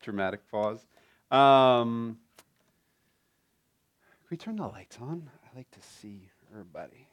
dramatic 0.00 0.48
pause. 0.50 0.86
Um, 1.30 2.18
can 4.08 4.28
we 4.30 4.36
turn 4.36 4.56
the 4.56 4.66
lights 4.66 4.98
on? 5.00 5.28
I 5.44 5.56
like 5.56 5.70
to 5.72 5.80
see 5.80 6.28
everybody. 6.50 7.06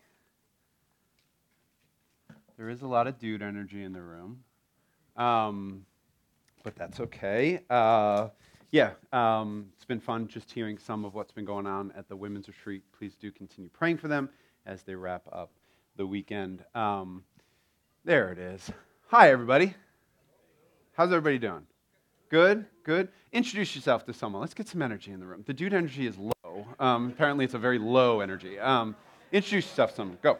There 2.57 2.69
is 2.69 2.81
a 2.81 2.87
lot 2.87 3.07
of 3.07 3.19
dude 3.19 3.41
energy 3.41 3.83
in 3.83 3.93
the 3.93 4.01
room, 4.01 4.43
um, 5.15 5.85
but 6.63 6.75
that's 6.75 6.99
okay. 6.99 7.61
Uh, 7.69 8.29
yeah, 8.71 8.91
um, 9.13 9.67
it's 9.75 9.85
been 9.85 9.99
fun 9.99 10.27
just 10.27 10.51
hearing 10.51 10.77
some 10.77 11.05
of 11.05 11.13
what's 11.13 11.31
been 11.31 11.45
going 11.45 11.67
on 11.67 11.93
at 11.95 12.09
the 12.09 12.15
women's 12.15 12.47
retreat. 12.47 12.83
Please 12.97 13.15
do 13.15 13.31
continue 13.31 13.69
praying 13.69 13.97
for 13.97 14.07
them 14.07 14.29
as 14.65 14.81
they 14.83 14.95
wrap 14.95 15.23
up 15.31 15.51
the 15.95 16.05
weekend. 16.05 16.63
Um, 16.75 17.23
there 18.03 18.31
it 18.31 18.39
is. 18.39 18.71
Hi, 19.07 19.31
everybody. 19.31 19.73
How's 20.93 21.09
everybody 21.09 21.37
doing? 21.37 21.67
Good, 22.29 22.65
good. 22.83 23.07
Introduce 23.31 23.75
yourself 23.75 24.05
to 24.05 24.13
someone. 24.13 24.41
Let's 24.41 24.53
get 24.53 24.67
some 24.67 24.81
energy 24.81 25.11
in 25.11 25.19
the 25.19 25.25
room. 25.25 25.43
The 25.45 25.53
dude 25.53 25.73
energy 25.73 26.07
is 26.07 26.17
low. 26.17 26.65
Um, 26.79 27.09
apparently, 27.09 27.45
it's 27.45 27.53
a 27.53 27.59
very 27.59 27.79
low 27.79 28.19
energy. 28.19 28.59
Um, 28.59 28.95
introduce 29.31 29.65
yourself 29.65 29.91
to 29.91 29.95
someone. 29.97 30.17
Go. 30.21 30.37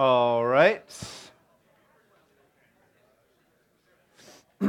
All 0.00 0.46
right. 0.46 0.82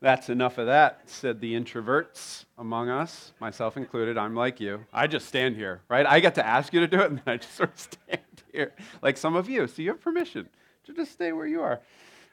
That's 0.00 0.30
enough 0.30 0.56
of 0.56 0.64
that, 0.64 1.02
said 1.04 1.38
the 1.38 1.52
introverts 1.52 2.46
among 2.56 2.88
us, 2.88 3.32
myself 3.38 3.76
included. 3.76 4.16
I'm 4.16 4.34
like 4.34 4.60
you. 4.60 4.86
I 4.94 5.08
just 5.08 5.26
stand 5.26 5.56
here, 5.56 5.82
right? 5.90 6.06
I 6.06 6.20
get 6.20 6.36
to 6.36 6.46
ask 6.46 6.72
you 6.72 6.80
to 6.80 6.86
do 6.86 7.00
it, 7.00 7.10
and 7.10 7.18
then 7.18 7.34
I 7.34 7.36
just 7.36 7.54
sort 7.54 7.68
of 7.68 7.78
stand 7.78 8.22
here, 8.50 8.72
like 9.02 9.18
some 9.18 9.36
of 9.36 9.46
you. 9.46 9.66
So 9.66 9.82
you 9.82 9.90
have 9.90 10.00
permission 10.00 10.48
to 10.86 10.94
just 10.94 11.12
stay 11.12 11.32
where 11.32 11.46
you 11.46 11.60
are. 11.60 11.82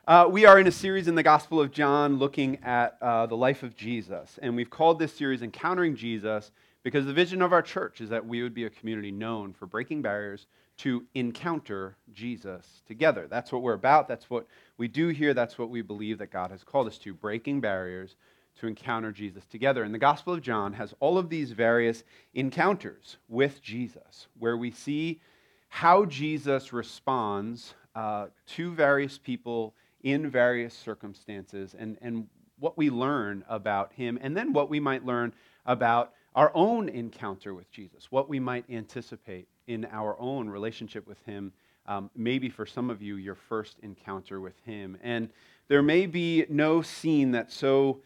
Uh, 0.08 0.30
we 0.32 0.46
are 0.46 0.58
in 0.62 0.68
a 0.68 0.72
series 0.72 1.10
in 1.10 1.16
the 1.16 1.24
Gospel 1.24 1.60
of 1.60 1.72
John 1.74 2.20
looking 2.20 2.58
at 2.64 2.98
uh, 3.02 3.26
the 3.26 3.36
life 3.36 3.64
of 3.64 3.76
Jesus. 3.76 4.40
And 4.42 4.56
we've 4.56 4.70
called 4.70 5.00
this 5.00 5.12
series 5.12 5.42
Encountering 5.42 5.98
Jesus 5.98 6.54
because 6.84 7.06
the 7.06 7.12
vision 7.12 7.42
of 7.42 7.52
our 7.52 7.62
church 7.62 8.00
is 8.00 8.08
that 8.12 8.26
we 8.26 8.42
would 8.44 8.54
be 8.54 8.64
a 8.64 8.70
community 8.70 9.12
known 9.12 9.52
for 9.52 9.66
breaking 9.66 10.02
barriers 10.02 10.48
to 10.78 11.06
encounter 11.14 11.96
Jesus 12.12 12.82
together. 12.88 13.28
That's 13.30 13.52
what 13.52 13.62
we're 13.62 13.74
about. 13.74 14.08
That's 14.08 14.30
what 14.30 14.46
we 14.78 14.88
do 14.88 15.08
here. 15.10 15.34
That's 15.34 15.58
what 15.58 15.70
we 15.70 15.82
believe 15.82 16.18
that 16.18 16.32
God 16.32 16.52
has 16.52 16.64
called 16.64 16.88
us 16.88 16.98
to 17.00 17.14
breaking 17.14 17.62
barriers 17.62 18.16
to 18.60 18.68
encounter 18.68 19.12
Jesus 19.12 19.46
together. 19.46 19.84
And 19.84 19.94
the 19.94 20.00
Gospel 20.00 20.34
of 20.34 20.42
John 20.42 20.74
has 20.74 20.94
all 21.00 21.18
of 21.18 21.30
these 21.30 21.52
various 21.52 22.04
encounters 22.34 23.18
with 23.28 23.62
Jesus, 23.62 24.28
where 24.38 24.58
we 24.58 24.72
see 24.72 25.22
how 25.68 26.06
Jesus 26.06 26.72
responds 26.72 27.74
uh, 27.96 28.28
to 28.48 28.74
various 28.74 29.18
people 29.18 29.76
in 30.04 30.30
various 30.30 30.74
circumstances 30.74 31.76
and, 31.78 31.98
and 32.02 32.28
what 32.60 32.78
we 32.78 32.90
learn 32.90 33.44
about 33.50 33.92
him, 33.94 34.18
and 34.22 34.38
then 34.38 34.54
what 34.54 34.70
we 34.70 34.80
might 34.80 35.06
learn 35.06 35.34
about 35.66 36.14
our 36.36 36.52
own 36.54 36.88
encounter 36.90 37.54
with 37.54 37.70
Jesus, 37.72 38.12
what 38.12 38.30
we 38.30 38.40
might 38.40 38.66
anticipate 38.70 39.48
in 39.68 39.86
our 39.92 40.16
own 40.20 40.50
relationship 40.50 41.08
with 41.08 41.22
Him. 41.26 41.52
Um, 41.88 42.10
maybe 42.16 42.50
for 42.50 42.66
some 42.66 42.90
of 42.90 43.02
you, 43.02 43.16
your 43.16 43.36
first 43.36 43.78
encounter 43.84 44.42
with 44.42 44.60
Him. 44.66 44.98
And 45.04 45.30
there 45.68 45.84
may 45.84 46.06
be 46.06 46.46
no 46.50 46.82
scene 46.82 47.32
that 47.32 47.52
so 47.52 48.02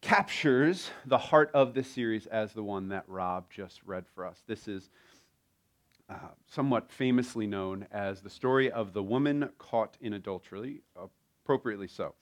captures 0.00 0.90
the 1.06 1.18
heart 1.18 1.50
of 1.52 1.74
this 1.74 1.88
series 1.88 2.26
as 2.26 2.52
the 2.52 2.62
one 2.62 2.88
that 2.88 3.04
Rob 3.06 3.50
just 3.50 3.80
read 3.84 4.04
for 4.14 4.26
us. 4.26 4.42
This 4.46 4.66
is 4.66 4.88
uh, 6.08 6.14
somewhat 6.46 6.90
famously 6.90 7.46
known 7.46 7.86
as 7.92 8.20
the 8.20 8.30
story 8.30 8.70
of 8.70 8.92
the 8.92 9.02
woman 9.02 9.48
caught 9.58 9.96
in 10.00 10.14
adultery, 10.14 10.80
appropriately 11.44 11.88
so. 11.88 12.14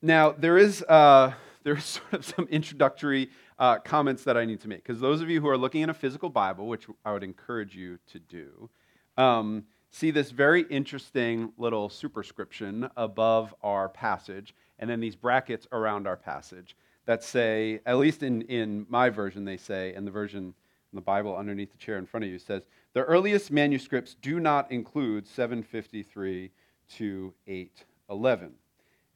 Now, 0.00 0.32
there 0.32 0.56
is, 0.56 0.82
uh, 0.82 1.32
there 1.64 1.76
is 1.76 1.84
sort 1.84 2.12
of 2.12 2.24
some 2.24 2.46
introductory 2.50 3.30
uh, 3.58 3.78
comments 3.78 4.24
that 4.24 4.36
I 4.36 4.44
need 4.44 4.60
to 4.60 4.68
make. 4.68 4.82
Because 4.82 5.00
those 5.00 5.20
of 5.20 5.30
you 5.30 5.40
who 5.40 5.48
are 5.48 5.58
looking 5.58 5.82
in 5.82 5.90
a 5.90 5.94
physical 5.94 6.28
Bible, 6.28 6.66
which 6.66 6.86
I 7.04 7.12
would 7.12 7.22
encourage 7.22 7.74
you 7.74 7.98
to 8.12 8.18
do, 8.18 8.68
um, 9.16 9.64
see 9.90 10.10
this 10.10 10.30
very 10.30 10.62
interesting 10.62 11.52
little 11.56 11.88
superscription 11.88 12.88
above 12.96 13.54
our 13.62 13.88
passage, 13.88 14.54
and 14.78 14.90
then 14.90 15.00
these 15.00 15.16
brackets 15.16 15.66
around 15.72 16.06
our 16.06 16.16
passage 16.16 16.76
that 17.06 17.22
say, 17.22 17.80
at 17.86 17.98
least 17.98 18.22
in, 18.22 18.42
in 18.42 18.86
my 18.88 19.10
version, 19.10 19.44
they 19.44 19.56
say, 19.56 19.94
and 19.94 20.06
the 20.06 20.10
version 20.10 20.54
in 20.92 20.96
the 20.96 21.00
Bible 21.00 21.36
underneath 21.36 21.70
the 21.70 21.78
chair 21.78 21.98
in 21.98 22.06
front 22.06 22.24
of 22.24 22.30
you 22.30 22.38
says, 22.38 22.66
the 22.92 23.02
earliest 23.02 23.50
manuscripts 23.50 24.16
do 24.22 24.40
not 24.40 24.70
include 24.70 25.26
753 25.26 26.50
to 26.96 27.34
811. 27.46 28.54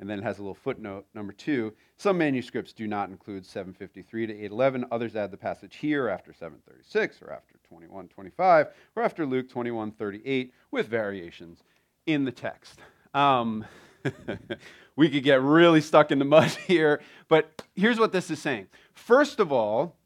And 0.01 0.09
then 0.09 0.21
it 0.21 0.23
has 0.23 0.39
a 0.39 0.43
little 0.43 0.55
footnote. 0.55 1.07
Number 1.15 1.33
two, 1.33 1.73
some 1.97 2.19
manuscripts 2.19 2.73
do 2.73 2.87
not 2.87 3.11
include 3.11 3.45
753 3.45 4.27
to 4.29 4.33
811. 4.33 4.85
Others 4.93 5.17
add 5.17 5.31
the 5.31 5.37
passage 5.37 5.77
here 5.77 6.09
after 6.09 6.33
736 6.33 7.21
or 7.23 7.33
after 7.33 7.55
2125 7.69 8.69
or 8.95 9.03
after 9.03 9.27
Luke 9.27 9.49
2138 9.49 10.53
with 10.71 10.87
variations 10.87 11.65
in 12.07 12.25
the 12.25 12.33
text. 12.33 12.79
Um, 13.13 13.65
we 14.97 15.09
could 15.11 15.25
get 15.25 15.43
really 15.43 15.81
stuck 15.81 16.13
in 16.13 16.19
the 16.19 16.25
mud 16.25 16.51
here, 16.67 17.01
but 17.29 17.63
here's 17.75 17.99
what 17.99 18.13
this 18.13 18.31
is 18.31 18.41
saying. 18.41 18.69
First 18.95 19.41
of 19.41 19.53
all, 19.53 19.97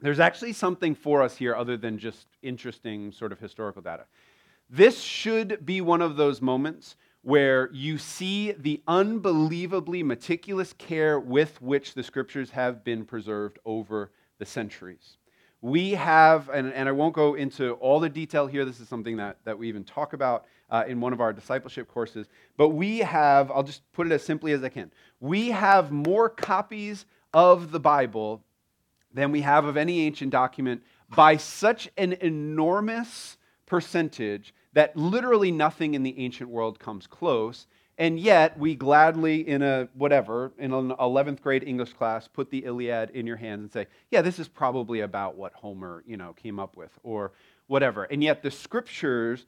there's 0.00 0.20
actually 0.20 0.52
something 0.52 0.94
for 0.94 1.22
us 1.22 1.36
here 1.36 1.54
other 1.54 1.76
than 1.76 1.98
just 1.98 2.26
interesting 2.42 3.12
sort 3.12 3.32
of 3.32 3.38
historical 3.38 3.82
data. 3.82 4.04
This 4.68 5.00
should 5.00 5.64
be 5.64 5.80
one 5.80 6.02
of 6.02 6.16
those 6.16 6.40
moments 6.40 6.96
where 7.22 7.70
you 7.72 7.98
see 7.98 8.52
the 8.52 8.82
unbelievably 8.88 10.02
meticulous 10.02 10.72
care 10.72 11.18
with 11.20 11.60
which 11.62 11.94
the 11.94 12.02
scriptures 12.02 12.50
have 12.50 12.84
been 12.84 13.04
preserved 13.04 13.58
over 13.64 14.10
the 14.38 14.44
centuries. 14.44 15.16
We 15.60 15.92
have, 15.92 16.48
and, 16.48 16.72
and 16.72 16.88
I 16.88 16.92
won't 16.92 17.14
go 17.14 17.34
into 17.34 17.74
all 17.74 18.00
the 18.00 18.08
detail 18.08 18.48
here, 18.48 18.64
this 18.64 18.80
is 18.80 18.88
something 18.88 19.16
that, 19.18 19.38
that 19.44 19.56
we 19.56 19.68
even 19.68 19.84
talk 19.84 20.12
about 20.12 20.46
uh, 20.68 20.82
in 20.88 21.00
one 21.00 21.12
of 21.12 21.20
our 21.20 21.32
discipleship 21.32 21.86
courses, 21.86 22.26
but 22.56 22.70
we 22.70 22.98
have, 22.98 23.52
I'll 23.52 23.62
just 23.62 23.82
put 23.92 24.08
it 24.08 24.12
as 24.12 24.24
simply 24.24 24.52
as 24.52 24.64
I 24.64 24.68
can, 24.68 24.90
we 25.20 25.52
have 25.52 25.92
more 25.92 26.28
copies 26.28 27.06
of 27.32 27.70
the 27.70 27.78
Bible 27.78 28.42
than 29.14 29.30
we 29.30 29.42
have 29.42 29.64
of 29.64 29.76
any 29.76 30.00
ancient 30.00 30.32
document 30.32 30.82
by 31.14 31.36
such 31.36 31.88
an 31.96 32.14
enormous 32.14 33.36
percentage 33.66 34.52
that 34.72 34.96
literally 34.96 35.50
nothing 35.50 35.94
in 35.94 36.02
the 36.02 36.18
ancient 36.18 36.50
world 36.50 36.78
comes 36.78 37.06
close. 37.06 37.66
And 37.98 38.18
yet, 38.18 38.58
we 38.58 38.74
gladly, 38.74 39.46
in 39.46 39.62
a 39.62 39.88
whatever, 39.94 40.52
in 40.58 40.72
an 40.72 40.90
11th 40.92 41.42
grade 41.42 41.62
English 41.62 41.92
class, 41.92 42.26
put 42.26 42.50
the 42.50 42.64
Iliad 42.64 43.10
in 43.10 43.26
your 43.26 43.36
hands 43.36 43.62
and 43.62 43.72
say, 43.72 43.86
yeah, 44.10 44.22
this 44.22 44.38
is 44.38 44.48
probably 44.48 45.00
about 45.00 45.36
what 45.36 45.52
Homer, 45.52 46.02
you 46.06 46.16
know, 46.16 46.32
came 46.32 46.58
up 46.58 46.76
with, 46.76 46.90
or 47.02 47.32
whatever. 47.66 48.04
And 48.04 48.22
yet, 48.22 48.42
the 48.42 48.50
scriptures 48.50 49.46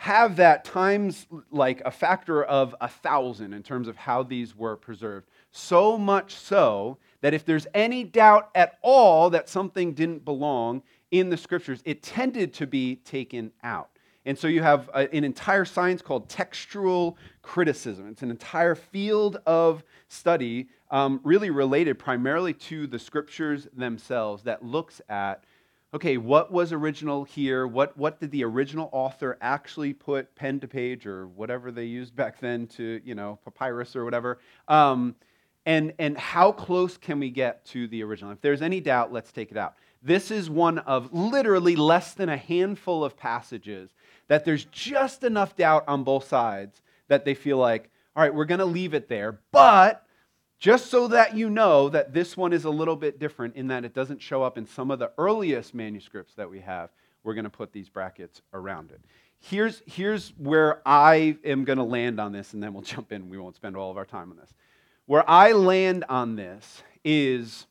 have 0.00 0.36
that 0.36 0.64
times 0.64 1.26
like 1.50 1.82
a 1.84 1.90
factor 1.90 2.42
of 2.42 2.74
a 2.80 2.88
thousand 2.88 3.52
in 3.52 3.62
terms 3.62 3.86
of 3.86 3.96
how 3.96 4.22
these 4.22 4.56
were 4.56 4.74
preserved. 4.74 5.26
So 5.50 5.98
much 5.98 6.34
so 6.34 6.96
that 7.20 7.34
if 7.34 7.44
there's 7.44 7.66
any 7.74 8.04
doubt 8.04 8.50
at 8.54 8.78
all 8.80 9.28
that 9.30 9.48
something 9.48 9.92
didn't 9.92 10.24
belong 10.24 10.82
in 11.10 11.28
the 11.28 11.36
scriptures, 11.36 11.82
it 11.84 12.02
tended 12.02 12.54
to 12.54 12.66
be 12.66 12.96
taken 12.96 13.52
out. 13.62 13.90
And 14.26 14.38
so 14.38 14.48
you 14.48 14.62
have 14.62 14.90
a, 14.94 15.12
an 15.14 15.24
entire 15.24 15.64
science 15.64 16.02
called 16.02 16.28
textual 16.28 17.16
criticism. 17.42 18.08
It's 18.08 18.22
an 18.22 18.30
entire 18.30 18.74
field 18.74 19.38
of 19.46 19.82
study, 20.08 20.68
um, 20.90 21.20
really 21.24 21.50
related 21.50 21.98
primarily 21.98 22.52
to 22.54 22.86
the 22.86 22.98
scriptures 22.98 23.66
themselves, 23.74 24.42
that 24.44 24.64
looks 24.64 25.00
at 25.08 25.44
okay, 25.92 26.16
what 26.16 26.52
was 26.52 26.72
original 26.72 27.24
here? 27.24 27.66
What, 27.66 27.96
what 27.96 28.20
did 28.20 28.30
the 28.30 28.44
original 28.44 28.88
author 28.92 29.36
actually 29.40 29.92
put 29.92 30.34
pen 30.36 30.60
to 30.60 30.68
page 30.68 31.06
or 31.06 31.26
whatever 31.26 31.72
they 31.72 31.84
used 31.84 32.14
back 32.14 32.38
then 32.38 32.66
to, 32.68 33.00
you 33.04 33.14
know, 33.14 33.38
papyrus 33.44 33.96
or 33.96 34.04
whatever? 34.04 34.38
Um, 34.68 35.16
and, 35.66 35.92
and 35.98 36.16
how 36.16 36.52
close 36.52 36.96
can 36.96 37.18
we 37.18 37.30
get 37.30 37.64
to 37.66 37.88
the 37.88 38.02
original? 38.02 38.32
If 38.32 38.40
there's 38.40 38.62
any 38.62 38.80
doubt, 38.80 39.12
let's 39.12 39.32
take 39.32 39.50
it 39.50 39.56
out. 39.56 39.74
This 40.02 40.30
is 40.30 40.48
one 40.48 40.78
of 40.78 41.12
literally 41.12 41.76
less 41.76 42.14
than 42.14 42.28
a 42.28 42.36
handful 42.36 43.04
of 43.04 43.16
passages 43.16 43.90
that 44.30 44.44
there's 44.44 44.64
just 44.66 45.24
enough 45.24 45.56
doubt 45.56 45.82
on 45.88 46.04
both 46.04 46.28
sides 46.28 46.82
that 47.08 47.24
they 47.24 47.34
feel 47.34 47.56
like, 47.56 47.90
all 48.14 48.22
right, 48.22 48.32
we're 48.32 48.44
going 48.44 48.60
to 48.60 48.64
leave 48.64 48.94
it 48.94 49.08
there, 49.08 49.40
but 49.50 50.06
just 50.60 50.86
so 50.86 51.08
that 51.08 51.36
you 51.36 51.50
know 51.50 51.88
that 51.88 52.12
this 52.12 52.36
one 52.36 52.52
is 52.52 52.64
a 52.64 52.70
little 52.70 52.94
bit 52.94 53.18
different 53.18 53.56
in 53.56 53.66
that 53.66 53.84
it 53.84 53.92
doesn't 53.92 54.22
show 54.22 54.44
up 54.44 54.56
in 54.56 54.66
some 54.66 54.92
of 54.92 55.00
the 55.00 55.10
earliest 55.18 55.74
manuscripts 55.74 56.34
that 56.34 56.48
we 56.48 56.60
have, 56.60 56.90
we're 57.24 57.34
going 57.34 57.42
to 57.42 57.50
put 57.50 57.72
these 57.72 57.88
brackets 57.88 58.40
around 58.54 58.92
it. 58.92 59.00
Here's, 59.40 59.82
here's 59.84 60.28
where 60.38 60.80
I 60.86 61.36
am 61.44 61.64
going 61.64 61.78
to 61.78 61.84
land 61.84 62.20
on 62.20 62.30
this, 62.30 62.54
and 62.54 62.62
then 62.62 62.72
we'll 62.72 62.82
jump 62.84 63.10
in. 63.10 63.30
We 63.30 63.38
won't 63.38 63.56
spend 63.56 63.76
all 63.76 63.90
of 63.90 63.96
our 63.96 64.04
time 64.04 64.30
on 64.30 64.36
this. 64.36 64.54
Where 65.06 65.28
I 65.28 65.52
land 65.52 66.04
on 66.08 66.36
this 66.36 66.84
is 67.04 67.66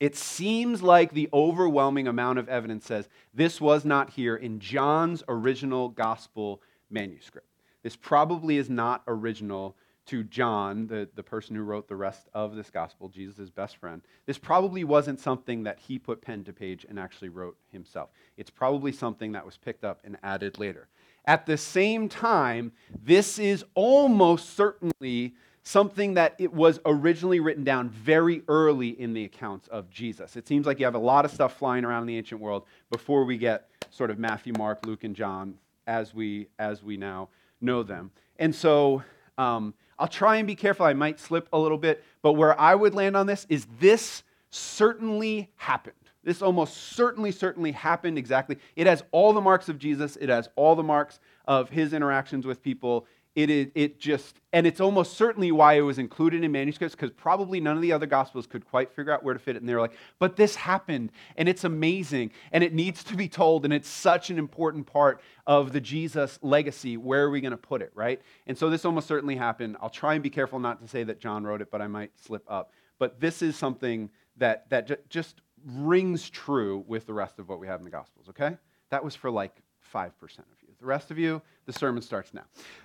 it 0.00 0.16
seems 0.16 0.82
like 0.82 1.12
the 1.12 1.28
overwhelming 1.32 2.08
amount 2.08 2.38
of 2.38 2.48
evidence 2.48 2.86
says 2.86 3.08
this 3.32 3.60
was 3.60 3.84
not 3.84 4.10
here 4.10 4.36
in 4.36 4.60
John's 4.60 5.22
original 5.28 5.88
gospel 5.88 6.62
manuscript. 6.90 7.48
This 7.82 7.96
probably 7.96 8.56
is 8.56 8.70
not 8.70 9.02
original 9.06 9.76
to 10.06 10.22
John, 10.24 10.86
the, 10.86 11.08
the 11.14 11.22
person 11.22 11.56
who 11.56 11.62
wrote 11.62 11.88
the 11.88 11.96
rest 11.96 12.28
of 12.34 12.54
this 12.54 12.70
gospel, 12.70 13.08
Jesus' 13.08 13.50
best 13.50 13.78
friend. 13.78 14.02
This 14.26 14.36
probably 14.36 14.84
wasn't 14.84 15.20
something 15.20 15.62
that 15.62 15.78
he 15.78 15.98
put 15.98 16.20
pen 16.20 16.44
to 16.44 16.52
page 16.52 16.84
and 16.88 16.98
actually 16.98 17.30
wrote 17.30 17.56
himself. 17.72 18.10
It's 18.36 18.50
probably 18.50 18.92
something 18.92 19.32
that 19.32 19.46
was 19.46 19.56
picked 19.56 19.84
up 19.84 20.00
and 20.04 20.18
added 20.22 20.58
later. 20.58 20.88
At 21.26 21.46
the 21.46 21.56
same 21.56 22.10
time, 22.10 22.72
this 23.02 23.38
is 23.38 23.64
almost 23.74 24.54
certainly 24.56 25.34
something 25.64 26.14
that 26.14 26.34
it 26.38 26.52
was 26.52 26.78
originally 26.84 27.40
written 27.40 27.64
down 27.64 27.88
very 27.88 28.42
early 28.48 28.88
in 29.00 29.14
the 29.14 29.24
accounts 29.24 29.66
of 29.68 29.90
Jesus. 29.90 30.36
It 30.36 30.46
seems 30.46 30.66
like 30.66 30.78
you 30.78 30.84
have 30.84 30.94
a 30.94 30.98
lot 30.98 31.24
of 31.24 31.30
stuff 31.30 31.56
flying 31.56 31.84
around 31.84 32.02
in 32.02 32.08
the 32.08 32.18
ancient 32.18 32.40
world 32.40 32.64
before 32.90 33.24
we 33.24 33.38
get 33.38 33.68
sort 33.90 34.10
of 34.10 34.18
Matthew, 34.18 34.52
Mark, 34.56 34.84
Luke, 34.86 35.04
and 35.04 35.16
John 35.16 35.54
as 35.86 36.14
we 36.14 36.48
as 36.58 36.82
we 36.82 36.96
now 36.96 37.28
know 37.60 37.82
them. 37.82 38.10
And 38.38 38.54
so 38.54 39.02
um, 39.38 39.74
I'll 39.98 40.08
try 40.08 40.36
and 40.36 40.46
be 40.46 40.54
careful. 40.54 40.84
I 40.84 40.92
might 40.92 41.18
slip 41.18 41.48
a 41.52 41.58
little 41.58 41.78
bit, 41.78 42.04
but 42.20 42.34
where 42.34 42.58
I 42.60 42.74
would 42.74 42.94
land 42.94 43.16
on 43.16 43.26
this 43.26 43.46
is 43.48 43.66
this 43.80 44.22
certainly 44.50 45.50
happened. 45.56 45.94
This 46.24 46.40
almost 46.40 46.76
certainly, 46.94 47.30
certainly 47.32 47.72
happened 47.72 48.16
exactly. 48.16 48.58
It 48.76 48.86
has 48.86 49.02
all 49.12 49.32
the 49.32 49.40
marks 49.40 49.68
of 49.68 49.78
Jesus. 49.78 50.16
It 50.16 50.30
has 50.30 50.48
all 50.56 50.74
the 50.74 50.82
marks 50.82 51.20
of 51.46 51.68
his 51.68 51.92
interactions 51.92 52.46
with 52.46 52.62
people 52.62 53.06
it, 53.34 53.50
is, 53.50 53.66
it 53.74 53.98
just, 53.98 54.40
and 54.52 54.66
it's 54.66 54.80
almost 54.80 55.14
certainly 55.14 55.50
why 55.50 55.74
it 55.74 55.80
was 55.80 55.98
included 55.98 56.44
in 56.44 56.52
manuscripts 56.52 56.94
because 56.94 57.10
probably 57.10 57.58
none 57.60 57.74
of 57.74 57.82
the 57.82 57.92
other 57.92 58.06
gospels 58.06 58.46
could 58.46 58.64
quite 58.64 58.92
figure 58.92 59.12
out 59.12 59.24
where 59.24 59.34
to 59.34 59.40
fit 59.40 59.56
it. 59.56 59.62
And 59.62 59.68
they 59.68 59.74
were 59.74 59.80
like, 59.80 59.96
but 60.20 60.36
this 60.36 60.54
happened 60.54 61.10
and 61.36 61.48
it's 61.48 61.64
amazing 61.64 62.30
and 62.52 62.62
it 62.62 62.72
needs 62.72 63.02
to 63.04 63.16
be 63.16 63.28
told 63.28 63.64
and 63.64 63.74
it's 63.74 63.88
such 63.88 64.30
an 64.30 64.38
important 64.38 64.86
part 64.86 65.20
of 65.46 65.72
the 65.72 65.80
Jesus 65.80 66.38
legacy. 66.42 66.96
Where 66.96 67.24
are 67.24 67.30
we 67.30 67.40
going 67.40 67.50
to 67.50 67.56
put 67.56 67.82
it, 67.82 67.90
right? 67.94 68.22
And 68.46 68.56
so 68.56 68.70
this 68.70 68.84
almost 68.84 69.08
certainly 69.08 69.34
happened. 69.34 69.76
I'll 69.80 69.90
try 69.90 70.14
and 70.14 70.22
be 70.22 70.30
careful 70.30 70.60
not 70.60 70.80
to 70.80 70.88
say 70.88 71.02
that 71.02 71.18
John 71.18 71.42
wrote 71.42 71.60
it, 71.60 71.70
but 71.72 71.82
I 71.82 71.88
might 71.88 72.12
slip 72.20 72.44
up. 72.48 72.70
But 73.00 73.20
this 73.20 73.42
is 73.42 73.56
something 73.56 74.10
that, 74.36 74.70
that 74.70 75.10
just 75.10 75.40
rings 75.66 76.30
true 76.30 76.84
with 76.86 77.06
the 77.06 77.14
rest 77.14 77.40
of 77.40 77.48
what 77.48 77.58
we 77.58 77.66
have 77.66 77.80
in 77.80 77.84
the 77.84 77.90
gospels, 77.90 78.28
okay? 78.28 78.56
That 78.90 79.02
was 79.02 79.16
for 79.16 79.30
like 79.30 79.56
5% 79.92 80.12
of 80.20 80.44
you. 80.48 80.53
The 80.84 80.88
rest 80.88 81.10
of 81.10 81.18
you, 81.18 81.40
the 81.64 81.72
sermon 81.72 82.02
starts 82.02 82.34
now. 82.34 82.42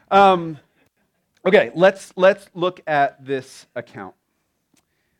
Um, 0.09 0.57
okay, 1.45 1.69
let's, 1.75 2.13
let's 2.15 2.49
look 2.53 2.79
at 2.87 3.25
this 3.25 3.65
account. 3.75 4.15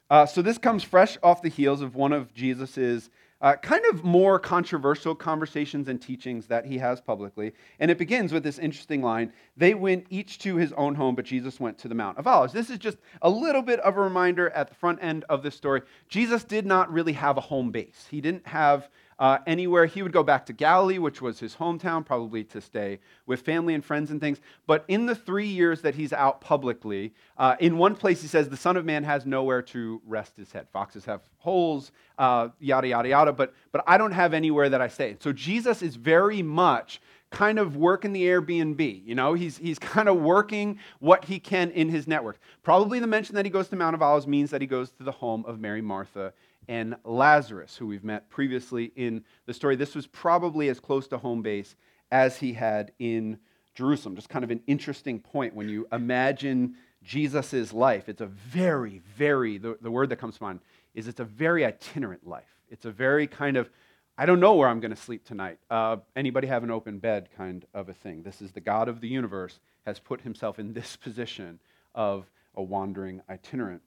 Uh, 0.10 0.26
so 0.26 0.42
this 0.42 0.58
comes 0.58 0.82
fresh 0.82 1.18
off 1.22 1.42
the 1.42 1.50
heels 1.50 1.82
of 1.82 1.96
one 1.96 2.14
of 2.14 2.34
Jesus's 2.34 3.10
uh, 3.42 3.58
kind 3.58 3.84
of 3.88 4.06
more 4.06 4.40
controversial 4.40 5.14
conversations 5.14 5.90
and 5.90 6.02
teachings 6.02 6.48
that 6.48 6.66
he 6.66 6.78
has 6.78 7.02
publicly. 7.02 7.52
And 7.82 7.92
it 7.92 7.98
begins 7.98 8.32
with 8.32 8.44
this 8.44 8.60
interesting 8.60 9.02
line 9.02 9.34
They 9.58 9.74
went 9.74 10.08
each 10.10 10.40
to 10.40 10.56
his 10.56 10.72
own 10.74 10.96
home, 10.96 11.16
but 11.16 11.26
Jesus 11.26 11.60
went 11.60 11.78
to 11.80 11.90
the 11.90 11.96
Mount 11.96 12.18
of 12.18 12.28
Olives. 12.28 12.54
This 12.54 12.70
is 12.70 12.78
just 12.78 12.98
a 13.22 13.30
little 13.30 13.62
bit 13.62 13.82
of 13.82 13.98
a 13.98 14.02
reminder 14.02 14.52
at 14.52 14.70
the 14.70 14.76
front 14.76 15.00
end 15.02 15.26
of 15.28 15.44
this 15.44 15.56
story. 15.56 15.82
Jesus 16.08 16.46
did 16.46 16.66
not 16.66 16.90
really 16.94 17.14
have 17.14 17.36
a 17.36 17.42
home 17.42 17.72
base, 17.72 18.08
he 18.10 18.22
didn't 18.22 18.48
have 18.48 18.90
uh, 19.20 19.40
anywhere. 19.46 19.86
He 19.86 20.02
would 20.02 20.14
go 20.14 20.24
back 20.24 20.46
to 20.48 20.54
Galilee, 20.54 20.98
which 20.98 21.22
was 21.22 21.40
his 21.40 21.56
hometown, 21.56 22.06
probably 22.06 22.44
to 22.46 22.62
stay 22.62 23.00
with 23.26 23.42
family 23.42 23.74
and 23.74 23.84
friends 23.84 24.10
and 24.10 24.20
things. 24.20 24.40
But 24.66 24.86
in 24.88 25.06
the 25.06 25.16
three 25.16 25.48
years 25.48 25.82
that 25.82 25.96
he's 25.96 26.14
out 26.14 26.42
publicly, 26.42 27.14
uh, 27.38 27.56
in 27.60 27.78
one 27.78 27.96
place 27.96 28.22
he 28.22 28.28
says, 28.28 28.50
The 28.50 28.58
Son 28.58 28.78
of 28.78 28.86
Man 28.86 29.04
has 29.04 29.26
nowhere 29.26 29.62
to 29.64 30.02
rest 30.08 30.38
his 30.38 30.52
head. 30.52 30.68
Foxes 30.72 31.06
have 31.06 31.22
holes, 31.38 31.92
uh, 32.18 32.50
yada, 32.60 32.88
yada, 32.88 33.10
yada, 33.10 33.34
but, 33.34 33.54
but 33.72 33.84
I 33.86 33.98
don't 33.98 34.14
have 34.14 34.34
anywhere 34.34 34.70
that 34.70 34.82
I 34.82 34.88
stay. 34.88 35.18
So 35.20 35.34
Jesus 35.34 35.82
is 35.82 35.96
very 35.96 36.42
much 36.42 37.02
kind 37.30 37.60
of 37.60 37.76
working 37.76 38.12
the 38.12 38.24
Airbnb. 38.24 39.06
You 39.06 39.16
know, 39.16 39.34
he's, 39.34 39.58
he's 39.58 39.80
kind 39.80 40.10
of 40.10 40.18
working 40.18 40.80
what 41.00 41.26
he 41.26 41.40
can 41.40 41.72
in 41.72 41.90
his 41.90 42.08
network. 42.08 42.40
Probably 42.64 43.00
the 43.00 43.08
mention 43.08 43.36
that 43.36 43.46
he 43.46 43.52
goes 43.52 43.68
to 43.70 43.76
Mount 43.76 43.96
of 43.96 44.02
Olives 44.02 44.28
means 44.28 44.50
that 44.52 44.62
he 44.62 44.68
goes 44.68 44.92
to 44.92 45.04
the 45.04 45.12
home 45.12 45.46
of 45.46 45.60
Mary, 45.60 45.82
Martha, 45.82 46.34
and 46.70 46.96
Lazarus, 47.04 47.76
who 47.76 47.88
we've 47.88 48.04
met 48.04 48.30
previously 48.30 48.92
in 48.96 49.24
the 49.48 49.54
story. 49.56 49.76
This 49.76 49.96
was 49.96 50.06
probably 50.06 50.70
as 50.70 50.80
close 50.80 51.08
to 51.08 51.18
home 51.18 51.42
base 51.42 51.76
as 52.12 52.38
he 52.38 52.54
had 52.54 52.92
in 53.00 53.40
Jerusalem. 53.74 54.16
Just 54.16 54.30
kind 54.30 54.46
of 54.46 54.52
an 54.52 54.62
interesting 54.68 55.20
point 55.20 55.56
when 55.56 55.68
you 55.68 55.88
imagine 55.92 56.76
Jesus' 57.04 57.74
life. 57.74 58.08
It's 58.08 58.22
a 58.22 58.28
very, 58.28 59.02
very, 59.18 59.58
the, 59.58 59.80
the 59.82 59.90
word 59.90 60.10
that 60.10 60.18
comes 60.18 60.38
to 60.38 60.44
mind 60.44 60.60
is 60.94 61.08
it's 61.08 61.20
a 61.20 61.26
very 61.26 61.66
itinerant 61.66 62.28
life. 62.28 62.60
It's 62.70 62.86
a 62.86 62.92
very 62.92 63.26
kind 63.26 63.58
of, 63.58 63.68
I 64.16 64.28
don't 64.28 64.40
know 64.40 64.54
where 64.54 64.68
I'm 64.68 64.80
going 64.80 64.94
to 64.94 65.02
sleep 65.02 65.26
tonight. 65.26 65.58
Uh, 65.72 65.98
anybody 66.16 66.46
have 66.48 66.64
an 66.64 66.70
open 66.70 67.00
bed 67.00 67.30
kind 67.36 67.66
of 67.74 67.90
a 67.90 67.96
thing. 67.96 68.22
This 68.22 68.44
is 68.44 68.52
the 68.52 68.62
God 68.62 68.88
of 68.88 69.02
the 69.02 69.08
universe 69.08 69.60
has 69.88 69.98
put 69.98 70.22
himself 70.22 70.60
in 70.60 70.74
this 70.74 70.96
position 71.04 71.60
of 71.96 72.30
a 72.54 72.62
wandering 72.62 73.22
itinerant. 73.28 73.82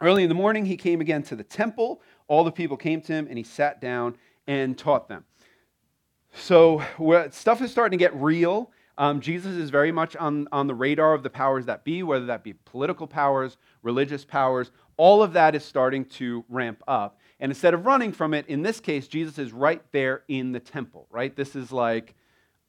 Early 0.00 0.22
in 0.22 0.28
the 0.28 0.34
morning, 0.34 0.64
he 0.64 0.76
came 0.76 1.00
again 1.00 1.22
to 1.24 1.36
the 1.36 1.44
temple. 1.44 2.00
All 2.26 2.44
the 2.44 2.52
people 2.52 2.76
came 2.76 3.00
to 3.02 3.12
him, 3.12 3.26
and 3.28 3.36
he 3.36 3.44
sat 3.44 3.80
down 3.80 4.16
and 4.46 4.76
taught 4.78 5.08
them. 5.08 5.24
So 6.32 6.82
stuff 7.30 7.60
is 7.60 7.70
starting 7.70 7.98
to 7.98 8.02
get 8.02 8.14
real. 8.14 8.70
Um, 8.96 9.20
Jesus 9.20 9.56
is 9.56 9.70
very 9.70 9.92
much 9.92 10.14
on, 10.16 10.46
on 10.52 10.66
the 10.66 10.74
radar 10.74 11.14
of 11.14 11.22
the 11.22 11.30
powers 11.30 11.66
that 11.66 11.84
be, 11.84 12.02
whether 12.02 12.26
that 12.26 12.44
be 12.44 12.52
political 12.52 13.06
powers, 13.06 13.56
religious 13.82 14.24
powers. 14.24 14.70
All 14.96 15.22
of 15.22 15.32
that 15.32 15.54
is 15.54 15.64
starting 15.64 16.04
to 16.06 16.44
ramp 16.48 16.82
up. 16.86 17.18
And 17.40 17.50
instead 17.50 17.72
of 17.72 17.86
running 17.86 18.12
from 18.12 18.34
it, 18.34 18.46
in 18.46 18.62
this 18.62 18.80
case, 18.80 19.08
Jesus 19.08 19.38
is 19.38 19.52
right 19.52 19.82
there 19.92 20.22
in 20.28 20.52
the 20.52 20.60
temple, 20.60 21.06
right? 21.10 21.34
This 21.34 21.56
is 21.56 21.72
like, 21.72 22.14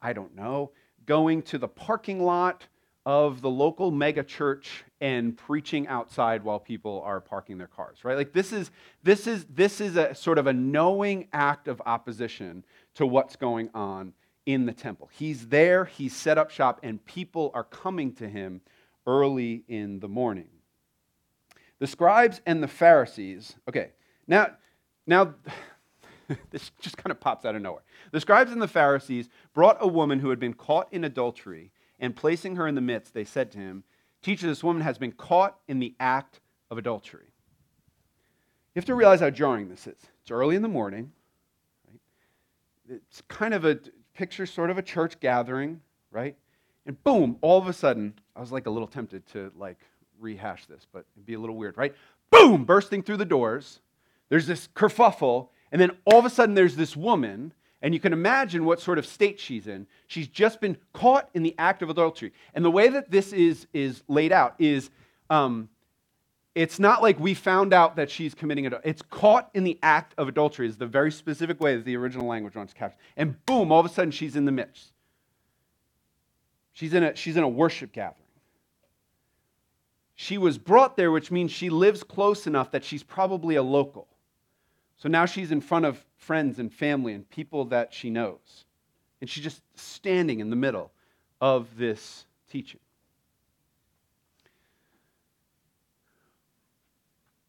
I 0.00 0.12
don't 0.14 0.34
know, 0.34 0.72
going 1.04 1.42
to 1.42 1.58
the 1.58 1.68
parking 1.68 2.22
lot 2.24 2.66
of 3.04 3.40
the 3.40 3.50
local 3.50 3.90
mega 3.90 4.22
church 4.22 4.84
and 5.00 5.36
preaching 5.36 5.88
outside 5.88 6.44
while 6.44 6.60
people 6.60 7.02
are 7.04 7.20
parking 7.20 7.58
their 7.58 7.66
cars 7.66 8.04
right? 8.04 8.16
Like 8.16 8.32
this 8.32 8.52
is 8.52 8.70
this 9.02 9.26
is 9.26 9.44
this 9.46 9.80
is 9.80 9.96
a 9.96 10.14
sort 10.14 10.38
of 10.38 10.46
a 10.46 10.52
knowing 10.52 11.28
act 11.32 11.66
of 11.66 11.82
opposition 11.84 12.64
to 12.94 13.06
what's 13.06 13.34
going 13.34 13.70
on 13.74 14.12
in 14.46 14.66
the 14.66 14.72
temple. 14.72 15.10
He's 15.12 15.48
there 15.48 15.84
he's 15.84 16.14
set 16.14 16.38
up 16.38 16.50
shop 16.50 16.80
and 16.82 17.04
people 17.04 17.50
are 17.54 17.64
coming 17.64 18.12
to 18.14 18.28
him 18.28 18.60
early 19.06 19.64
in 19.66 19.98
the 19.98 20.08
morning. 20.08 20.48
The 21.80 21.88
scribes 21.88 22.40
and 22.46 22.62
the 22.62 22.68
pharisees 22.68 23.56
okay 23.68 23.90
now 24.28 24.52
now 25.08 25.34
this 26.50 26.70
just 26.80 26.96
kind 26.96 27.10
of 27.10 27.18
pops 27.18 27.44
out 27.44 27.56
of 27.56 27.62
nowhere. 27.62 27.82
The 28.12 28.20
scribes 28.20 28.52
and 28.52 28.62
the 28.62 28.68
pharisees 28.68 29.28
brought 29.54 29.78
a 29.80 29.88
woman 29.88 30.20
who 30.20 30.30
had 30.30 30.38
been 30.38 30.54
caught 30.54 30.86
in 30.92 31.02
adultery 31.02 31.72
and 32.02 32.14
placing 32.14 32.56
her 32.56 32.66
in 32.66 32.74
the 32.74 32.80
midst, 32.80 33.14
they 33.14 33.24
said 33.24 33.52
to 33.52 33.58
him, 33.58 33.84
Teacher, 34.20 34.46
this 34.46 34.62
woman 34.62 34.82
has 34.82 34.98
been 34.98 35.12
caught 35.12 35.56
in 35.68 35.78
the 35.78 35.94
act 35.98 36.40
of 36.70 36.76
adultery. 36.76 37.32
You 38.74 38.80
have 38.80 38.84
to 38.86 38.94
realize 38.94 39.20
how 39.20 39.30
jarring 39.30 39.68
this 39.68 39.86
is. 39.86 39.96
It's 40.20 40.30
early 40.30 40.56
in 40.56 40.62
the 40.62 40.68
morning. 40.68 41.12
Right? 41.88 42.98
It's 43.06 43.22
kind 43.28 43.54
of 43.54 43.64
a 43.64 43.78
picture, 44.14 44.46
sort 44.46 44.70
of 44.70 44.78
a 44.78 44.82
church 44.82 45.18
gathering, 45.20 45.80
right? 46.10 46.36
And 46.86 47.02
boom, 47.04 47.36
all 47.40 47.58
of 47.58 47.68
a 47.68 47.72
sudden, 47.72 48.14
I 48.34 48.40
was 48.40 48.50
like 48.50 48.66
a 48.66 48.70
little 48.70 48.88
tempted 48.88 49.26
to 49.28 49.52
like 49.56 49.78
rehash 50.18 50.66
this, 50.66 50.86
but 50.92 51.04
it'd 51.14 51.26
be 51.26 51.34
a 51.34 51.40
little 51.40 51.56
weird, 51.56 51.76
right? 51.76 51.94
Boom, 52.30 52.64
bursting 52.64 53.02
through 53.02 53.18
the 53.18 53.24
doors. 53.24 53.80
There's 54.28 54.46
this 54.46 54.68
kerfuffle, 54.74 55.48
and 55.70 55.80
then 55.80 55.92
all 56.04 56.18
of 56.18 56.24
a 56.24 56.30
sudden 56.30 56.54
there's 56.54 56.76
this 56.76 56.96
woman 56.96 57.52
And 57.82 57.92
you 57.92 58.00
can 58.00 58.12
imagine 58.12 58.64
what 58.64 58.80
sort 58.80 58.98
of 58.98 59.04
state 59.04 59.40
she's 59.40 59.66
in. 59.66 59.88
She's 60.06 60.28
just 60.28 60.60
been 60.60 60.76
caught 60.92 61.28
in 61.34 61.42
the 61.42 61.54
act 61.58 61.82
of 61.82 61.90
adultery. 61.90 62.32
And 62.54 62.64
the 62.64 62.70
way 62.70 62.88
that 62.88 63.10
this 63.10 63.32
is, 63.32 63.66
is 63.74 64.04
laid 64.06 64.30
out 64.30 64.54
is 64.60 64.88
um, 65.28 65.68
it's 66.54 66.78
not 66.78 67.02
like 67.02 67.18
we 67.18 67.34
found 67.34 67.72
out 67.72 67.96
that 67.96 68.08
she's 68.08 68.34
committing 68.34 68.66
adultery. 68.66 68.88
It's 68.88 69.02
caught 69.02 69.50
in 69.52 69.64
the 69.64 69.80
act 69.82 70.14
of 70.16 70.28
adultery, 70.28 70.68
is 70.68 70.76
the 70.76 70.86
very 70.86 71.10
specific 71.10 71.60
way 71.60 71.74
that 71.74 71.84
the 71.84 71.96
original 71.96 72.26
language 72.26 72.54
wants 72.54 72.72
to 72.72 72.78
capture. 72.78 72.98
And 73.16 73.44
boom, 73.46 73.72
all 73.72 73.80
of 73.80 73.86
a 73.86 73.88
sudden 73.88 74.12
she's 74.12 74.36
in 74.36 74.44
the 74.44 74.52
midst. 74.52 74.92
She's 76.72 76.94
in 76.94 77.02
a, 77.02 77.16
she's 77.16 77.36
in 77.36 77.42
a 77.42 77.48
worship 77.48 77.92
gathering. 77.92 78.18
She 80.14 80.38
was 80.38 80.56
brought 80.56 80.96
there, 80.96 81.10
which 81.10 81.32
means 81.32 81.50
she 81.50 81.68
lives 81.68 82.04
close 82.04 82.46
enough 82.46 82.70
that 82.70 82.84
she's 82.84 83.02
probably 83.02 83.56
a 83.56 83.62
local. 83.62 84.06
So 84.98 85.08
now 85.08 85.26
she's 85.26 85.50
in 85.50 85.60
front 85.60 85.84
of 85.84 86.04
friends 86.22 86.58
and 86.60 86.72
family 86.72 87.12
and 87.12 87.28
people 87.30 87.64
that 87.66 87.92
she 87.92 88.08
knows. 88.08 88.64
And 89.20 89.28
she's 89.28 89.42
just 89.42 89.60
standing 89.74 90.40
in 90.40 90.50
the 90.50 90.56
middle 90.56 90.92
of 91.40 91.76
this 91.76 92.26
teaching. 92.50 92.80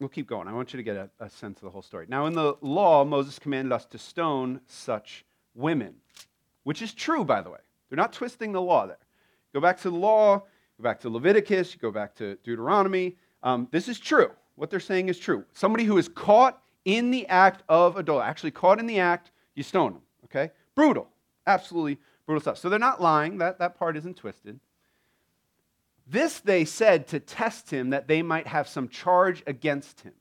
We'll 0.00 0.08
keep 0.08 0.26
going. 0.26 0.48
I 0.48 0.52
want 0.52 0.72
you 0.72 0.76
to 0.76 0.82
get 0.82 0.96
a, 0.96 1.08
a, 1.20 1.30
sense 1.30 1.58
of 1.58 1.62
the 1.62 1.70
whole 1.70 1.82
story. 1.82 2.06
Now, 2.08 2.26
in 2.26 2.34
the 2.34 2.56
law, 2.60 3.04
Moses 3.04 3.38
commanded 3.38 3.72
us 3.72 3.86
to 3.86 3.98
stone 3.98 4.60
such 4.66 5.24
women, 5.54 5.94
which 6.64 6.82
is 6.82 6.92
true, 6.92 7.24
by 7.24 7.40
the 7.40 7.50
way. 7.50 7.60
They're 7.88 7.96
not 7.96 8.12
twisting 8.12 8.52
the 8.52 8.60
law 8.60 8.86
there. 8.86 8.98
Go 9.52 9.60
back 9.60 9.80
to 9.82 9.90
the 9.90 9.96
law, 9.96 10.40
go 10.78 10.82
back 10.82 11.00
to 11.00 11.08
Leviticus, 11.08 11.76
go 11.76 11.92
back 11.92 12.14
to 12.16 12.34
Deuteronomy. 12.42 13.16
Um, 13.44 13.68
this 13.70 13.88
is 13.88 14.00
true. 14.00 14.32
What 14.56 14.68
they're 14.68 14.80
saying 14.80 15.08
is 15.08 15.18
true. 15.18 15.44
Somebody 15.52 15.84
who 15.84 15.96
is 15.96 16.08
caught 16.08 16.60
in 16.84 17.10
the 17.10 17.26
act 17.28 17.62
of 17.68 17.96
adultery, 17.96 18.28
actually 18.28 18.50
caught 18.50 18.78
in 18.78 18.86
the 18.86 19.00
act, 19.00 19.30
you 19.54 19.62
stone 19.62 19.94
them, 19.94 20.02
okay? 20.24 20.52
Brutal. 20.74 21.08
Absolutely 21.46 21.98
brutal 22.26 22.40
stuff. 22.40 22.58
So 22.58 22.68
they're 22.68 22.78
not 22.78 23.00
lying. 23.00 23.38
That, 23.38 23.58
that 23.58 23.78
part 23.78 23.96
isn't 23.96 24.16
twisted. 24.16 24.60
This 26.06 26.40
they 26.40 26.64
said 26.64 27.06
to 27.08 27.20
test 27.20 27.70
him 27.70 27.90
that 27.90 28.08
they 28.08 28.22
might 28.22 28.46
have 28.46 28.68
some 28.68 28.88
charge 28.88 29.42
against 29.46 30.00
him. 30.00 30.12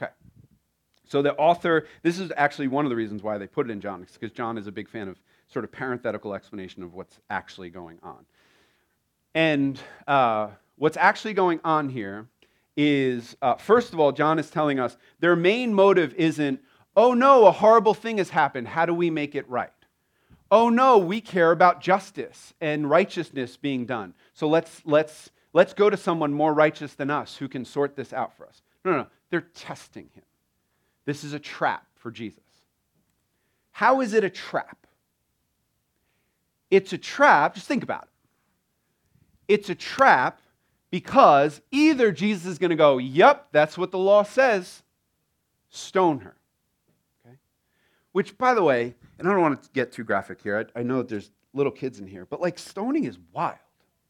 Okay. 0.00 0.12
So 1.08 1.22
the 1.22 1.34
author, 1.34 1.86
this 2.02 2.18
is 2.18 2.32
actually 2.36 2.68
one 2.68 2.84
of 2.84 2.90
the 2.90 2.96
reasons 2.96 3.22
why 3.22 3.38
they 3.38 3.46
put 3.46 3.68
it 3.68 3.72
in 3.72 3.80
John, 3.80 4.06
because 4.12 4.30
John 4.30 4.58
is 4.58 4.66
a 4.66 4.72
big 4.72 4.88
fan 4.88 5.08
of 5.08 5.20
sort 5.48 5.64
of 5.64 5.72
parenthetical 5.72 6.34
explanation 6.34 6.82
of 6.82 6.94
what's 6.94 7.18
actually 7.30 7.70
going 7.70 7.98
on. 8.02 8.24
And 9.34 9.80
uh, 10.06 10.48
what's 10.76 10.96
actually 10.96 11.34
going 11.34 11.60
on 11.64 11.88
here 11.88 12.28
is, 12.76 13.36
uh, 13.42 13.56
first 13.56 13.92
of 13.92 14.00
all, 14.00 14.12
John 14.12 14.38
is 14.38 14.50
telling 14.50 14.80
us 14.80 14.96
their 15.20 15.36
main 15.36 15.74
motive 15.74 16.14
isn't, 16.14 16.60
oh 16.96 17.14
no, 17.14 17.46
a 17.46 17.52
horrible 17.52 17.94
thing 17.94 18.18
has 18.18 18.30
happened. 18.30 18.68
How 18.68 18.86
do 18.86 18.94
we 18.94 19.10
make 19.10 19.34
it 19.34 19.48
right? 19.48 19.70
Oh 20.50 20.68
no, 20.68 20.98
we 20.98 21.20
care 21.20 21.50
about 21.50 21.80
justice 21.80 22.54
and 22.60 22.88
righteousness 22.88 23.56
being 23.56 23.86
done. 23.86 24.14
So 24.34 24.48
let's, 24.48 24.82
let's, 24.84 25.30
let's 25.52 25.72
go 25.74 25.88
to 25.88 25.96
someone 25.96 26.32
more 26.32 26.52
righteous 26.52 26.94
than 26.94 27.10
us 27.10 27.36
who 27.36 27.48
can 27.48 27.64
sort 27.64 27.96
this 27.96 28.12
out 28.12 28.36
for 28.36 28.46
us. 28.46 28.62
No, 28.84 28.90
no, 28.92 28.96
no. 28.98 29.06
They're 29.30 29.40
testing 29.40 30.10
him. 30.14 30.24
This 31.04 31.24
is 31.24 31.32
a 31.32 31.38
trap 31.38 31.86
for 31.96 32.10
Jesus. 32.10 32.42
How 33.70 34.02
is 34.02 34.12
it 34.12 34.24
a 34.24 34.30
trap? 34.30 34.86
It's 36.70 36.92
a 36.92 36.98
trap, 36.98 37.54
just 37.54 37.66
think 37.66 37.82
about 37.82 38.04
it. 38.04 38.08
It's 39.48 39.68
a 39.70 39.74
trap 39.74 40.40
because 40.92 41.62
either 41.70 42.12
Jesus 42.12 42.44
is 42.44 42.58
going 42.58 42.70
to 42.70 42.76
go, 42.76 42.98
Yep, 42.98 43.48
that's 43.50 43.76
what 43.76 43.90
the 43.90 43.98
law 43.98 44.22
says, 44.22 44.82
stone 45.70 46.20
her. 46.20 46.36
Okay? 47.26 47.36
Which, 48.12 48.36
by 48.36 48.54
the 48.54 48.62
way, 48.62 48.94
and 49.18 49.26
I 49.26 49.32
don't 49.32 49.40
want 49.40 49.60
to 49.62 49.70
get 49.70 49.90
too 49.90 50.04
graphic 50.04 50.40
here. 50.42 50.68
I, 50.76 50.80
I 50.80 50.82
know 50.84 50.98
that 50.98 51.08
there's 51.08 51.30
little 51.54 51.72
kids 51.72 51.98
in 51.98 52.06
here, 52.06 52.26
but 52.26 52.42
like 52.42 52.58
stoning 52.58 53.04
is 53.04 53.18
wild. 53.32 53.56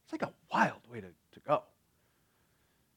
It's 0.03 0.11
like 0.11 0.23
a 0.23 0.33
wild 0.51 0.81
way 0.91 0.99
to, 0.99 1.07
to 1.07 1.39
go. 1.47 1.63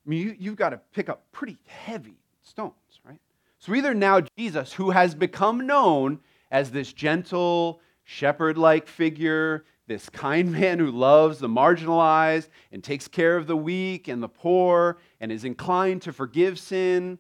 I 0.05 0.09
mean, 0.09 0.27
you, 0.27 0.37
you've 0.37 0.57
got 0.57 0.71
to 0.71 0.81
pick 0.93 1.09
up 1.09 1.23
pretty 1.31 1.57
heavy 1.67 2.19
stones, 2.43 2.75
right? 3.05 3.21
So 3.61 3.73
either 3.73 3.95
now 3.95 4.21
Jesus, 4.37 4.73
who 4.73 4.91
has 4.91 5.15
become 5.15 5.65
known 5.65 6.19
as 6.51 6.73
this 6.73 6.93
gentle, 6.93 7.81
shepherd 8.03 8.59
like 8.59 8.89
figure, 8.89 9.65
this 9.87 10.09
kind 10.09 10.53
man 10.53 10.79
who 10.79 10.91
loves 10.91 11.39
the 11.39 11.49
marginalized 11.49 12.49
and 12.73 12.83
takes 12.83 13.07
care 13.07 13.37
of 13.37 13.47
the 13.47 13.57
weak 13.57 14.09
and 14.09 14.23
the 14.23 14.29
poor 14.29 14.99
and 15.21 15.31
is 15.31 15.45
inclined 15.45 16.03
to 16.03 16.13
forgive 16.13 16.59
sin, 16.59 17.19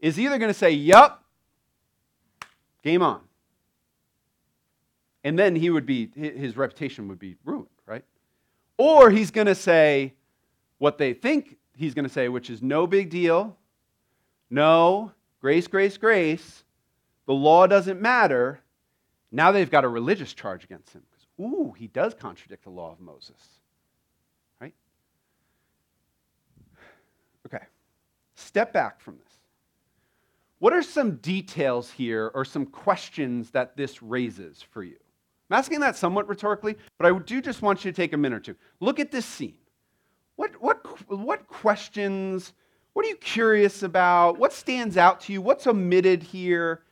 is 0.00 0.18
either 0.18 0.38
going 0.38 0.50
to 0.50 0.58
say, 0.58 0.70
Yup, 0.70 1.24
game 2.82 3.02
on. 3.02 3.20
And 5.24 5.38
then 5.38 5.56
he 5.56 5.70
would 5.70 5.84
be, 5.84 6.10
his 6.14 6.56
reputation 6.56 7.08
would 7.08 7.18
be 7.18 7.36
ruined, 7.44 7.68
right? 7.86 8.04
Or 8.76 9.10
he's 9.10 9.30
going 9.30 9.48
to 9.48 9.54
say 9.54 10.14
what 10.78 10.96
they 10.96 11.12
think 11.12 11.56
he's 11.76 11.94
going 11.94 12.04
to 12.04 12.12
say, 12.12 12.28
which 12.28 12.50
is 12.50 12.62
no 12.62 12.86
big 12.86 13.10
deal. 13.10 13.56
No, 14.48 15.12
grace, 15.40 15.66
grace, 15.66 15.96
grace. 15.96 16.64
The 17.26 17.34
law 17.34 17.66
doesn't 17.66 18.00
matter. 18.00 18.60
Now 19.30 19.52
they've 19.52 19.70
got 19.70 19.84
a 19.84 19.88
religious 19.88 20.32
charge 20.32 20.64
against 20.64 20.92
him. 20.94 21.02
Ooh, 21.40 21.74
he 21.76 21.86
does 21.86 22.14
contradict 22.14 22.64
the 22.64 22.70
law 22.70 22.90
of 22.90 23.00
Moses. 23.00 23.36
Right? 24.60 24.74
Okay. 27.46 27.64
Step 28.34 28.72
back 28.72 29.00
from 29.00 29.18
this. 29.18 29.32
What 30.58 30.72
are 30.72 30.82
some 30.82 31.16
details 31.16 31.90
here 31.90 32.32
or 32.34 32.44
some 32.44 32.66
questions 32.66 33.50
that 33.50 33.76
this 33.76 34.02
raises 34.02 34.60
for 34.60 34.82
you? 34.82 34.96
I'm 35.50 35.58
asking 35.58 35.80
that 35.80 35.96
somewhat 35.96 36.28
rhetorically, 36.28 36.76
but 36.98 37.06
I 37.06 37.18
do 37.18 37.40
just 37.40 37.62
want 37.62 37.84
you 37.84 37.92
to 37.92 37.96
take 37.96 38.12
a 38.12 38.16
minute 38.16 38.36
or 38.36 38.40
two. 38.40 38.56
Look 38.80 38.98
at 38.98 39.10
this 39.10 39.24
scene. 39.24 39.56
What, 40.36 40.60
what, 40.60 40.84
what 41.08 41.46
questions, 41.46 42.52
what 42.92 43.06
are 43.06 43.08
you 43.08 43.16
curious 43.16 43.82
about? 43.82 44.38
What 44.38 44.52
stands 44.52 44.96
out 44.96 45.20
to 45.22 45.32
you? 45.32 45.40
What's 45.40 45.66
omitted 45.66 46.22
here? 46.22 46.82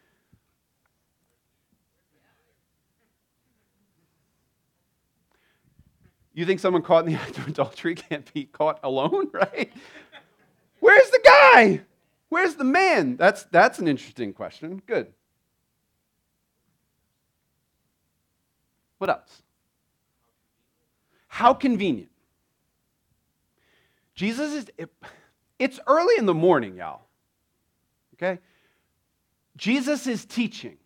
You 6.36 6.44
think 6.44 6.60
someone 6.60 6.82
caught 6.82 7.06
in 7.06 7.12
the 7.12 7.18
act 7.20 7.38
of 7.38 7.48
adultery 7.48 7.94
can't 7.96 8.32
be 8.32 8.44
caught 8.44 8.78
alone, 8.84 9.30
right? 9.32 9.72
Where's 10.78 11.10
the 11.10 11.20
guy? 11.24 11.80
Where's 12.28 12.54
the 12.56 12.64
man? 12.64 13.16
That's, 13.16 13.44
that's 13.44 13.78
an 13.78 13.88
interesting 13.88 14.34
question. 14.34 14.82
Good. 14.86 15.12
What 18.98 19.08
else? 19.08 19.42
How 21.28 21.54
convenient. 21.54 22.10
Jesus 24.14 24.52
is, 24.52 24.66
it, 24.76 24.90
it's 25.58 25.80
early 25.86 26.14
in 26.18 26.26
the 26.26 26.34
morning, 26.34 26.76
y'all. 26.76 27.02
Okay? 28.14 28.40
Jesus 29.56 30.06
is 30.06 30.26
teaching. 30.26 30.76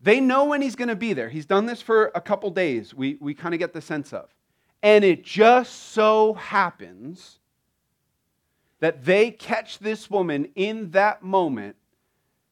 They 0.00 0.20
know 0.20 0.44
when 0.44 0.62
he's 0.62 0.76
going 0.76 0.88
to 0.88 0.96
be 0.96 1.12
there. 1.12 1.28
He's 1.28 1.46
done 1.46 1.66
this 1.66 1.80
for 1.80 2.10
a 2.14 2.20
couple 2.20 2.50
days, 2.50 2.94
we, 2.94 3.16
we 3.20 3.34
kind 3.34 3.54
of 3.54 3.58
get 3.58 3.72
the 3.72 3.80
sense 3.80 4.12
of. 4.12 4.28
And 4.82 5.04
it 5.04 5.24
just 5.24 5.92
so 5.92 6.34
happens 6.34 7.38
that 8.80 9.04
they 9.04 9.30
catch 9.30 9.78
this 9.78 10.10
woman 10.10 10.48
in 10.54 10.90
that 10.90 11.22
moment, 11.22 11.76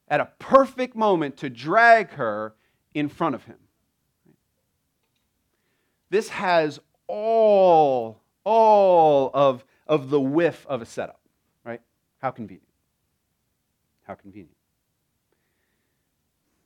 at 0.07 0.19
a 0.19 0.25
perfect 0.39 0.95
moment, 0.95 1.37
to 1.37 1.49
drag 1.49 2.09
her 2.11 2.55
in 2.93 3.09
front 3.09 3.35
of 3.35 3.43
him. 3.43 3.57
This 6.09 6.29
has 6.29 6.79
all, 7.07 8.21
all 8.43 9.31
of, 9.33 9.63
of 9.87 10.09
the 10.09 10.19
whiff 10.19 10.65
of 10.67 10.81
a 10.81 10.85
setup, 10.85 11.19
right? 11.63 11.81
How 12.19 12.31
convenient. 12.31 12.67
How 14.03 14.15
convenient. 14.15 14.54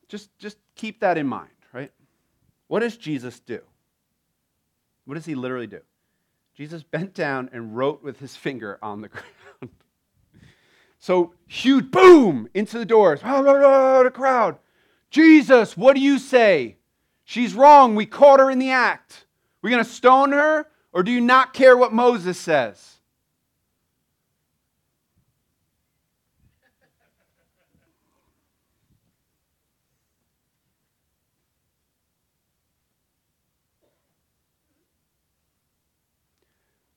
Just, 0.10 0.38
just 0.40 0.58
keep 0.76 1.00
that 1.00 1.18
in 1.18 1.28
mind, 1.28 1.52
right? 1.72 1.92
What 2.68 2.80
does 2.82 2.98
Jesus 2.98 3.40
do? 3.40 3.62
What 5.06 5.16
does 5.16 5.26
he 5.26 5.36
literally 5.36 5.68
do? 5.68 5.80
Jesus 6.56 6.84
bent 6.84 7.14
down 7.14 7.50
and 7.54 7.78
wrote 7.78 8.04
with 8.04 8.20
his 8.20 8.36
finger 8.36 8.78
on 8.82 9.02
the 9.02 9.08
ground. 9.08 9.74
so 11.00 11.34
huge, 11.48 11.90
boom, 11.90 12.50
into 12.54 12.78
the 12.78 12.86
doors. 12.86 13.22
The 13.24 14.12
crowd. 14.14 14.58
Jesus, 15.10 15.78
what 15.78 15.96
do 15.96 16.02
you 16.02 16.20
say? 16.20 16.78
She's 17.24 17.54
wrong. 17.54 17.96
We 17.96 18.06
caught 18.06 18.40
her 18.40 18.50
in 18.50 18.60
the 18.60 18.72
act. 18.72 19.26
We're 19.62 19.70
going 19.70 19.84
to 19.84 19.90
stone 19.90 20.32
her, 20.32 20.68
or 20.94 21.04
do 21.04 21.12
you 21.12 21.22
not 21.22 21.54
care 21.54 21.78
what 21.78 21.94
Moses 21.94 22.38
says? 22.40 22.99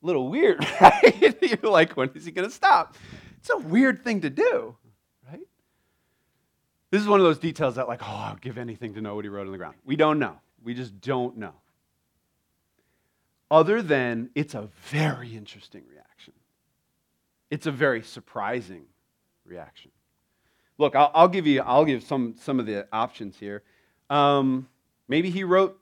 Little 0.02 0.28
weird, 0.28 0.64
right? 0.80 1.36
You're 1.42 1.70
like, 1.70 1.96
when 1.96 2.10
is 2.14 2.24
he 2.24 2.30
going 2.30 2.48
to 2.48 2.54
stop? 2.54 2.96
It's 3.38 3.50
a 3.50 3.58
weird 3.58 4.02
thing 4.04 4.20
to 4.20 4.30
do, 4.30 4.76
right? 5.28 5.40
This 6.90 7.00
is 7.00 7.08
one 7.08 7.20
of 7.20 7.24
those 7.24 7.38
details 7.38 7.76
that, 7.76 7.88
like, 7.88 8.02
oh, 8.02 8.06
I'll 8.06 8.36
give 8.36 8.58
anything 8.58 8.94
to 8.94 9.00
know 9.00 9.14
what 9.14 9.24
he 9.24 9.28
wrote 9.28 9.46
on 9.46 9.52
the 9.52 9.58
ground. 9.58 9.76
We 9.84 9.96
don't 9.96 10.18
know. 10.18 10.36
We 10.62 10.74
just 10.74 11.00
don't 11.00 11.38
know. 11.38 11.54
Other 13.50 13.82
than 13.82 14.30
it's 14.34 14.54
a 14.54 14.68
very 14.86 15.36
interesting 15.36 15.82
reaction, 15.90 16.32
it's 17.50 17.66
a 17.66 17.72
very 17.72 18.02
surprising 18.02 18.84
reaction. 19.44 19.90
Look, 20.78 20.96
I'll, 20.96 21.10
I'll 21.14 21.28
give 21.28 21.46
you, 21.46 21.60
I'll 21.60 21.84
give 21.84 22.02
some, 22.02 22.34
some 22.40 22.58
of 22.58 22.66
the 22.66 22.86
options 22.92 23.38
here. 23.38 23.62
Um, 24.08 24.68
maybe 25.06 25.30
he 25.30 25.44
wrote 25.44 25.78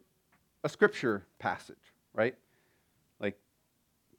a 0.64 0.68
scripture 0.68 1.24
passage, 1.38 1.76
right? 2.12 2.34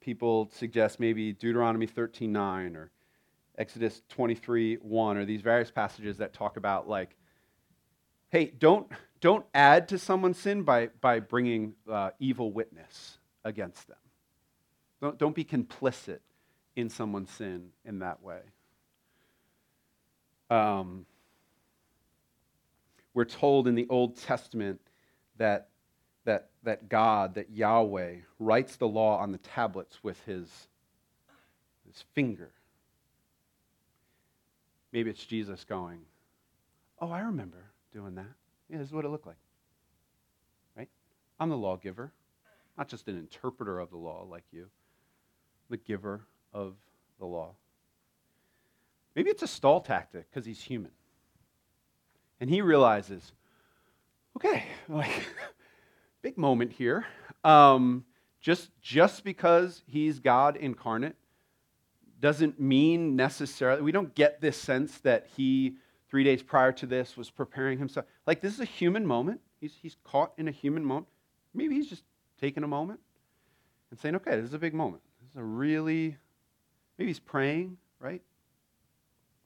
People 0.02 0.50
suggest 0.52 1.00
maybe 1.00 1.32
Deuteronomy 1.32 1.86
13:9 1.86 2.76
or 2.76 2.90
Exodus 3.56 4.02
23:1 4.10 5.16
or 5.16 5.24
these 5.24 5.40
various 5.40 5.70
passages 5.70 6.18
that 6.18 6.34
talk 6.34 6.56
about 6.56 6.88
like 6.88 7.16
hey, 8.30 8.46
don't 8.58 8.90
don't 9.20 9.46
add 9.54 9.88
to 9.88 9.98
someone's 9.98 10.38
sin 10.38 10.62
by 10.62 10.88
by 11.00 11.20
bringing 11.20 11.74
uh, 11.88 12.10
evil 12.18 12.52
witness 12.52 13.18
against 13.44 13.86
them. 13.88 13.96
Don't, 15.00 15.18
don't 15.18 15.34
be 15.34 15.44
complicit 15.44 16.20
in 16.76 16.88
someone's 16.88 17.30
sin 17.30 17.70
in 17.84 18.00
that 18.00 18.22
way. 18.22 18.40
Um, 20.48 21.06
we're 23.14 23.24
told 23.24 23.68
in 23.68 23.74
the 23.74 23.86
Old 23.90 24.16
Testament 24.16 24.80
that, 25.38 25.68
that, 26.24 26.50
that 26.62 26.88
God, 26.88 27.34
that 27.34 27.50
Yahweh, 27.50 28.16
writes 28.38 28.76
the 28.76 28.88
law 28.88 29.18
on 29.18 29.32
the 29.32 29.38
tablets 29.38 29.98
with 30.02 30.22
his, 30.24 30.48
his 31.86 32.04
finger. 32.14 32.50
Maybe 34.92 35.10
it's 35.10 35.24
Jesus 35.24 35.64
going, 35.64 36.00
Oh, 37.00 37.10
I 37.10 37.20
remember 37.20 37.64
doing 37.92 38.14
that. 38.14 38.32
Yeah, 38.70 38.78
this 38.78 38.88
is 38.88 38.94
what 38.94 39.04
it 39.04 39.08
looked 39.08 39.26
like. 39.26 39.36
Right? 40.76 40.88
I'm 41.40 41.48
the 41.48 41.56
lawgiver, 41.56 42.12
not 42.78 42.86
just 42.88 43.08
an 43.08 43.18
interpreter 43.18 43.80
of 43.80 43.90
the 43.90 43.96
law 43.96 44.24
like 44.30 44.44
you, 44.52 44.68
the 45.68 45.76
giver 45.76 46.20
of 46.54 46.76
the 47.18 47.26
law. 47.26 47.56
Maybe 49.16 49.30
it's 49.30 49.42
a 49.42 49.48
stall 49.48 49.80
tactic 49.80 50.30
because 50.30 50.46
he's 50.46 50.62
human. 50.62 50.92
And 52.40 52.48
he 52.48 52.60
realizes, 52.60 53.32
okay, 54.36 54.64
like, 54.88 55.10
big 56.22 56.38
moment 56.38 56.72
here. 56.72 57.04
Um, 57.44 58.04
just, 58.40 58.70
just 58.80 59.24
because 59.24 59.82
he's 59.86 60.20
God 60.20 60.56
incarnate 60.56 61.16
doesn't 62.20 62.60
mean 62.60 63.16
necessarily, 63.16 63.82
we 63.82 63.92
don't 63.92 64.14
get 64.14 64.40
this 64.40 64.56
sense 64.56 64.98
that 64.98 65.26
he, 65.36 65.74
three 66.08 66.22
days 66.22 66.42
prior 66.42 66.72
to 66.72 66.86
this, 66.86 67.16
was 67.16 67.30
preparing 67.30 67.78
himself. 67.78 68.06
Like, 68.26 68.40
this 68.40 68.54
is 68.54 68.60
a 68.60 68.64
human 68.64 69.06
moment. 69.06 69.40
He's, 69.60 69.74
he's 69.82 69.96
caught 70.04 70.32
in 70.38 70.46
a 70.46 70.52
human 70.52 70.84
moment. 70.84 71.08
Maybe 71.52 71.74
he's 71.74 71.88
just 71.88 72.04
taking 72.40 72.62
a 72.62 72.68
moment 72.68 73.00
and 73.90 73.98
saying, 73.98 74.16
okay, 74.16 74.36
this 74.36 74.46
is 74.46 74.54
a 74.54 74.58
big 74.58 74.74
moment. 74.74 75.02
This 75.20 75.30
is 75.30 75.36
a 75.36 75.44
really, 75.44 76.16
maybe 76.96 77.10
he's 77.10 77.18
praying, 77.18 77.76
right? 77.98 78.22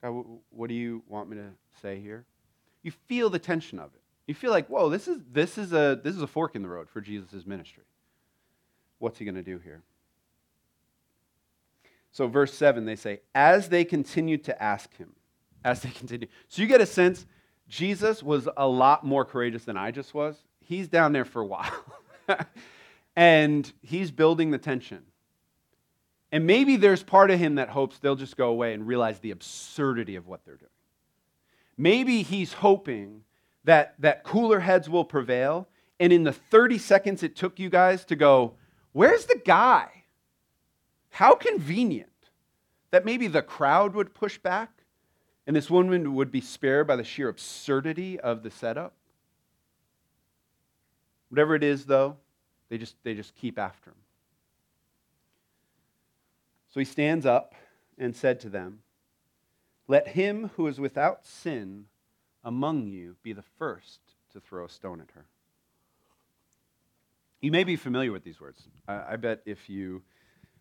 God, 0.03 0.25
what 0.51 0.69
do 0.69 0.75
you 0.75 1.03
want 1.09 1.29
me 1.31 1.37
to 1.37 1.49
say 1.81 1.99
here? 2.01 2.25
You 2.83 2.93
feel 3.09 3.31
the 3.31 3.39
tension 3.39 3.79
of 3.79 3.91
it. 3.95 4.01
You 4.27 4.35
feel 4.35 4.51
like, 4.51 4.67
whoa, 4.69 4.89
this 4.89 5.07
is, 5.07 5.21
this 5.31 5.57
is, 5.57 5.73
a, 5.73 6.01
this 6.03 6.17
is 6.17 6.23
a 6.23 6.27
fork 6.27 6.57
in 6.57 6.63
the 6.63 6.69
road 6.69 6.89
for 6.89 7.01
Jesus' 7.01 7.47
ministry. 7.47 7.85
What's 8.99 9.19
he 9.19 9.25
going 9.25 9.37
to 9.37 9.43
do 9.43 9.59
here? 9.59 9.83
So, 12.11 12.27
verse 12.27 12.55
7, 12.55 12.87
they 12.87 12.97
say, 12.97 13.21
as 13.35 13.69
they 13.69 13.85
continued 13.85 14.45
to 14.45 14.63
ask 14.63 14.97
him, 14.97 15.13
as 15.65 15.83
they 15.83 15.91
continued. 15.95 16.31
So, 16.49 16.63
you 16.63 16.69
get 16.69 16.81
a 16.81 16.87
sense 16.87 17.27
Jesus 17.69 18.23
was 18.23 18.49
a 18.57 18.67
lot 18.67 19.05
more 19.05 19.25
courageous 19.25 19.65
than 19.65 19.77
I 19.77 19.91
just 19.91 20.15
was. 20.15 20.37
He's 20.61 20.89
down 20.89 21.13
there 21.13 21.25
for 21.25 21.43
a 21.43 21.47
while. 21.47 21.73
and 23.17 23.71
he's 23.83 24.11
building 24.11 24.51
the 24.51 24.59
tension. 24.59 25.03
And 26.33 26.47
maybe 26.47 26.77
there's 26.77 27.03
part 27.03 27.31
of 27.31 27.39
him 27.39 27.57
that 27.57 27.69
hopes 27.69 27.99
they'll 27.99 28.17
just 28.17 28.37
go 28.37 28.49
away 28.49 28.73
and 28.73 28.87
realize 28.87 29.19
the 29.21 29.31
absurdity 29.31 30.17
of 30.17 30.27
what 30.27 30.45
they're 30.45 30.57
doing. 30.57 30.71
Maybe 31.77 32.23
he's 32.23 32.53
hoping 32.53 33.23
that, 33.67 33.95
that 33.99 34.25
cooler 34.25 34.61
heads 34.61 34.89
will 34.89 35.05
prevail. 35.05 35.69
And 36.01 36.13
in 36.13 36.25
the 36.25 36.33
30 36.33 36.79
seconds 36.79 37.23
it 37.23 37.37
took 37.37 37.59
you 37.59 37.69
guys 37.69 38.05
to 38.07 38.17
go, 38.17 38.55
Where's 38.93 39.27
the 39.27 39.41
guy? 39.45 40.05
How 41.11 41.35
convenient 41.35 42.11
that 42.91 43.05
maybe 43.05 43.27
the 43.27 43.43
crowd 43.43 43.95
would 43.95 44.15
push 44.15 44.39
back 44.39 44.77
and 45.47 45.55
this 45.55 45.71
woman 45.71 46.15
would 46.15 46.33
be 46.33 46.41
spared 46.41 46.87
by 46.87 46.97
the 46.97 47.05
sheer 47.05 47.29
absurdity 47.29 48.19
of 48.19 48.43
the 48.43 48.51
setup. 48.51 48.95
Whatever 51.29 51.55
it 51.55 51.63
is, 51.63 51.85
though, 51.85 52.17
they 52.69 52.79
just, 52.79 52.97
they 53.05 53.15
just 53.15 53.35
keep 53.37 53.59
after 53.59 53.91
him. 53.91 53.97
So 56.71 56.81
he 56.81 56.85
stands 56.85 57.25
up 57.25 57.55
and 57.97 58.15
said 58.15 58.41
to 58.41 58.49
them, 58.49 58.81
Let 59.89 60.09
him 60.09 60.51
who 60.57 60.67
is 60.67 60.81
without 60.81 61.25
sin 61.25 61.87
among 62.47 62.87
you 62.87 63.17
be 63.23 63.35
the 63.35 63.45
first 63.59 64.01
to 64.33 64.41
throw 64.41 64.65
a 64.65 64.69
stone 64.71 65.01
at 65.01 65.11
her. 65.15 65.27
You 67.43 67.51
may 67.51 67.65
be 67.65 67.77
familiar 67.77 68.13
with 68.13 68.25
these 68.25 68.41
words. 68.41 68.63
I, 68.89 69.03
I 69.11 69.17
bet 69.17 69.43
if 69.45 69.69
you 69.69 70.03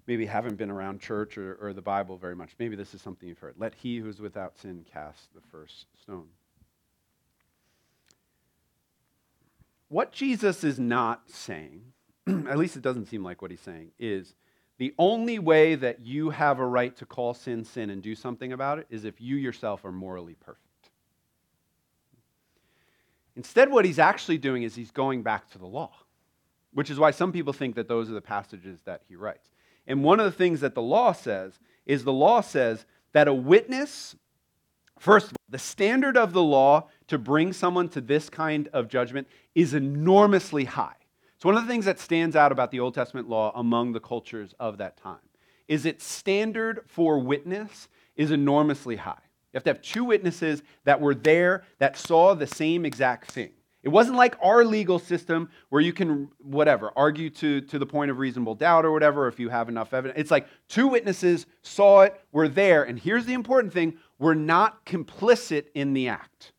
maybe 0.07 0.25
haven't 0.25 0.57
been 0.57 0.69
around 0.69 0.99
church 0.99 1.37
or, 1.37 1.55
or 1.61 1.73
the 1.73 1.81
Bible 1.81 2.17
very 2.17 2.35
much, 2.35 2.51
maybe 2.59 2.75
this 2.75 2.93
is 2.93 3.01
something 3.01 3.29
you've 3.29 3.39
heard. 3.39 3.55
Let 3.57 3.75
he 3.75 3.99
who 3.99 4.09
is 4.09 4.19
without 4.19 4.57
sin 4.57 4.83
cast 4.91 5.33
the 5.33 5.41
first 5.51 5.85
stone. 6.01 6.27
What 9.87 10.11
Jesus 10.11 10.63
is 10.63 10.79
not 10.79 11.29
saying, 11.29 11.93
at 12.27 12.57
least 12.57 12.75
it 12.75 12.81
doesn't 12.81 13.05
seem 13.05 13.23
like 13.23 13.41
what 13.41 13.51
he's 13.51 13.61
saying, 13.61 13.91
is 13.99 14.33
the 14.79 14.93
only 14.97 15.39
way 15.39 15.75
that 15.75 16.01
you 16.01 16.31
have 16.31 16.59
a 16.59 16.65
right 16.65 16.95
to 16.97 17.05
call 17.05 17.33
sin 17.35 17.63
sin 17.63 17.91
and 17.91 18.01
do 18.01 18.15
something 18.15 18.51
about 18.51 18.79
it 18.79 18.87
is 18.89 19.05
if 19.05 19.21
you 19.21 19.37
yourself 19.37 19.85
are 19.85 19.91
morally 19.91 20.35
perfect. 20.39 20.64
Instead, 23.35 23.69
what 23.69 23.85
he's 23.85 23.99
actually 23.99 24.37
doing 24.37 24.63
is 24.63 24.75
he's 24.75 24.91
going 24.91 25.21
back 25.21 25.49
to 25.51 25.57
the 25.57 25.65
law, 25.65 25.91
which 26.73 26.89
is 26.89 26.99
why 26.99 27.11
some 27.11 27.31
people 27.31 27.53
think 27.53 27.75
that 27.75 27.87
those 27.87 28.09
are 28.09 28.13
the 28.13 28.21
passages 28.21 28.79
that 28.85 29.01
he 29.07 29.15
writes. 29.15 29.49
And 29.87 30.03
one 30.03 30.19
of 30.19 30.25
the 30.25 30.31
things 30.31 30.61
that 30.61 30.73
the 30.73 30.81
law 30.81 31.11
says 31.11 31.59
is 31.85 32.03
the 32.03 32.13
law 32.13 32.41
says 32.41 32.85
that 33.11 33.27
a 33.27 33.33
witness, 33.33 34.15
first 34.99 35.27
of 35.27 35.33
all, 35.33 35.45
the 35.49 35.59
standard 35.59 36.17
of 36.17 36.33
the 36.33 36.43
law 36.43 36.87
to 37.07 37.17
bring 37.17 37.53
someone 37.53 37.89
to 37.89 38.01
this 38.01 38.29
kind 38.29 38.67
of 38.73 38.87
judgment 38.87 39.27
is 39.53 39.73
enormously 39.73 40.65
high. 40.65 40.95
So, 41.37 41.49
one 41.49 41.57
of 41.57 41.63
the 41.63 41.69
things 41.71 41.85
that 41.85 41.99
stands 41.99 42.35
out 42.35 42.51
about 42.51 42.71
the 42.71 42.79
Old 42.79 42.95
Testament 42.95 43.29
law 43.29 43.51
among 43.53 43.91
the 43.91 43.99
cultures 43.99 44.55
of 44.59 44.77
that 44.77 44.97
time 44.97 45.19
is 45.67 45.85
its 45.85 46.05
standard 46.05 46.81
for 46.87 47.19
witness 47.19 47.87
is 48.15 48.31
enormously 48.31 48.95
high. 48.95 49.24
You 49.55 49.59
have 49.59 49.63
to 49.63 49.69
have 49.69 49.81
two 49.81 50.03
witnesses 50.03 50.63
that 50.83 50.99
were 50.99 51.15
there 51.15 51.63
that 51.79 51.95
saw 51.95 52.35
the 52.35 52.45
same 52.45 52.85
exact 52.85 53.31
thing. 53.31 53.51
It 53.83 53.87
wasn't 53.87 54.17
like 54.17 54.35
our 54.41 54.65
legal 54.65 54.99
system 54.99 55.49
where 55.69 55.81
you 55.81 55.93
can, 55.93 56.27
whatever, 56.39 56.91
argue 56.97 57.29
to, 57.29 57.61
to 57.61 57.79
the 57.79 57.85
point 57.85 58.11
of 58.11 58.19
reasonable 58.19 58.55
doubt 58.55 58.83
or 58.83 58.91
whatever 58.91 59.29
if 59.29 59.39
you 59.39 59.47
have 59.47 59.69
enough 59.69 59.93
evidence. 59.93 60.19
It's 60.19 60.29
like 60.29 60.47
two 60.67 60.89
witnesses 60.89 61.45
saw 61.61 62.01
it, 62.01 62.19
were 62.33 62.49
there, 62.49 62.83
and 62.83 62.99
here's 62.99 63.25
the 63.25 63.31
important 63.31 63.71
thing 63.71 63.97
we're 64.19 64.33
not 64.33 64.85
complicit 64.85 65.67
in 65.73 65.93
the 65.93 66.09
act. 66.09 66.51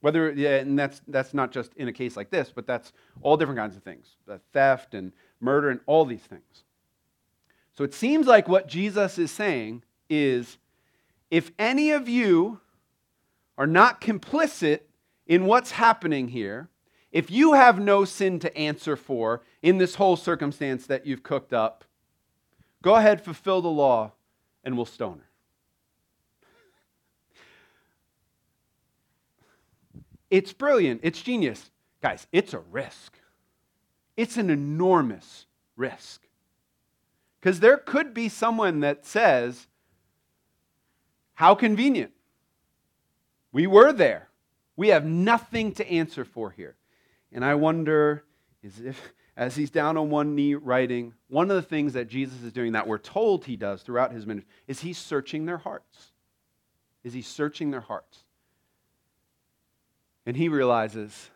Whether, 0.00 0.32
yeah, 0.32 0.56
and 0.56 0.78
that's, 0.78 1.02
that's 1.08 1.34
not 1.34 1.52
just 1.52 1.74
in 1.74 1.88
a 1.88 1.92
case 1.92 2.16
like 2.16 2.30
this, 2.30 2.50
but 2.54 2.66
that's 2.66 2.94
all 3.20 3.36
different 3.36 3.58
kinds 3.58 3.76
of 3.76 3.82
things 3.82 4.16
the 4.26 4.40
theft 4.54 4.94
and 4.94 5.12
murder 5.42 5.68
and 5.68 5.80
all 5.84 6.06
these 6.06 6.22
things. 6.22 6.64
So 7.74 7.84
it 7.84 7.92
seems 7.92 8.26
like 8.26 8.48
what 8.48 8.66
Jesus 8.66 9.18
is 9.18 9.30
saying 9.30 9.82
is 10.08 10.56
if 11.30 11.50
any 11.58 11.90
of 11.90 12.08
you 12.08 12.60
are 13.58 13.66
not 13.66 14.00
complicit 14.00 14.80
in 15.26 15.46
what's 15.46 15.72
happening 15.72 16.28
here, 16.28 16.68
if 17.10 17.30
you 17.30 17.54
have 17.54 17.80
no 17.80 18.04
sin 18.04 18.38
to 18.40 18.56
answer 18.56 18.96
for 18.96 19.42
in 19.62 19.78
this 19.78 19.94
whole 19.94 20.16
circumstance 20.16 20.86
that 20.86 21.06
you've 21.06 21.22
cooked 21.22 21.52
up, 21.52 21.84
go 22.82 22.96
ahead, 22.96 23.24
fulfill 23.24 23.62
the 23.62 23.68
law, 23.68 24.12
and 24.62 24.76
we'll 24.76 24.84
stone 24.84 25.18
her. 25.18 25.26
It's 30.30 30.52
brilliant. 30.52 31.00
It's 31.02 31.22
genius. 31.22 31.70
Guys, 32.02 32.26
it's 32.32 32.52
a 32.52 32.58
risk. 32.58 33.18
It's 34.16 34.36
an 34.36 34.50
enormous 34.50 35.46
risk. 35.76 36.26
Because 37.40 37.60
there 37.60 37.76
could 37.76 38.12
be 38.12 38.28
someone 38.28 38.80
that 38.80 39.06
says, 39.06 39.68
How 41.36 41.54
convenient. 41.54 42.12
We 43.52 43.66
were 43.66 43.92
there. 43.92 44.28
We 44.74 44.88
have 44.88 45.04
nothing 45.04 45.72
to 45.72 45.86
answer 45.86 46.24
for 46.24 46.50
here. 46.50 46.76
And 47.30 47.44
I 47.44 47.54
wonder, 47.54 48.24
is 48.62 48.80
if, 48.80 49.12
as 49.36 49.54
he's 49.54 49.70
down 49.70 49.98
on 49.98 50.08
one 50.08 50.34
knee 50.34 50.54
writing, 50.54 51.12
one 51.28 51.50
of 51.50 51.56
the 51.56 51.62
things 51.62 51.92
that 51.92 52.08
Jesus 52.08 52.42
is 52.42 52.52
doing 52.52 52.72
that 52.72 52.88
we're 52.88 52.96
told 52.96 53.44
he 53.44 53.54
does 53.54 53.82
throughout 53.82 54.12
his 54.12 54.26
ministry 54.26 54.50
is 54.66 54.80
he's 54.80 54.96
searching 54.96 55.44
their 55.44 55.58
hearts. 55.58 56.12
Is 57.04 57.12
he 57.12 57.20
searching 57.20 57.70
their 57.70 57.82
hearts? 57.82 58.24
And 60.24 60.36
he 60.36 60.48
realizes 60.48 61.30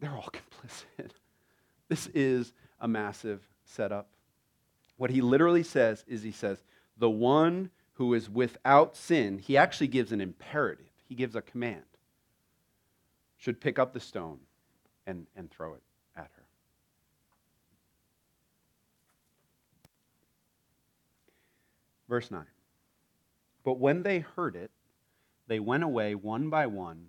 they're 0.00 0.10
all 0.10 0.30
complicit. 0.32 1.10
This 1.88 2.06
is 2.14 2.54
a 2.80 2.88
massive 2.88 3.46
setup. 3.66 4.08
What 4.96 5.10
he 5.10 5.20
literally 5.20 5.62
says 5.62 6.02
is 6.08 6.22
he 6.22 6.32
says, 6.32 6.62
the 6.96 7.10
one 7.10 7.70
who 7.98 8.14
is 8.14 8.30
without 8.30 8.96
sin, 8.96 9.38
he 9.38 9.56
actually 9.56 9.88
gives 9.88 10.12
an 10.12 10.20
imperative, 10.20 10.86
he 11.08 11.16
gives 11.16 11.34
a 11.34 11.42
command, 11.42 11.82
should 13.36 13.60
pick 13.60 13.76
up 13.76 13.92
the 13.92 13.98
stone 13.98 14.38
and, 15.04 15.26
and 15.34 15.50
throw 15.50 15.74
it 15.74 15.82
at 16.16 16.30
her. 16.36 16.44
Verse 22.08 22.30
9. 22.30 22.44
But 23.64 23.80
when 23.80 24.04
they 24.04 24.20
heard 24.20 24.54
it, 24.54 24.70
they 25.48 25.58
went 25.58 25.82
away 25.82 26.14
one 26.14 26.50
by 26.50 26.68
one. 26.68 27.06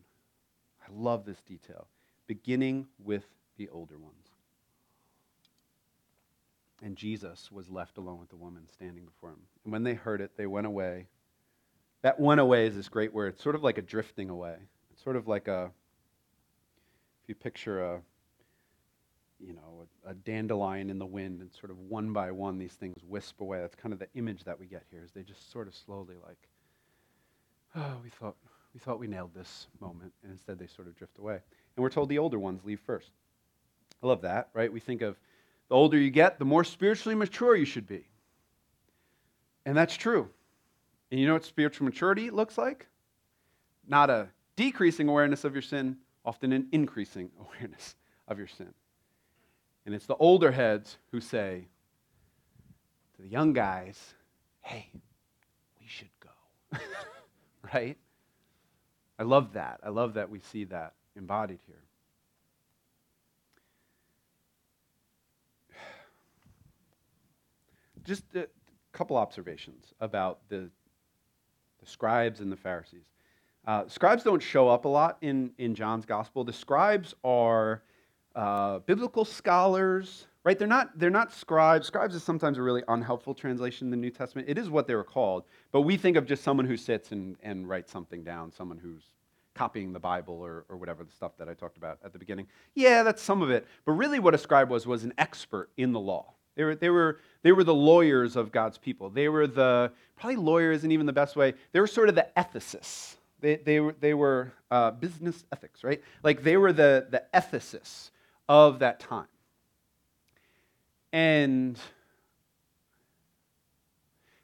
I 0.82 0.92
love 0.92 1.24
this 1.24 1.42
detail, 1.42 1.86
beginning 2.26 2.88
with 2.98 3.26
the 3.58 3.70
older 3.70 4.00
ones. 4.00 4.29
And 6.82 6.96
Jesus 6.96 7.52
was 7.52 7.70
left 7.70 7.98
alone 7.98 8.20
with 8.20 8.30
the 8.30 8.38
woman 8.38 8.68
standing 8.72 9.06
before 9.06 9.32
him. 9.32 9.42
And 9.64 9.74
when 9.74 9.84
they 9.84 9.94
heard 9.94 10.22
it, 10.22 10.32
they 10.38 10.48
went 10.48 10.68
away. 10.68 11.08
That 12.02 12.20
went 12.20 12.40
away 12.40 12.68
is 12.68 12.76
this 12.76 12.88
great 12.88 13.14
word. 13.14 13.34
It's 13.34 13.44
sort 13.44 13.56
of 13.56 13.64
like 13.64 13.78
a 13.78 13.82
drifting 13.82 14.30
away. 14.30 14.56
It's 14.92 15.04
sort 15.04 15.18
of 15.18 15.28
like 15.28 15.48
a, 15.50 15.72
if 17.24 17.30
you 17.30 17.36
picture 17.36 17.84
a, 17.84 18.02
you 19.40 19.54
know, 19.54 19.88
a, 20.06 20.12
a, 20.12 20.14
dandelion 20.14 20.90
in 20.90 21.00
the 21.00 21.06
wind, 21.06 21.42
and 21.42 21.52
sort 21.54 21.72
of 21.72 21.80
one 21.80 22.12
by 22.14 22.32
one 22.32 22.58
these 22.58 22.74
things 22.74 22.98
wisp 23.08 23.42
away. 23.42 23.60
That's 23.60 23.76
kind 23.76 23.94
of 23.94 24.00
the 24.00 24.08
image 24.16 24.44
that 24.46 24.60
we 24.60 24.66
get 24.66 24.84
here. 24.92 25.04
Is 25.04 25.12
they 25.12 25.24
just 25.24 25.52
sort 25.52 25.68
of 25.68 25.76
slowly 25.76 26.16
like, 26.26 26.50
oh, 27.76 27.98
we 28.04 28.10
thought 28.10 28.36
we 28.74 28.80
thought 28.80 29.00
we 29.00 29.08
nailed 29.08 29.34
this 29.34 29.68
moment, 29.80 30.14
and 30.24 30.32
instead 30.32 30.60
they 30.60 30.68
sort 30.68 30.88
of 30.88 30.96
drift 30.96 31.18
away. 31.18 31.40
And 31.76 31.84
we're 31.84 31.90
told 31.90 32.10
the 32.10 32.20
older 32.20 32.40
ones 32.40 32.62
leave 32.64 32.80
first. 32.82 33.12
I 34.04 34.08
love 34.08 34.22
that, 34.22 34.50
right? 34.54 34.72
We 34.72 34.80
think 34.80 35.02
of 35.02 35.18
the 35.70 35.76
older 35.76 35.98
you 35.98 36.10
get, 36.10 36.40
the 36.40 36.46
more 36.46 36.64
spiritually 36.64 37.16
mature 37.16 37.56
you 37.56 37.66
should 37.66 37.88
be. 37.88 38.06
And 39.66 39.78
that's 39.78 39.96
true. 39.96 40.30
And 41.12 41.20
you 41.20 41.28
know 41.28 41.34
what 41.34 41.46
spiritual 41.46 41.86
maturity 41.86 42.30
looks 42.30 42.58
like? 42.58 42.88
Not 43.88 44.10
a 44.10 44.30
decreasing 44.56 45.08
awareness 45.08 45.44
of 45.44 45.54
your 45.54 45.62
sin, 45.62 45.98
often 46.26 46.52
an 46.52 46.68
increasing 46.72 47.30
awareness 47.40 47.96
of 48.28 48.38
your 48.38 48.48
sin. 48.48 48.74
And 49.86 49.96
it's 49.96 50.06
the 50.06 50.16
older 50.16 50.52
heads 50.52 50.98
who 51.12 51.22
say 51.22 51.68
to 53.16 53.22
the 53.22 53.28
young 53.28 53.54
guys, 53.54 54.14
hey, 54.62 54.90
we 55.80 55.88
should 55.88 56.10
go. 56.20 56.80
right? 57.74 57.98
I 59.18 59.24
love 59.24 59.54
that. 59.54 59.80
I 59.84 59.90
love 59.90 60.16
that 60.16 60.30
we 60.30 60.40
see 60.40 60.64
that 60.66 60.94
embodied 61.16 61.60
here. 61.66 61.84
Just 68.04 68.24
a 68.36 68.48
couple 68.92 69.18
observations 69.18 69.94
about 70.00 70.40
the, 70.50 70.70
the 71.80 71.86
scribes 71.86 72.40
and 72.40 72.52
the 72.52 72.58
Pharisees. 72.58 73.06
Uh, 73.66 73.88
scribes 73.88 74.24
don't 74.24 74.42
show 74.42 74.70
up 74.70 74.86
a 74.86 74.88
lot 74.88 75.18
in, 75.22 75.52
in 75.58 75.76
John's 75.76 76.06
gospel. 76.06 76.44
The 76.44 76.54
scribes 76.54 77.14
are 77.24 77.84
uh, 78.36 78.80
biblical 78.80 79.26
scholars, 79.26 80.28
right? 80.44 80.58
They're 80.58 80.68
not, 80.68 80.98
they're 80.98 81.10
not 81.10 81.34
scribes. 81.34 81.86
Scribes 81.86 82.16
is 82.16 82.24
sometimes 82.24 82.58
a 82.58 82.62
really 82.62 82.84
unhelpful 82.88 83.34
translation 83.34 83.88
in 83.88 83.92
the 83.92 83.98
New 83.98 84.10
Testament. 84.10 84.50
It 84.50 84.58
is 84.58 84.70
what 84.70 84.88
they 84.88 84.96
were 84.96 85.04
called, 85.04 85.44
but 85.72 85.82
we 85.82 85.98
think 85.98 86.18
of 86.18 86.26
just 86.26 86.44
someone 86.44 86.66
who 86.66 86.78
sits 86.78 87.12
and, 87.12 87.36
and 87.44 87.68
writes 87.68 87.92
something 87.92 88.24
down, 88.24 88.52
someone 88.52 88.78
who's 88.78 89.04
copying 89.54 89.92
the 89.92 90.00
Bible 90.00 90.40
or, 90.42 90.66
or 90.70 90.78
whatever 90.78 91.04
the 91.04 91.12
stuff 91.12 91.34
that 91.38 91.50
I 91.50 91.54
talked 91.54 91.76
about 91.76 92.00
at 92.04 92.14
the 92.14 92.20
beginning. 92.20 92.48
Yeah, 92.76 93.04
that's 93.04 93.22
some 93.22 93.42
of 93.42 93.50
it. 93.50 93.68
But 93.84 93.92
really, 93.92 94.20
what 94.20 94.34
a 94.34 94.38
scribe 94.38 94.70
was, 94.70 94.88
was 94.88 95.04
an 95.04 95.14
expert 95.18 95.70
in 95.76 95.92
the 95.92 96.00
law. 96.00 96.34
They 96.60 96.66
were, 96.66 96.76
they, 96.76 96.90
were, 96.90 97.20
they 97.42 97.52
were 97.54 97.64
the 97.64 97.74
lawyers 97.74 98.36
of 98.36 98.52
God's 98.52 98.78
people. 98.78 99.10
They 99.10 99.30
were 99.30 99.48
the, 99.48 99.94
probably 100.18 100.36
lawyer 100.36 100.74
isn't 100.74 100.92
even 100.92 101.06
the 101.06 101.14
best 101.14 101.38
way, 101.38 101.54
they 101.72 101.80
were 101.80 101.88
sort 101.88 102.10
of 102.10 102.16
the 102.16 102.28
ethicists. 102.36 103.16
They, 103.40 103.56
they 103.56 103.80
were, 103.80 103.96
they 103.98 104.14
were 104.14 104.52
uh, 104.70 104.92
business 104.92 105.46
ethics, 105.54 105.86
right? 105.86 106.04
Like 106.22 106.44
they 106.44 106.58
were 106.58 106.74
the, 106.74 107.08
the 107.10 107.24
ethicists 107.34 108.10
of 108.50 108.80
that 108.80 109.00
time. 109.00 109.30
And 111.14 111.80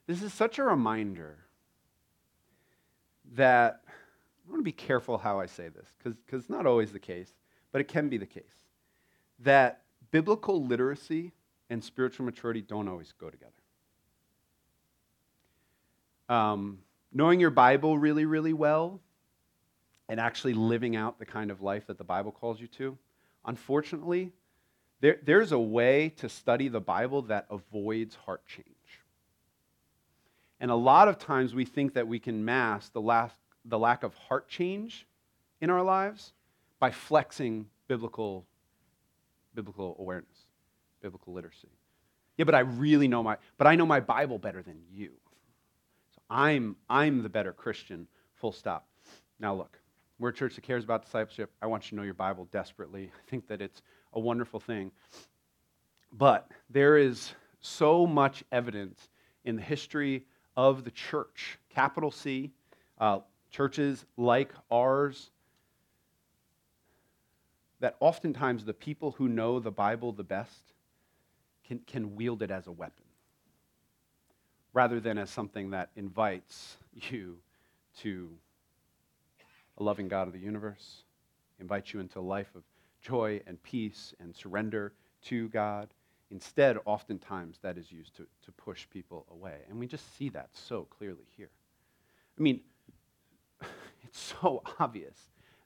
this 0.08 0.23
is 0.23 0.34
such 0.34 0.58
a 0.58 0.63
reminder 0.63 1.36
that 3.34 3.82
I 3.89 4.49
want 4.49 4.62
to 4.62 4.63
be 4.63 4.71
careful 4.71 5.17
how 5.17 5.41
I 5.41 5.47
say 5.47 5.67
this, 5.67 5.89
because 6.01 6.15
it's 6.32 6.49
not 6.49 6.65
always 6.65 6.93
the 6.93 6.99
case, 6.99 7.34
but 7.73 7.82
it 7.82 7.89
can 7.89 8.08
be 8.08 8.17
the 8.17 8.25
case. 8.25 8.56
That 9.39 9.82
biblical 10.12 10.63
literacy 10.63 11.34
and 11.69 11.84
spiritual 11.84 12.25
maturity 12.25 12.62
don't 12.62 12.88
always 12.88 13.13
go 13.19 13.30
together. 13.30 13.51
Um, 16.30 16.80
knowing 17.13 17.39
your 17.39 17.49
Bible 17.51 17.97
really, 17.97 18.25
really 18.25 18.54
well 18.54 18.99
and 20.10 20.19
actually 20.19 20.54
living 20.54 20.95
out 20.95 21.19
the 21.19 21.25
kind 21.25 21.51
of 21.51 21.62
life 21.62 21.88
that 21.88 21.97
the 21.97 22.04
Bible 22.04 22.32
calls 22.32 22.60
you 22.60 22.67
to, 22.67 22.97
unfortunately, 23.45 24.32
there, 25.01 25.17
there's 25.23 25.51
a 25.51 25.60
way 25.60 26.10
to 26.17 26.30
study 26.30 26.67
the 26.67 26.80
Bible 26.80 27.23
that 27.23 27.45
avoids 27.49 28.15
heart 28.15 28.45
change. 28.47 28.67
And 30.60 30.71
a 30.71 30.75
lot 30.75 31.08
of 31.08 31.17
times 31.17 31.54
we 31.54 31.65
think 31.65 31.93
that 31.93 32.08
we 32.08 32.19
can 32.19 32.45
mask 32.45 32.93
the, 32.93 33.01
last, 33.01 33.36
the 33.65 33.78
lack 33.78 34.04
of 34.04 34.15
heart 34.15 34.47
change 34.47 35.06
in 35.62 35.69
our 35.69 35.84
lives 35.84 36.34
by 36.80 36.91
flexing 36.91 37.67
biblical, 37.88 38.45
biblical 39.54 39.95
awareness 39.99 40.44
biblical 41.05 41.33
literacy. 41.33 41.69
Yeah, 42.35 42.45
but 42.45 42.55
I 42.55 42.61
really 42.61 43.07
know 43.07 43.21
my, 43.21 43.37
but 43.59 43.67
I 43.67 43.75
know 43.75 43.85
my 43.85 43.99
Bible 43.99 44.39
better 44.39 44.63
than 44.63 44.81
you. 44.91 45.11
So 46.15 46.21
I'm, 46.31 46.75
I'm 46.89 47.21
the 47.21 47.29
better 47.29 47.53
Christian, 47.53 48.07
full 48.33 48.51
stop. 48.51 48.87
Now 49.39 49.53
look, 49.53 49.79
we're 50.17 50.29
a 50.29 50.33
church 50.33 50.55
that 50.55 50.63
cares 50.63 50.83
about 50.83 51.03
discipleship. 51.03 51.51
I 51.61 51.67
want 51.67 51.83
you 51.85 51.89
to 51.91 51.95
know 51.97 52.01
your 52.01 52.15
Bible 52.15 52.47
desperately. 52.51 53.11
I 53.27 53.29
think 53.29 53.47
that 53.49 53.61
it's 53.61 53.83
a 54.13 54.19
wonderful 54.19 54.59
thing. 54.59 54.91
But 56.11 56.49
there 56.71 56.97
is 56.97 57.35
so 57.59 58.07
much 58.07 58.43
evidence 58.51 59.09
in 59.43 59.57
the 59.57 59.61
history 59.61 60.25
of 60.57 60.85
the 60.85 60.91
church, 60.91 61.59
capital 61.69 62.09
C, 62.09 62.49
uh, 62.97 63.19
churches 63.51 64.05
like 64.17 64.49
ours, 64.71 65.29
that 67.79 67.95
oftentimes 67.99 68.65
the 68.65 68.73
people 68.73 69.11
who 69.11 69.27
know 69.27 69.59
the 69.59 69.69
Bible 69.69 70.11
the 70.11 70.23
best 70.23 70.73
can, 71.67 71.80
can 71.88 72.15
wield 72.15 72.41
it 72.41 72.51
as 72.51 72.67
a 72.67 72.71
weapon 72.71 73.06
rather 74.75 74.99
than 74.99 75.17
as 75.17 75.30
something 75.30 75.71
that 75.71 75.89
invites 75.95 76.78
you 77.10 77.38
to 78.01 78.30
a 79.78 79.84
loving 79.84 80.08
God 80.08 80.28
of 80.28 80.34
the 80.34 80.39
universe, 80.39 81.04
invites 81.60 81.93
you 81.93 81.99
into 81.99 82.19
a 82.19 82.21
life 82.21 82.54
of 82.56 82.63
joy 83.01 83.41
and 83.47 83.62
peace 83.63 84.13
and 84.19 84.36
surrender 84.36 84.93
to 85.23 85.49
God. 85.49 85.89
Instead, 86.32 86.78
oftentimes 86.86 87.60
that 87.62 87.78
is 87.78 87.91
used 87.91 88.15
to, 88.17 88.25
to 88.43 88.51
push 88.51 88.88
people 88.89 89.25
away. 89.32 89.60
And 89.69 89.80
we 89.80 89.88
just 89.88 90.17
see 90.17 90.30
that 90.30 90.49
so 90.54 90.84
clearly 90.84 91.25
here. 91.38 91.49
I 92.38 92.41
mean, 92.41 92.62
it's 94.04 94.34
so 94.41 94.62
obvious. 94.80 95.17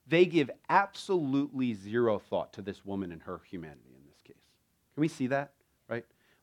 They 0.08 0.26
give 0.26 0.50
absolutely 0.70 1.74
zero 1.76 2.20
thought 2.20 2.54
to 2.54 2.62
this 2.62 2.86
woman 2.86 3.12
and 3.12 3.22
her 3.24 3.42
humanity 3.50 3.96
in 3.96 4.06
this 4.08 4.22
case. 4.22 4.44
Can 4.94 5.02
we 5.02 5.08
see 5.08 5.28
that? 5.28 5.54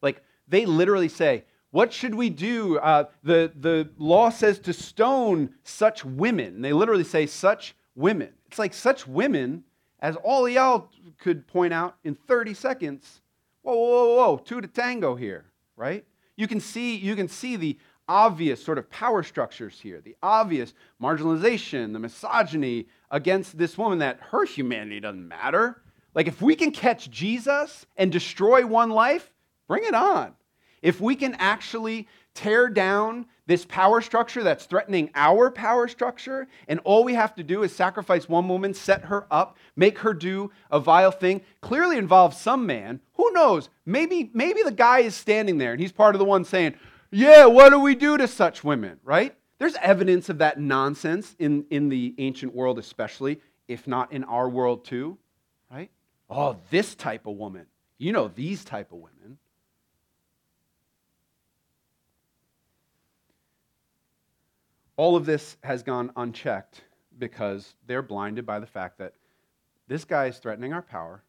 Like 0.06 0.22
they 0.46 0.66
literally 0.66 1.08
say, 1.08 1.44
what 1.72 1.92
should 1.92 2.14
we 2.14 2.30
do? 2.30 2.78
Uh, 2.78 3.04
the, 3.24 3.52
the 3.56 3.90
law 3.98 4.30
says 4.30 4.60
to 4.60 4.72
stone 4.72 5.50
such 5.64 6.04
women. 6.04 6.62
They 6.62 6.72
literally 6.72 7.04
say 7.04 7.26
such 7.26 7.74
women. 7.96 8.30
It's 8.46 8.58
like 8.58 8.72
such 8.72 9.08
women, 9.08 9.64
as 9.98 10.14
all 10.22 10.48
y'all 10.48 10.88
could 11.18 11.48
point 11.48 11.74
out 11.74 11.96
in 12.04 12.14
30 12.14 12.54
seconds. 12.54 13.20
Whoa, 13.62 13.74
whoa, 13.74 13.88
whoa, 13.88 14.16
whoa, 14.16 14.36
two 14.38 14.60
to 14.60 14.68
tango 14.68 15.16
here, 15.16 15.46
right? 15.76 16.04
You 16.36 16.46
can 16.46 16.60
see, 16.60 16.94
you 16.94 17.16
can 17.16 17.26
see 17.26 17.56
the 17.56 17.76
obvious 18.08 18.64
sort 18.64 18.78
of 18.78 18.88
power 18.88 19.24
structures 19.24 19.80
here, 19.80 20.00
the 20.00 20.14
obvious 20.22 20.72
marginalization, 21.02 21.92
the 21.92 21.98
misogyny 21.98 22.86
against 23.10 23.58
this 23.58 23.76
woman 23.76 23.98
that 23.98 24.20
her 24.30 24.44
humanity 24.44 25.00
doesn't 25.00 25.26
matter. 25.26 25.82
Like 26.14 26.28
if 26.28 26.40
we 26.40 26.54
can 26.54 26.70
catch 26.70 27.10
Jesus 27.10 27.86
and 27.96 28.12
destroy 28.12 28.64
one 28.64 28.90
life, 28.90 29.32
Bring 29.68 29.84
it 29.84 29.94
on. 29.94 30.32
If 30.82 31.00
we 31.00 31.16
can 31.16 31.34
actually 31.34 32.06
tear 32.34 32.68
down 32.68 33.26
this 33.46 33.64
power 33.64 34.00
structure 34.00 34.42
that's 34.42 34.66
threatening 34.66 35.10
our 35.14 35.50
power 35.50 35.88
structure, 35.88 36.46
and 36.68 36.80
all 36.84 37.04
we 37.04 37.14
have 37.14 37.34
to 37.36 37.42
do 37.42 37.62
is 37.62 37.74
sacrifice 37.74 38.28
one 38.28 38.48
woman, 38.48 38.74
set 38.74 39.04
her 39.04 39.26
up, 39.30 39.56
make 39.74 39.98
her 40.00 40.12
do 40.12 40.50
a 40.70 40.78
vile 40.78 41.10
thing, 41.10 41.40
clearly 41.60 41.96
involves 41.96 42.36
some 42.36 42.66
man. 42.66 43.00
Who 43.14 43.32
knows? 43.32 43.68
Maybe, 43.84 44.30
maybe 44.34 44.62
the 44.62 44.72
guy 44.72 45.00
is 45.00 45.14
standing 45.14 45.58
there 45.58 45.72
and 45.72 45.80
he's 45.80 45.92
part 45.92 46.14
of 46.14 46.18
the 46.18 46.24
one 46.24 46.44
saying, 46.44 46.74
Yeah, 47.10 47.46
what 47.46 47.70
do 47.70 47.80
we 47.80 47.94
do 47.94 48.16
to 48.16 48.28
such 48.28 48.64
women, 48.64 48.98
right? 49.02 49.34
There's 49.58 49.76
evidence 49.76 50.28
of 50.28 50.38
that 50.38 50.60
nonsense 50.60 51.34
in, 51.38 51.64
in 51.70 51.88
the 51.88 52.14
ancient 52.18 52.54
world, 52.54 52.78
especially 52.78 53.40
if 53.68 53.86
not 53.86 54.12
in 54.12 54.24
our 54.24 54.48
world 54.48 54.84
too, 54.84 55.18
right? 55.70 55.90
Oh, 56.28 56.56
this 56.70 56.94
type 56.94 57.26
of 57.26 57.36
woman. 57.36 57.66
You 57.98 58.12
know 58.12 58.28
these 58.28 58.64
type 58.64 58.92
of 58.92 58.98
women. 58.98 59.38
All 64.96 65.16
of 65.16 65.26
this 65.26 65.56
has 65.62 65.82
gone 65.82 66.10
unchecked 66.16 66.82
because 67.18 67.74
they're 67.86 68.02
blinded 68.02 68.46
by 68.46 68.58
the 68.58 68.66
fact 68.66 68.98
that 68.98 69.14
this 69.88 70.04
guy 70.04 70.26
is 70.26 70.38
threatening 70.38 70.72
our 70.72 70.82
power. 70.82 71.22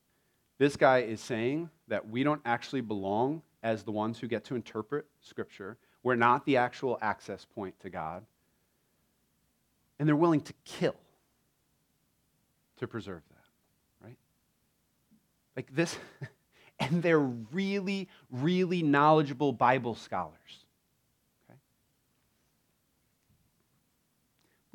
This 0.58 0.76
guy 0.76 1.00
is 1.00 1.22
saying 1.22 1.70
that 1.88 2.10
we 2.10 2.24
don't 2.24 2.42
actually 2.46 2.82
belong 2.82 3.42
as 3.64 3.84
the 3.84 3.92
ones 3.92 4.18
who 4.20 4.28
get 4.28 4.46
to 4.46 4.56
interpret 4.56 5.06
Scripture. 5.22 5.78
We're 6.04 6.16
not 6.16 6.46
the 6.46 6.58
actual 6.58 6.98
access 7.02 7.46
point 7.46 7.80
to 7.82 7.90
God. 7.90 8.26
And 10.00 10.08
they're 10.08 10.16
willing 10.16 10.42
to 10.42 10.54
kill 10.64 10.96
to 12.78 12.88
preserve 12.88 13.22
that, 13.30 14.06
right? 14.08 14.18
Like 15.56 15.74
this, 15.76 15.98
and 16.80 17.02
they're 17.02 17.20
really, 17.20 18.08
really 18.32 18.84
knowledgeable 18.84 19.52
Bible 19.52 19.96
scholars. 19.96 20.66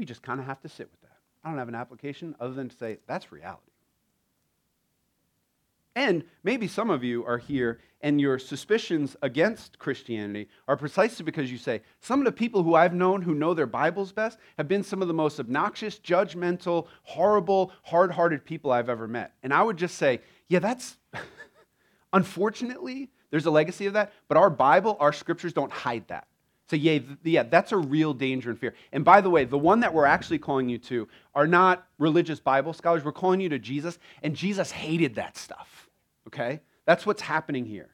We 0.03 0.07
just 0.07 0.23
kind 0.23 0.41
of 0.41 0.47
have 0.47 0.61
to 0.62 0.69
sit 0.69 0.91
with 0.91 1.01
that. 1.03 1.17
I 1.45 1.49
don't 1.49 1.59
have 1.59 1.69
an 1.69 1.77
application 1.77 2.35
other 2.41 2.55
than 2.55 2.69
to 2.69 2.77
say 2.77 2.99
that's 3.07 3.31
reality. 3.31 3.71
And 5.95 6.25
maybe 6.43 6.67
some 6.67 6.91
of 6.91 7.05
you 7.05 7.25
are 7.25 7.38
here 7.38 7.79
and 8.01 8.21
your 8.21 8.41
suspicions 8.41 9.17
against 9.23 9.79
Christianity 9.79 10.49
are 10.67 10.77
precisely 10.77 11.25
because 11.25 11.53
you 11.53 11.57
say, 11.57 11.83
some 12.01 12.19
of 12.19 12.25
the 12.25 12.33
people 12.33 12.65
who 12.65 12.75
I've 12.75 12.95
known 12.95 13.23
who 13.23 13.33
know 13.33 13.55
their 13.55 13.69
Bibles 13.69 14.11
best 14.11 14.38
have 14.59 14.67
been 14.67 14.83
some 14.83 15.03
of 15.03 15.07
the 15.07 15.15
most 15.15 15.38
obnoxious, 15.38 16.01
judgmental, 16.01 16.88
horrible, 17.05 17.71
hard 17.85 18.11
hearted 18.11 18.45
people 18.45 18.73
I've 18.73 18.88
ever 18.88 19.07
met. 19.07 19.35
And 19.45 19.55
I 19.55 19.62
would 19.62 19.77
just 19.77 19.99
say, 19.99 20.21
yeah, 20.49 20.59
that's 20.59 20.97
unfortunately, 22.12 23.09
there's 23.31 23.47
a 23.47 23.53
legacy 23.53 23.87
of 23.87 23.93
that, 23.93 24.12
but 24.27 24.37
our 24.37 24.51
Bible, 24.51 24.97
our 24.99 25.12
scriptures 25.12 25.53
don't 25.53 25.71
hide 25.71 26.09
that. 26.09 26.27
So, 26.68 26.77
yeah, 26.77 27.01
yeah, 27.22 27.42
that's 27.42 27.72
a 27.72 27.77
real 27.77 28.14
danger 28.14 28.51
and 28.51 28.59
fear. 28.59 28.75
And 28.92 29.05
by 29.05 29.20
the 29.20 29.29
way, 29.29 29.44
the 29.44 29.59
one 29.59 29.81
that 29.81 29.92
we're 29.92 30.07
actually 30.07 30.38
calling 30.38 30.68
you 30.68 30.79
to 30.79 31.09
are 31.35 31.46
not 31.46 31.87
religious 31.98 32.40
Bible 32.40 32.72
scholars. 32.72 33.05
We're 33.05 33.12
calling 33.12 33.40
you 33.40 33.48
to 33.51 33.59
Jesus, 33.59 33.98
and 34.22 34.35
Jesus 34.35 34.70
hated 34.70 35.16
that 35.16 35.37
stuff. 35.37 35.90
Okay? 36.29 36.61
That's 36.87 37.05
what's 37.05 37.22
happening 37.22 37.66
here. 37.66 37.90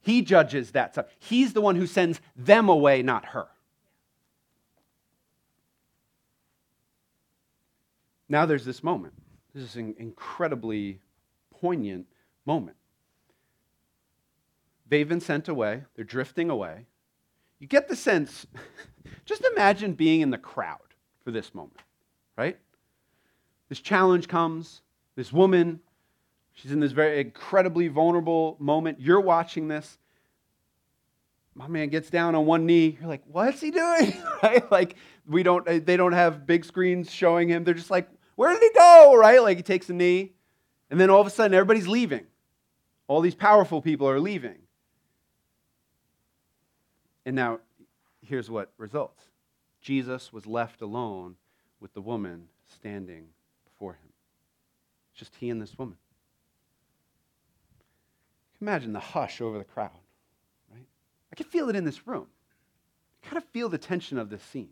He 0.00 0.22
judges 0.22 0.72
that 0.72 0.94
stuff. 0.94 1.06
He's 1.18 1.52
the 1.52 1.60
one 1.60 1.76
who 1.76 1.86
sends 1.86 2.20
them 2.36 2.68
away, 2.68 3.02
not 3.02 3.26
her. 3.26 3.48
Now 8.28 8.46
there's 8.46 8.64
this 8.64 8.82
moment. 8.82 9.14
This 9.54 9.64
is 9.64 9.76
an 9.76 9.94
incredibly 9.98 11.00
poignant 11.50 12.06
moment. 12.44 12.76
They've 14.88 15.08
been 15.08 15.20
sent 15.20 15.48
away, 15.48 15.82
they're 15.94 16.04
drifting 16.04 16.50
away. 16.50 16.86
You 17.58 17.66
get 17.66 17.88
the 17.88 17.96
sense, 17.96 18.46
just 19.24 19.44
imagine 19.52 19.94
being 19.94 20.20
in 20.20 20.30
the 20.30 20.38
crowd 20.38 20.78
for 21.24 21.30
this 21.30 21.54
moment, 21.54 21.80
right? 22.36 22.58
This 23.68 23.80
challenge 23.80 24.28
comes, 24.28 24.82
this 25.16 25.32
woman, 25.32 25.80
she's 26.52 26.72
in 26.72 26.80
this 26.80 26.92
very 26.92 27.20
incredibly 27.20 27.88
vulnerable 27.88 28.56
moment. 28.60 29.00
You're 29.00 29.20
watching 29.20 29.68
this. 29.68 29.98
My 31.54 31.66
man 31.66 31.88
gets 31.88 32.10
down 32.10 32.34
on 32.34 32.44
one 32.44 32.66
knee. 32.66 32.98
You're 33.00 33.08
like, 33.08 33.22
what's 33.26 33.60
he 33.62 33.70
doing? 33.70 34.12
right? 34.42 34.70
Like, 34.70 34.96
we 35.26 35.42
don't, 35.42 35.64
they 35.64 35.96
don't 35.96 36.12
have 36.12 36.46
big 36.46 36.64
screens 36.64 37.10
showing 37.10 37.48
him. 37.48 37.64
They're 37.64 37.74
just 37.74 37.90
like, 37.90 38.08
where 38.34 38.52
did 38.52 38.62
he 38.62 38.70
go? 38.78 39.16
Right? 39.16 39.42
Like, 39.42 39.56
he 39.56 39.62
takes 39.62 39.88
a 39.88 39.94
knee. 39.94 40.34
And 40.90 41.00
then 41.00 41.08
all 41.08 41.20
of 41.20 41.26
a 41.26 41.30
sudden, 41.30 41.54
everybody's 41.54 41.88
leaving. 41.88 42.26
All 43.08 43.22
these 43.22 43.34
powerful 43.34 43.80
people 43.80 44.08
are 44.08 44.20
leaving. 44.20 44.58
And 47.26 47.34
now, 47.34 47.58
here's 48.22 48.48
what 48.48 48.72
results 48.78 49.24
Jesus 49.82 50.32
was 50.32 50.46
left 50.46 50.80
alone 50.80 51.34
with 51.80 51.92
the 51.92 52.00
woman 52.00 52.48
standing 52.66 53.26
before 53.64 53.94
him. 53.94 54.08
Just 55.14 55.34
he 55.34 55.50
and 55.50 55.60
this 55.60 55.76
woman. 55.76 55.96
Imagine 58.62 58.92
the 58.92 59.00
hush 59.00 59.40
over 59.40 59.58
the 59.58 59.64
crowd, 59.64 59.90
right? 60.72 60.86
I 61.30 61.36
can 61.36 61.46
feel 61.46 61.68
it 61.68 61.76
in 61.76 61.84
this 61.84 62.06
room. 62.06 62.26
I 63.22 63.26
kind 63.26 63.36
of 63.36 63.44
feel 63.50 63.68
the 63.68 63.76
tension 63.76 64.18
of 64.18 64.30
this 64.30 64.42
scene. 64.42 64.70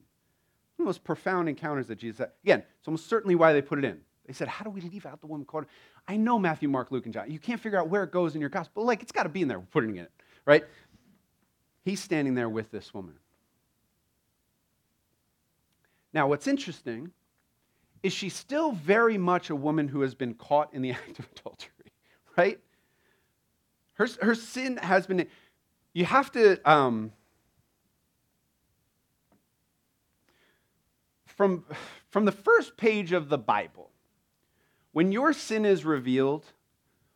One 0.77 0.85
of 0.85 0.85
the 0.85 0.85
most 0.85 1.05
profound 1.05 1.49
encounters 1.49 1.89
that 1.89 1.99
Jesus 1.99 2.19
had. 2.19 2.31
Again, 2.45 2.63
it's 2.79 2.89
almost 2.89 3.09
certainly 3.09 3.35
why 3.35 3.53
they 3.53 3.63
put 3.63 3.79
it 3.79 3.85
in. 3.85 4.01
They 4.27 4.33
said, 4.33 4.49
How 4.49 4.65
do 4.65 4.71
we 4.71 4.81
leave 4.81 5.05
out 5.05 5.21
the 5.21 5.27
woman 5.27 5.45
caught? 5.45 5.67
I 6.09 6.17
know 6.17 6.39
Matthew, 6.39 6.69
Mark, 6.69 6.91
Luke, 6.91 7.05
and 7.05 7.13
John. 7.13 7.31
You 7.31 7.39
can't 7.39 7.61
figure 7.61 7.79
out 7.79 7.89
where 7.89 8.05
it 8.05 8.11
goes 8.11 8.35
in 8.35 8.41
your 8.41 8.51
gospel. 8.51 8.85
Like, 8.85 9.03
it's 9.03 9.13
got 9.13 9.25
to 9.25 9.29
be 9.29 9.43
in 9.43 9.49
there. 9.49 9.59
We're 9.59 9.67
putting 9.67 9.97
it 9.97 10.01
in 10.01 10.09
right? 10.47 10.65
He's 11.85 12.03
standing 12.03 12.35
there 12.35 12.49
with 12.49 12.71
this 12.71 12.95
woman. 12.95 13.15
Now, 16.13 16.29
what's 16.29 16.47
interesting 16.47 17.11
is 18.03 18.13
she's 18.13 18.35
still 18.35 18.73
very 18.73 19.19
much 19.19 19.51
a 19.51 19.57
woman 19.57 19.89
who 19.89 20.01
has 20.01 20.15
been 20.15 20.35
caught 20.35 20.73
in 20.73 20.83
the 20.83 20.91
act 20.93 21.19
of 21.19 21.29
adultery, 21.37 21.93
right? 22.37 22.59
Her, 23.95 24.09
her 24.23 24.35
sin 24.35 24.79
has 24.79 25.07
been. 25.07 25.27
You 25.93 26.05
have 26.05 26.33
to. 26.33 26.59
Um, 26.71 27.13
from, 31.27 31.65
from 32.11 32.25
the 32.25 32.33
first 32.33 32.77
page 32.77 33.13
of 33.13 33.29
the 33.29 33.39
Bible, 33.39 33.91
when 34.93 35.13
your 35.13 35.33
sin 35.33 35.65
is 35.65 35.85
revealed, 35.85 36.47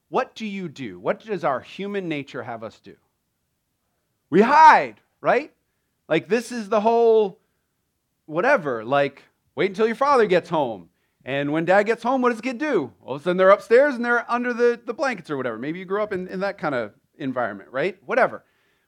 what 0.09 0.35
do 0.35 0.45
you 0.45 0.69
do? 0.69 0.99
What 0.99 1.21
does 1.25 1.45
our 1.45 1.61
human 1.61 2.09
nature 2.09 2.43
have 2.43 2.65
us 2.65 2.81
do? 2.81 2.97
We 4.31 4.43
hide, 4.43 5.01
right? 5.21 5.53
Like, 6.09 6.29
this 6.29 6.53
is 6.53 6.69
the 6.69 6.81
whole 6.81 7.39
whatever. 8.27 8.85
Like, 8.85 9.23
wait 9.55 9.71
until 9.71 9.87
your 9.87 9.97
father 9.97 10.27
gets 10.27 10.49
home. 10.49 10.91
And 11.25 11.53
when 11.53 11.65
dad 11.65 11.83
gets 11.85 12.03
home, 12.03 12.23
what 12.23 12.31
does 12.31 12.39
the 12.39 12.43
kid 12.43 12.59
do? 12.59 12.93
All 13.05 13.15
of 13.15 13.21
a 13.21 13.25
sudden, 13.25 13.37
they're 13.37 13.51
upstairs 13.51 13.95
and 13.95 14.05
they're 14.05 14.31
under 14.31 14.53
the, 14.53 14.81
the 14.85 14.95
blankets 14.95 15.31
or 15.31 15.37
whatever. 15.37 15.59
Maybe 15.59 15.79
you 15.79 15.85
grew 15.85 16.03
up 16.03 16.13
in, 16.13 16.27
in 16.29 16.41
that 16.41 16.59
kind 16.59 16.75
of 16.75 16.93
environment, 17.19 17.71
right? 17.71 17.99
Whatever. 18.07 18.45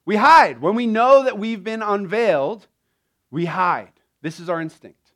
We 0.06 0.16
hide. 0.16 0.60
When 0.60 0.74
we 0.74 0.86
know 0.86 1.24
that 1.24 1.38
we've 1.38 1.62
been 1.62 1.82
unveiled, 1.82 2.66
we 3.30 3.44
hide. 3.44 3.92
This 4.22 4.40
is 4.40 4.48
our 4.48 4.60
instinct. 4.60 5.12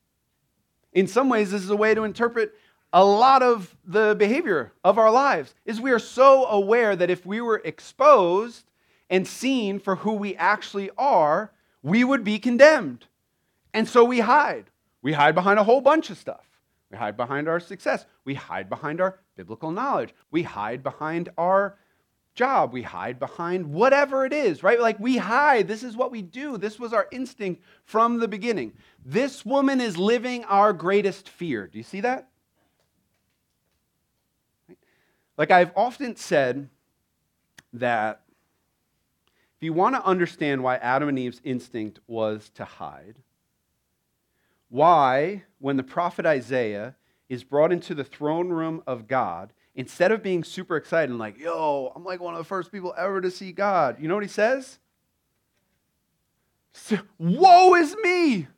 In 0.93 1.07
some 1.07 1.29
ways, 1.29 1.51
this 1.51 1.63
is 1.63 1.71
a 1.71 1.77
way 1.77 1.95
to 1.95 2.05
interpret 2.05 2.55
a 2.93 3.05
lot 3.05 3.43
of 3.43 3.77
the 3.85 4.15
behavior 4.17 4.73
of 4.85 4.99
our 4.99 5.11
lives 5.11 5.55
is 5.65 5.81
we 5.81 5.91
are 5.91 5.99
so 5.99 6.47
aware 6.47 6.95
that 6.95 7.11
if 7.11 7.27
we 7.27 7.41
were 7.41 7.61
exposed 7.65 8.71
and 9.11 9.27
seen 9.27 9.79
for 9.79 9.97
who 9.97 10.13
we 10.13 10.35
actually 10.37 10.91
are, 10.97 11.53
we 11.83 12.05
would 12.05 12.25
be 12.25 12.39
condemned. 12.39 13.07
And 13.73 13.89
so 13.89 14.05
we 14.05 14.21
hide. 14.21 14.71
We 15.03 15.13
hide 15.13 15.35
behind 15.35 15.59
a 15.59 15.65
whole 15.65 15.81
bunch 15.81 16.11
of 16.11 16.19
stuff. 16.19 16.45
We 16.91 16.97
hide 16.97 17.17
behind 17.17 17.49
our 17.49 17.61
success. 17.61 18.07
We 18.25 18.35
hide 18.35 18.69
behind 18.69 19.01
our 19.01 19.19
biblical 19.37 19.71
knowledge. 19.71 20.15
We 20.31 20.43
hide 20.43 20.83
behind 20.83 21.29
our 21.37 21.77
job. 22.35 22.73
We 22.73 22.83
hide 22.83 23.19
behind 23.19 23.67
whatever 23.67 24.25
it 24.25 24.33
is, 24.33 24.63
right? 24.63 24.81
Like 24.81 24.99
we 24.99 25.17
hide. 25.17 25.69
This 25.69 25.83
is 25.83 25.97
what 25.97 26.11
we 26.11 26.23
do. 26.23 26.57
This 26.57 26.79
was 26.79 26.93
our 26.93 27.07
instinct 27.13 27.63
from 27.85 28.19
the 28.19 28.29
beginning. 28.29 28.73
This 29.05 29.45
woman 29.45 29.81
is 29.81 29.97
living 29.97 30.45
our 30.45 30.73
greatest 30.73 31.29
fear. 31.29 31.67
Do 31.67 31.79
you 31.79 31.85
see 31.85 32.01
that? 32.01 32.29
Like 35.37 35.51
I've 35.51 35.73
often 35.77 36.17
said 36.17 36.69
that 37.73 38.23
you 39.65 39.73
want 39.73 39.95
to 39.97 40.05
understand 40.05 40.63
why 40.63 40.77
Adam 40.77 41.09
and 41.09 41.19
Eve's 41.19 41.41
instinct 41.45 42.01
was 42.07 42.51
to 42.55 42.65
hide, 42.65 43.17
why, 44.69 45.45
when 45.59 45.77
the 45.77 45.83
prophet 45.83 46.27
Isaiah 46.27 46.97
is 47.29 47.45
brought 47.45 47.73
into 47.73 47.95
the 47.95 48.05
throne 48.05 48.51
room 48.51 48.83
of 48.87 49.07
God, 49.07 49.53
instead 49.75 50.13
of 50.13 50.23
being 50.23 50.45
super 50.45 50.77
excited 50.77 51.11
and 51.11 51.19
like, 51.19 51.39
yo, 51.39 51.93
I'm 51.95 52.05
like 52.05 52.21
one 52.21 52.35
of 52.35 52.39
the 52.39 52.45
first 52.45 52.71
people 52.73 52.95
ever 52.97 53.21
to 53.21 53.31
see 53.31 53.53
God, 53.53 53.97
you 54.01 54.09
know 54.09 54.15
what 54.15 54.25
he 54.25 54.29
says? 54.29 54.79
Woe 57.19 57.75
is 57.75 57.97
me! 58.03 58.49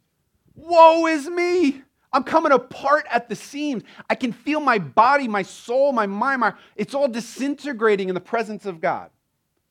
Woe 0.54 1.06
is 1.06 1.28
me! 1.28 1.82
I'm 2.12 2.24
coming 2.24 2.52
apart 2.52 3.04
at 3.10 3.28
the 3.28 3.36
seams. 3.36 3.82
I 4.08 4.14
can 4.14 4.32
feel 4.32 4.60
my 4.60 4.78
body, 4.78 5.28
my 5.28 5.42
soul, 5.42 5.92
my 5.92 6.06
mind, 6.06 6.40
my, 6.40 6.54
it's 6.74 6.94
all 6.94 7.08
disintegrating 7.08 8.08
in 8.08 8.14
the 8.14 8.20
presence 8.22 8.64
of 8.64 8.80
God. 8.80 9.10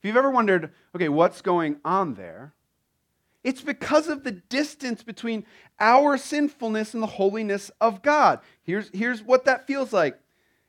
If 0.06 0.10
you've 0.10 0.18
ever 0.18 0.30
wondered, 0.30 0.70
okay, 0.94 1.08
what's 1.08 1.42
going 1.42 1.80
on 1.84 2.14
there? 2.14 2.54
It's 3.42 3.60
because 3.60 4.06
of 4.06 4.22
the 4.22 4.30
distance 4.30 5.02
between 5.02 5.44
our 5.80 6.16
sinfulness 6.16 6.94
and 6.94 7.02
the 7.02 7.08
holiness 7.08 7.72
of 7.80 8.02
God. 8.02 8.38
Here's, 8.62 8.88
here's 8.94 9.20
what 9.20 9.46
that 9.46 9.66
feels 9.66 9.92
like. 9.92 10.16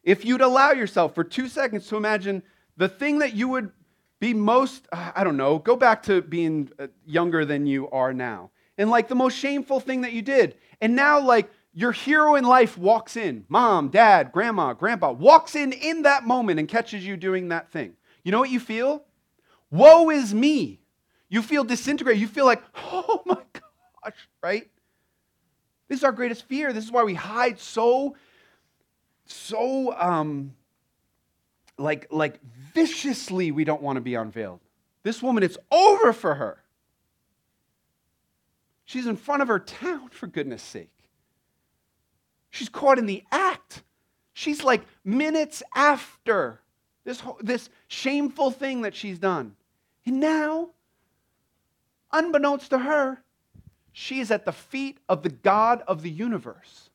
If 0.01 0.25
you'd 0.25 0.41
allow 0.41 0.71
yourself 0.71 1.13
for 1.13 1.23
two 1.23 1.47
seconds 1.47 1.87
to 1.89 1.97
imagine 1.97 2.41
the 2.77 2.89
thing 2.89 3.19
that 3.19 3.35
you 3.35 3.47
would 3.49 3.69
be 4.19 4.33
most, 4.33 4.87
I 4.91 5.23
don't 5.23 5.37
know, 5.37 5.59
go 5.59 5.75
back 5.75 6.01
to 6.03 6.23
being 6.23 6.71
uh, 6.79 6.87
younger 7.05 7.45
than 7.45 7.67
you 7.67 7.91
are 7.91 8.15
now. 8.15 8.49
And 8.75 8.89
like 8.89 9.07
the 9.07 9.13
most 9.13 9.37
shameful 9.37 9.79
thing 9.79 10.01
that 10.01 10.13
you 10.13 10.23
did. 10.23 10.55
And 10.81 10.95
now, 10.95 11.19
like, 11.19 11.51
your 11.75 11.91
hero 11.91 12.33
in 12.33 12.43
life 12.43 12.75
walks 12.75 13.15
in, 13.15 13.45
mom, 13.49 13.89
dad, 13.89 14.31
grandma, 14.31 14.73
grandpa, 14.73 15.11
walks 15.11 15.53
in 15.53 15.73
in 15.73 16.01
that 16.01 16.25
moment 16.25 16.59
and 16.59 16.67
catches 16.67 17.05
you 17.05 17.17
doing 17.17 17.49
that 17.49 17.71
thing. 17.71 17.93
You 18.23 18.31
know 18.31 18.39
what 18.39 18.49
you 18.49 18.59
feel? 18.59 19.03
Woe 19.71 20.09
is 20.09 20.33
me. 20.33 20.79
You 21.29 21.41
feel 21.41 21.63
disintegrated. 21.63 22.21
You 22.21 22.27
feel 22.27 22.45
like, 22.45 22.63
oh 22.75 23.21
my 23.25 23.41
gosh, 23.53 24.15
right? 24.41 24.69
This 25.87 25.99
is 25.99 26.03
our 26.03 26.11
greatest 26.11 26.47
fear. 26.47 26.73
This 26.73 26.85
is 26.85 26.91
why 26.91 27.03
we 27.03 27.13
hide 27.13 27.59
so, 27.59 28.15
so, 29.25 29.93
um, 29.97 30.53
like, 31.77 32.07
like 32.11 32.39
viciously 32.73 33.51
we 33.51 33.63
don't 33.63 33.81
want 33.81 33.97
to 33.97 34.01
be 34.01 34.15
unveiled. 34.15 34.59
This 35.03 35.21
woman, 35.21 35.43
it's 35.43 35.57
over 35.71 36.11
for 36.13 36.35
her. 36.35 36.63
She's 38.85 39.05
in 39.05 39.17
front 39.17 39.41
of 39.41 39.49
her 39.49 39.59
town, 39.59 40.09
for 40.09 40.27
goodness 40.27 40.63
sake. 40.63 40.89
She's 42.49 42.69
caught 42.69 42.97
in 42.97 43.05
the 43.05 43.23
act. 43.31 43.83
She's 44.33 44.63
like 44.63 44.81
minutes 45.03 45.61
after 45.75 46.61
this, 47.03 47.21
this 47.41 47.69
shameful 47.87 48.51
thing 48.51 48.81
that 48.81 48.95
she's 48.95 49.19
done. 49.19 49.56
And 50.07 50.21
now, 50.21 50.69
unbeknownst 52.13 52.69
to 52.69 52.79
her, 52.79 53.21
she 53.91 54.21
is 54.21 54.31
at 54.31 54.45
the 54.45 54.53
feet 54.53 54.99
of 55.09 55.21
the 55.21 55.29
God 55.29 55.83
of 55.85 56.01
the 56.01 56.09
universe. 56.09 56.89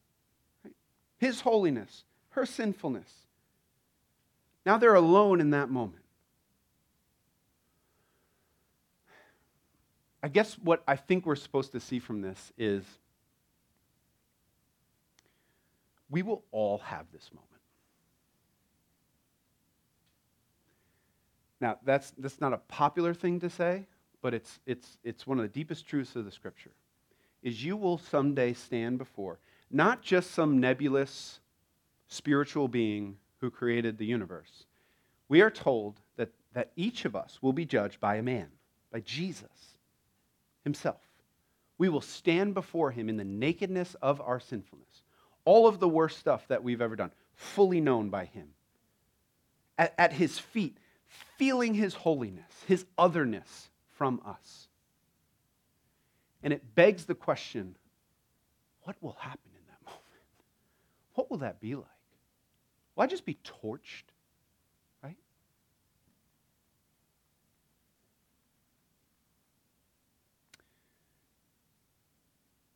His 1.19 1.43
holiness, 1.43 2.05
her 2.31 2.47
sinfulness. 2.47 3.13
Now 4.65 4.79
they're 4.79 4.95
alone 4.95 5.43
in 5.43 5.51
that 5.51 5.69
moment. 5.69 6.03
I 10.23 10.29
guess 10.29 10.55
what 10.55 10.83
I 10.89 10.97
think 10.97 11.27
we're 11.27 11.37
supposed 11.37 11.73
to 11.73 11.81
see 11.81 11.99
from 11.99 12.23
this 12.23 12.51
is 12.57 12.83
we 16.09 16.23
will 16.23 16.45
all 16.51 16.79
have 16.79 17.05
this 17.13 17.29
moment. 17.35 17.52
Now, 21.63 21.79
that's, 21.85 22.13
that's 22.19 22.41
not 22.41 22.53
a 22.53 22.59
popular 22.59 23.15
thing 23.15 23.39
to 23.39 23.49
say, 23.49 23.87
but 24.21 24.35
it's, 24.35 24.59
it's, 24.67 24.99
it's 25.05 25.29
one 25.29 25.39
of 25.39 25.45
the 25.45 25.49
deepest 25.49 25.87
truths 25.87 26.17
of 26.17 26.25
the 26.25 26.33
scripture. 26.33 26.73
Is 27.41 27.65
you 27.65 27.77
will 27.77 27.99
someday 27.99 28.53
stand 28.53 28.99
before 28.99 29.39
not 29.71 30.03
just 30.03 30.33
some 30.33 30.59
nebulous 30.59 31.39
spiritual 32.09 32.67
being 32.67 33.17
who 33.39 33.49
created 33.49 33.97
the 33.97 34.05
universe. 34.05 34.65
We 35.29 35.41
are 35.41 35.51
told 35.51 36.01
that, 36.17 36.31
that 36.53 36.73
each 36.75 37.05
of 37.05 37.15
us 37.15 37.39
will 37.41 37.53
be 37.53 37.65
judged 37.65 38.01
by 38.01 38.17
a 38.17 38.23
man, 38.23 38.49
by 38.93 39.01
Jesus 39.01 39.79
himself. 40.65 41.01
We 41.79 41.89
will 41.89 42.01
stand 42.01 42.55
before 42.55 42.91
him 42.91 43.09
in 43.09 43.17
the 43.17 43.25
nakedness 43.25 43.95
of 44.03 44.21
our 44.21 44.41
sinfulness. 44.41 45.03
All 45.45 45.69
of 45.69 45.79
the 45.79 45.89
worst 45.89 46.19
stuff 46.19 46.47
that 46.49 46.65
we've 46.65 46.83
ever 46.83 46.97
done, 46.97 47.13
fully 47.35 47.81
known 47.81 48.11
by 48.11 48.25
him. 48.25 48.49
At, 49.79 49.95
at 49.97 50.13
his 50.13 50.39
feet, 50.39 50.77
feeling 51.37 51.75
his 51.75 51.95
holiness, 51.95 52.53
his 52.67 52.85
otherness 52.97 53.69
from 53.91 54.21
us. 54.25 54.69
And 56.43 56.53
it 56.53 56.75
begs 56.75 57.05
the 57.05 57.15
question 57.15 57.77
what 58.83 58.97
will 59.01 59.17
happen 59.21 59.51
in 59.55 59.63
that 59.69 59.81
moment? 59.87 60.03
What 61.15 61.31
will 61.31 61.39
that 61.39 61.61
be 61.61 61.75
like? 61.75 61.85
Will 62.97 63.05
I 63.05 63.07
just 63.07 63.25
be 63.25 63.39
torched? 63.45 64.11
Right? 65.03 65.17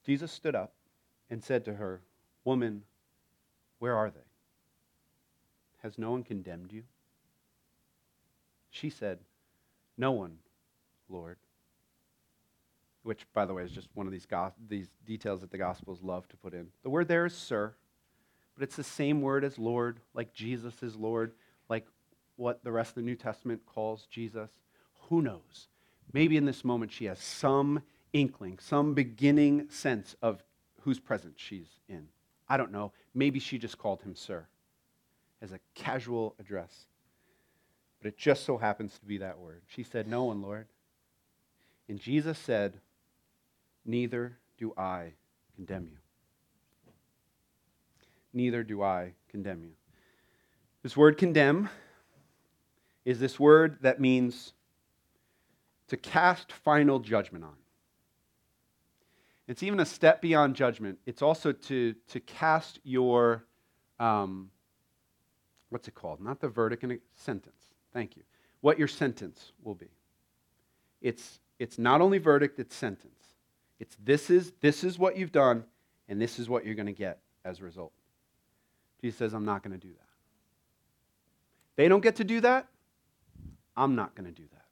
Jesus 0.05 0.31
stood 0.31 0.55
up 0.55 0.73
and 1.29 1.43
said 1.43 1.65
to 1.65 1.75
her, 1.75 2.03
Woman, 2.45 2.83
where 3.81 3.97
are 3.97 4.11
they? 4.11 4.21
Has 5.83 5.99
no 5.99 6.13
one 6.13 6.23
condemned 6.23 6.73
you? 6.73 6.85
She 8.77 8.91
said, 8.91 9.19
No 9.97 10.13
one, 10.13 10.39
Lord. 11.09 11.39
Which, 13.03 13.25
by 13.33 13.47
the 13.47 13.55
way, 13.55 13.63
is 13.63 13.71
just 13.71 13.89
one 13.95 14.07
of 14.07 14.13
these, 14.13 14.27
go- 14.27 14.53
these 14.69 14.89
details 15.07 15.41
that 15.41 15.51
the 15.51 15.59
Gospels 15.59 16.03
love 16.03 16.29
to 16.29 16.37
put 16.37 16.53
in. 16.53 16.69
The 16.83 16.91
word 16.91 17.09
there 17.09 17.25
is 17.25 17.35
sir, 17.35 17.75
but 18.55 18.65
it's 18.65 18.77
the 18.77 18.85
same 18.85 19.23
word 19.23 19.45
as 19.45 19.59
Lord, 19.59 20.01
like 20.13 20.35
Jesus 20.35 20.83
is 20.83 20.95
Lord, 20.95 21.33
like 21.71 21.87
what 22.37 22.65
the 22.65 22.73
rest 22.73 22.91
of 22.91 22.97
the 22.97 23.03
New 23.03 23.15
Testament 23.15 23.63
calls 23.65 24.07
Jesus. 24.11 24.51
Who 25.09 25.23
knows? 25.23 25.69
Maybe 26.13 26.37
in 26.37 26.45
this 26.45 26.65
moment 26.65 26.93
she 26.93 27.07
has 27.07 27.19
some 27.19 27.83
inkling, 28.13 28.59
some 28.61 28.93
beginning 28.93 29.71
sense 29.71 30.17
of 30.21 30.43
whose 30.83 30.99
presence 30.99 31.37
she's 31.39 31.81
in. 31.89 32.09
I 32.49 32.57
don't 32.57 32.73
know. 32.73 32.93
Maybe 33.15 33.39
she 33.39 33.57
just 33.57 33.79
called 33.79 34.03
him 34.03 34.15
sir 34.15 34.47
as 35.41 35.53
a 35.53 35.61
casual 35.75 36.35
address. 36.39 36.87
But 38.07 38.13
it 38.13 38.19
just 38.19 38.45
so 38.45 38.57
happens 38.57 38.97
to 39.01 39.05
be 39.05 39.19
that 39.19 39.41
word. 39.41 39.63
She 39.67 39.83
said, 39.83 40.07
No 40.07 40.23
one, 40.23 40.41
Lord. 40.41 40.69
And 41.89 41.99
Jesus 41.99 42.39
said, 42.39 42.75
Neither 43.85 44.39
do 44.59 44.73
I 44.77 45.15
condemn 45.57 45.89
you. 45.91 46.93
Neither 48.33 48.63
do 48.63 48.81
I 48.81 49.15
condemn 49.29 49.65
you. 49.65 49.73
This 50.85 50.97
word 50.97 51.19
condemn 51.19 51.69
is 53.05 53.19
this 53.19 53.41
word 53.41 53.79
that 53.81 54.01
means 54.01 54.53
to 55.89 55.97
cast 55.97 56.53
final 56.53 57.01
judgment 57.01 57.43
on. 57.43 57.57
It's 59.49 59.65
even 59.65 59.81
a 59.81 59.85
step 59.85 60.23
beyond 60.23 60.55
judgment. 60.55 61.01
It's 61.07 61.23
also 61.23 61.51
to, 61.51 61.97
to 62.11 62.21
cast 62.21 62.79
your, 62.85 63.47
um, 63.99 64.53
what's 65.71 65.89
it 65.89 65.97
called? 65.97 66.21
Not 66.21 66.39
the 66.39 66.49
verdict 66.49 66.85
in 66.85 66.93
a 66.93 66.99
sentence. 67.17 67.73
Thank 67.97 68.15
you. 68.15 68.25
What 68.61 68.79
your 68.79 68.89
sentence 68.89 69.53
will 69.65 69.75
be. 69.75 69.89
It's, 71.01 71.41
it's 71.59 71.79
not 71.79 72.03
only 72.03 72.19
verdict, 72.19 72.59
it's 72.59 72.77
sentence. 72.77 73.25
It's 73.81 73.97
this 74.05 74.29
is, 74.29 74.53
this 74.61 74.85
is 74.85 74.99
what 74.99 75.17
you've 75.17 75.33
done, 75.33 75.65
and 76.07 76.21
this 76.21 76.39
is 76.39 76.47
what 76.47 76.67
you're 76.67 76.75
going 76.75 76.85
to 76.85 76.93
get 76.93 77.21
as 77.43 77.61
a 77.61 77.65
result. 77.65 77.93
Jesus 79.01 79.17
says, 79.17 79.33
I'm 79.33 79.47
not 79.47 79.63
going 79.63 79.81
to 79.81 79.87
do 79.87 79.95
that. 79.95 80.09
They 81.77 81.89
don't 81.89 82.03
get 82.03 82.17
to 82.17 82.25
do 82.25 82.43
that. 82.43 82.67
I'm 83.75 83.95
not 83.95 84.15
going 84.15 84.27
to 84.27 84.43
do 84.43 84.47
that. 84.53 84.67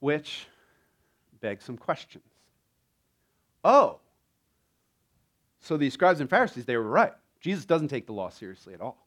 Which 0.00 0.48
begs 1.40 1.64
some 1.64 1.76
questions. 1.76 2.24
Oh, 3.62 4.00
so 5.60 5.76
these 5.76 5.94
scribes 5.94 6.18
and 6.18 6.28
Pharisees, 6.28 6.64
they 6.64 6.76
were 6.76 6.82
right. 6.82 7.12
Jesus 7.38 7.64
doesn't 7.64 7.88
take 7.88 8.06
the 8.06 8.12
law 8.12 8.28
seriously 8.28 8.74
at 8.74 8.80
all. 8.80 9.01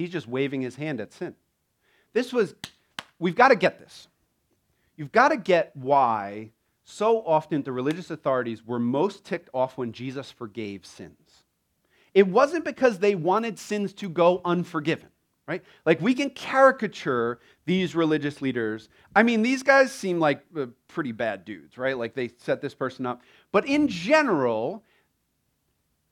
He's 0.00 0.10
just 0.10 0.26
waving 0.26 0.62
his 0.62 0.76
hand 0.76 0.98
at 0.98 1.12
sin. 1.12 1.34
This 2.14 2.32
was, 2.32 2.54
we've 3.18 3.36
got 3.36 3.48
to 3.48 3.54
get 3.54 3.78
this. 3.78 4.08
You've 4.96 5.12
got 5.12 5.28
to 5.28 5.36
get 5.36 5.76
why 5.76 6.52
so 6.84 7.22
often 7.26 7.62
the 7.62 7.72
religious 7.72 8.10
authorities 8.10 8.64
were 8.66 8.78
most 8.78 9.26
ticked 9.26 9.50
off 9.52 9.76
when 9.76 9.92
Jesus 9.92 10.30
forgave 10.30 10.86
sins. 10.86 11.44
It 12.14 12.26
wasn't 12.26 12.64
because 12.64 12.98
they 12.98 13.14
wanted 13.14 13.58
sins 13.58 13.92
to 13.94 14.08
go 14.08 14.40
unforgiven, 14.42 15.10
right? 15.46 15.62
Like 15.84 16.00
we 16.00 16.14
can 16.14 16.30
caricature 16.30 17.38
these 17.66 17.94
religious 17.94 18.40
leaders. 18.40 18.88
I 19.14 19.22
mean, 19.22 19.42
these 19.42 19.62
guys 19.62 19.92
seem 19.92 20.18
like 20.18 20.42
uh, 20.58 20.68
pretty 20.88 21.12
bad 21.12 21.44
dudes, 21.44 21.76
right? 21.76 21.98
Like 21.98 22.14
they 22.14 22.30
set 22.38 22.62
this 22.62 22.74
person 22.74 23.04
up. 23.04 23.20
But 23.52 23.66
in 23.66 23.86
general, 23.86 24.82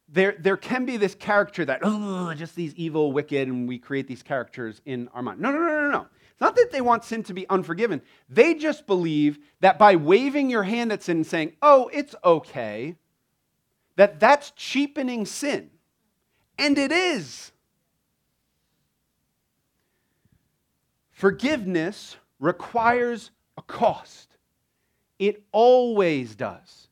there, 0.09 0.37
there 0.39 0.57
can 0.57 0.87
be 0.87 0.97
this 0.97 1.15
character 1.15 1.65
that, 1.65 1.81
oh, 1.83 2.33
just 2.35 2.57
these 2.57 2.75
evil, 2.75 3.13
wicked, 3.13 3.49
and 3.49 3.69
we 3.69 3.79
create 3.79 4.07
these 4.07 4.23
characters 4.23 4.81
in 4.87 5.09
our 5.09 5.23
mind. 5.23 5.41
No, 5.41 5.51
no, 5.51 5.59
no, 5.59 5.83
no, 5.83 5.91
no. 5.91 6.07
It's 6.31 6.41
not 6.41 6.57
that 6.57 6.71
they 6.71 6.81
want 6.81 7.05
sin 7.05 7.23
to 7.25 7.35
be 7.35 7.49
unforgiven. 7.49 8.01
They 8.29 8.55
just 8.55 8.87
believe 8.87 9.39
that 9.61 9.79
by 9.79 9.97
waving 9.97 10.51
your 10.51 10.63
hand 10.63 10.93
at 10.93 11.03
sin 11.03 11.19
and 11.19 11.27
saying, 11.27 11.53
oh, 11.61 11.91
it's 11.93 12.15
okay, 12.25 12.97
that 13.97 14.21
that's 14.21 14.53
cheapening 14.53 15.27
sin. 15.27 15.71
And 16.59 16.79
it 16.79 16.93
is. 16.93 17.53
Forgiveness 21.11 22.17
requires 22.39 23.31
a 23.57 23.63
cost. 23.63 24.37
It 25.19 25.43
always 25.51 26.37
does. 26.37 26.88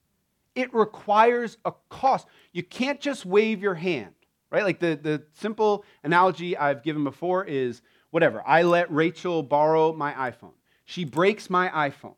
It 0.57 0.75
requires 0.75 1.59
a 1.65 1.73
cost. 1.91 2.27
You 2.53 2.65
can't 2.65 3.01
just 3.01 3.25
wave 3.25 3.63
your 3.63 3.75
hand, 3.75 4.15
right? 4.51 4.65
Like 4.65 4.81
the, 4.81 4.99
the 5.01 5.23
simple 5.35 5.85
analogy 6.03 6.57
I've 6.57 6.83
given 6.83 7.05
before 7.05 7.45
is 7.45 7.83
whatever. 8.11 8.43
I 8.45 8.63
let 8.63 8.91
Rachel 8.91 9.43
borrow 9.43 9.93
my 9.93 10.13
iPhone. 10.15 10.55
She 10.87 11.05
breaks 11.05 11.51
my 11.51 11.69
iPhone. 11.69 12.15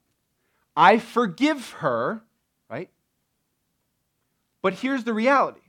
I 0.77 0.99
forgive 0.99 1.73
her, 1.73 2.23
right? 2.71 2.89
But 4.63 4.75
here's 4.75 5.03
the 5.03 5.13
reality. 5.13 5.61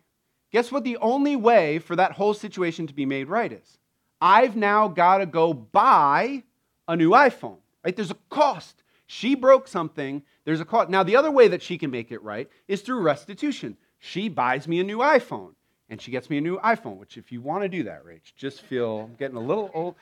Guess 0.52 0.72
what 0.72 0.84
the 0.84 0.98
only 0.98 1.36
way 1.36 1.80
for 1.80 1.96
that 1.96 2.14
whole 2.14 2.34
situation 2.34 2.86
to 2.88 2.94
be 2.94 3.06
made 3.06 3.28
right 3.28 3.52
is? 3.52 3.80
I've 4.22 4.56
now 4.56 4.88
got 4.88 5.20
to 5.20 5.26
go 5.26 5.54
buy 5.54 6.44
a 6.88 6.96
new 6.96 7.12
iPhone, 7.12 7.58
right? 7.84 7.96
There's 7.96 8.12
a 8.12 8.18
cost. 8.30 8.79
She 9.12 9.34
broke 9.34 9.68
something, 9.68 10.22
there's 10.46 10.60
a 10.60 10.66
cost. 10.66 10.92
Now, 10.92 11.02
the 11.02 11.16
other 11.16 11.32
way 11.32 11.48
that 11.48 11.64
she 11.64 11.80
can 11.80 11.90
make 11.90 12.12
it 12.12 12.22
right 12.22 12.48
is 12.68 12.82
through 12.82 13.02
restitution. 13.02 13.76
She 13.98 14.30
buys 14.30 14.68
me 14.68 14.80
a 14.80 14.84
new 14.84 15.00
iPhone, 15.00 15.56
and 15.90 16.00
she 16.00 16.12
gets 16.12 16.30
me 16.30 16.38
a 16.38 16.42
new 16.42 16.60
iPhone, 16.60 16.98
which, 16.98 17.18
if 17.18 17.32
you 17.32 17.42
want 17.42 17.64
to 17.64 17.70
do 17.70 17.82
that, 17.86 18.06
Rach, 18.06 18.36
just 18.36 18.62
feel 18.62 19.00
I'm 19.10 19.16
getting 19.16 19.36
a 19.36 19.42
little 19.42 19.72
old. 19.74 19.96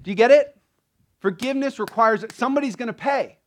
Do 0.00 0.12
you 0.12 0.14
get 0.14 0.30
it? 0.30 0.56
Forgiveness 1.18 1.80
requires 1.80 2.20
that 2.20 2.30
somebody's 2.30 2.76
going 2.76 2.86
to 2.86 2.92
pay. 2.92 3.38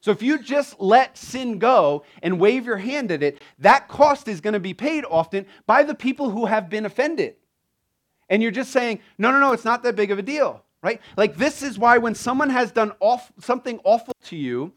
So 0.00 0.10
if 0.10 0.20
you 0.20 0.40
just 0.40 0.80
let 0.80 1.16
sin 1.16 1.60
go 1.60 2.02
and 2.24 2.40
wave 2.40 2.66
your 2.66 2.78
hand 2.78 3.12
at 3.12 3.22
it, 3.22 3.40
that 3.60 3.86
cost 3.86 4.26
is 4.26 4.40
going 4.40 4.54
to 4.54 4.60
be 4.60 4.74
paid 4.74 5.04
often 5.08 5.46
by 5.64 5.84
the 5.84 5.94
people 5.94 6.28
who 6.28 6.46
have 6.46 6.68
been 6.68 6.86
offended. 6.86 7.36
And 8.28 8.42
you're 8.42 8.50
just 8.50 8.72
saying, 8.72 8.98
no, 9.16 9.30
no, 9.30 9.38
no, 9.38 9.52
it's 9.52 9.64
not 9.64 9.84
that 9.84 9.94
big 9.94 10.10
of 10.10 10.18
a 10.18 10.22
deal, 10.22 10.63
right? 10.84 11.00
Like 11.16 11.36
this 11.36 11.62
is 11.62 11.78
why 11.78 11.96
when 11.96 12.14
someone 12.14 12.50
has 12.50 12.70
done 12.70 12.92
off, 13.00 13.32
something 13.40 13.80
awful 13.84 14.12
to 14.24 14.36
you, 14.36 14.72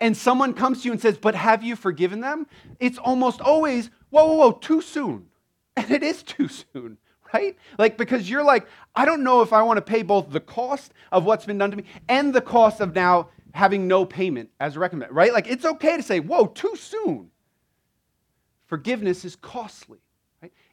and 0.00 0.16
someone 0.16 0.54
comes 0.54 0.80
to 0.80 0.86
you 0.86 0.92
and 0.92 1.00
says, 1.00 1.18
but 1.18 1.34
have 1.34 1.62
you 1.62 1.76
forgiven 1.76 2.20
them? 2.20 2.46
It's 2.80 2.98
almost 2.98 3.40
always, 3.40 3.90
whoa, 4.10 4.26
whoa, 4.26 4.36
whoa, 4.36 4.52
too 4.52 4.80
soon. 4.80 5.26
And 5.74 5.90
it 5.90 6.02
is 6.02 6.22
too 6.22 6.48
soon, 6.48 6.98
right? 7.32 7.56
Like, 7.78 7.96
because 7.96 8.28
you're 8.28 8.44
like, 8.44 8.66
I 8.94 9.06
don't 9.06 9.24
know 9.24 9.40
if 9.40 9.54
I 9.54 9.62
want 9.62 9.78
to 9.78 9.82
pay 9.82 10.02
both 10.02 10.30
the 10.30 10.40
cost 10.40 10.92
of 11.10 11.24
what's 11.24 11.46
been 11.46 11.56
done 11.56 11.70
to 11.70 11.76
me 11.78 11.84
and 12.10 12.34
the 12.34 12.42
cost 12.42 12.80
of 12.80 12.94
now 12.94 13.30
having 13.54 13.88
no 13.88 14.04
payment 14.04 14.50
as 14.60 14.76
a 14.76 14.80
recommend, 14.80 15.12
right? 15.12 15.32
Like 15.32 15.48
it's 15.48 15.64
okay 15.64 15.96
to 15.96 16.02
say, 16.02 16.20
whoa, 16.20 16.46
too 16.46 16.76
soon. 16.76 17.30
Forgiveness 18.66 19.24
is 19.24 19.36
costly. 19.36 20.00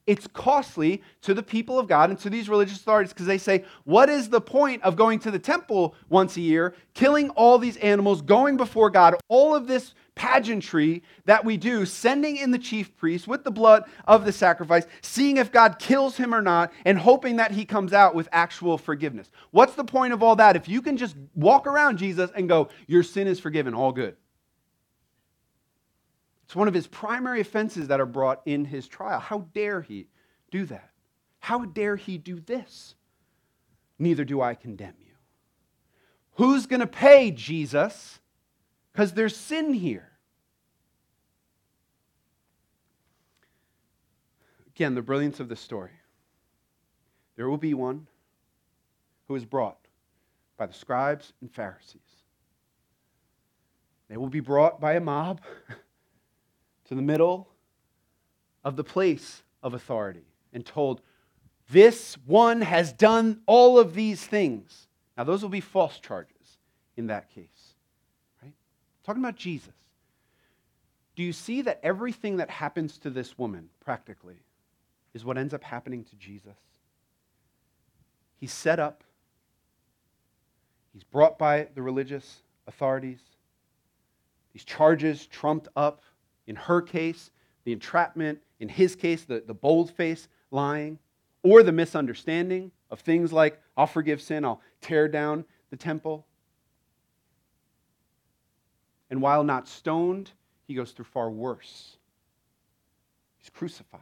It's 0.09 0.25
costly 0.25 1.03
to 1.21 1.35
the 1.35 1.43
people 1.43 1.77
of 1.77 1.87
God 1.87 2.09
and 2.09 2.17
to 2.21 2.31
these 2.31 2.49
religious 2.49 2.77
authorities 2.77 3.13
because 3.13 3.27
they 3.27 3.37
say, 3.37 3.63
what 3.83 4.09
is 4.09 4.27
the 4.27 4.41
point 4.41 4.81
of 4.81 4.95
going 4.95 5.19
to 5.19 5.29
the 5.29 5.37
temple 5.37 5.93
once 6.09 6.35
a 6.35 6.41
year, 6.41 6.73
killing 6.95 7.29
all 7.29 7.59
these 7.59 7.77
animals, 7.77 8.23
going 8.23 8.57
before 8.57 8.89
God, 8.89 9.17
all 9.27 9.53
of 9.53 9.67
this 9.67 9.93
pageantry 10.15 11.03
that 11.25 11.45
we 11.45 11.57
do, 11.57 11.85
sending 11.85 12.37
in 12.37 12.49
the 12.49 12.57
chief 12.57 12.97
priest 12.97 13.27
with 13.27 13.43
the 13.43 13.51
blood 13.51 13.83
of 14.05 14.25
the 14.25 14.31
sacrifice, 14.31 14.87
seeing 15.01 15.37
if 15.37 15.51
God 15.51 15.77
kills 15.77 16.17
him 16.17 16.33
or 16.33 16.41
not, 16.41 16.73
and 16.85 16.97
hoping 16.97 17.35
that 17.35 17.51
he 17.51 17.63
comes 17.63 17.93
out 17.93 18.15
with 18.15 18.27
actual 18.31 18.79
forgiveness. 18.79 19.29
What's 19.51 19.75
the 19.75 19.83
point 19.83 20.11
of 20.11 20.23
all 20.23 20.35
that 20.37 20.55
if 20.55 20.67
you 20.67 20.81
can 20.81 20.97
just 20.97 21.15
walk 21.35 21.67
around 21.67 21.97
Jesus 21.97 22.31
and 22.35 22.49
go, 22.49 22.69
Your 22.87 23.03
sin 23.03 23.27
is 23.27 23.39
forgiven, 23.39 23.75
all 23.75 23.91
good? 23.91 24.15
It's 26.49 26.55
one 26.55 26.67
of 26.67 26.73
his 26.73 26.87
primary 26.87 27.41
offenses 27.41 27.89
that 27.89 27.99
are 27.99 28.07
brought 28.07 28.41
in 28.43 28.65
his 28.65 28.87
trial. 28.87 29.19
How 29.19 29.45
dare 29.53 29.83
he 29.83 30.07
do 30.49 30.65
that? 30.65 30.89
How 31.37 31.65
dare 31.65 31.95
he 31.95 32.17
do 32.17 32.39
this? 32.39 32.95
Neither 33.99 34.25
do 34.25 34.41
I 34.41 34.55
condemn 34.55 34.95
you. 34.99 35.13
Who's 36.37 36.65
going 36.65 36.79
to 36.79 36.87
pay 36.87 37.29
Jesus? 37.29 38.17
Because 38.91 39.13
there's 39.13 39.37
sin 39.37 39.75
here. 39.75 40.09
Again, 44.69 44.95
the 44.95 45.03
brilliance 45.03 45.39
of 45.39 45.49
the 45.49 45.55
story. 45.55 45.91
There 47.35 47.47
will 47.47 47.57
be 47.57 47.75
one 47.75 48.07
who 49.27 49.35
is 49.35 49.45
brought 49.45 49.85
by 50.57 50.65
the 50.65 50.73
scribes 50.73 51.31
and 51.41 51.53
Pharisees. 51.53 52.01
They 54.09 54.17
will 54.17 54.29
be 54.29 54.39
brought 54.39 54.81
by 54.81 54.93
a 54.93 54.99
mob 54.99 55.41
to 56.89 56.95
the 56.95 57.01
middle 57.01 57.47
of 58.63 58.75
the 58.75 58.83
place 58.83 59.43
of 59.63 59.73
authority 59.73 60.25
and 60.51 60.65
told, 60.65 61.01
This 61.69 62.15
one 62.25 62.61
has 62.61 62.91
done 62.91 63.41
all 63.45 63.79
of 63.79 63.93
these 63.93 64.25
things. 64.25 64.87
Now, 65.17 65.23
those 65.23 65.41
will 65.41 65.49
be 65.49 65.61
false 65.61 65.99
charges 65.99 66.57
in 66.97 67.07
that 67.07 67.29
case. 67.33 67.73
Right? 68.41 68.53
Talking 69.03 69.23
about 69.23 69.35
Jesus. 69.35 69.73
Do 71.15 71.23
you 71.23 71.33
see 71.33 71.61
that 71.61 71.79
everything 71.83 72.37
that 72.37 72.49
happens 72.49 72.97
to 72.99 73.09
this 73.09 73.37
woman, 73.37 73.69
practically, 73.79 74.41
is 75.13 75.25
what 75.25 75.37
ends 75.37 75.53
up 75.53 75.63
happening 75.63 76.03
to 76.05 76.15
Jesus. 76.15 76.55
He's 78.37 78.53
set 78.53 78.79
up, 78.79 79.03
he's 80.93 81.03
brought 81.03 81.37
by 81.37 81.67
the 81.75 81.81
religious 81.81 82.41
authorities. 82.67 83.19
These 84.53 84.63
charges 84.63 85.27
trumped 85.27 85.67
up. 85.75 86.01
In 86.49 86.55
her 86.55 86.81
case, 86.81 87.29
the 87.63 87.71
entrapment. 87.71 88.41
In 88.59 88.67
his 88.67 88.95
case, 88.95 89.23
the, 89.23 89.43
the 89.45 89.53
bold 89.53 89.91
face 89.91 90.27
lying. 90.49 90.97
Or 91.43 91.61
the 91.61 91.71
misunderstanding 91.71 92.71
of 92.89 92.99
things 92.99 93.31
like, 93.31 93.61
I'll 93.77 93.87
forgive 93.87 94.19
sin, 94.19 94.43
I'll 94.43 94.59
tear 94.81 95.07
down 95.07 95.45
the 95.69 95.77
temple. 95.77 96.25
And 99.11 99.21
while 99.21 99.43
not 99.43 99.67
stoned, 99.67 100.31
he 100.67 100.73
goes 100.73 100.91
through 100.91 101.05
far 101.05 101.29
worse. 101.29 101.97
He's 103.37 103.49
crucified. 103.51 104.01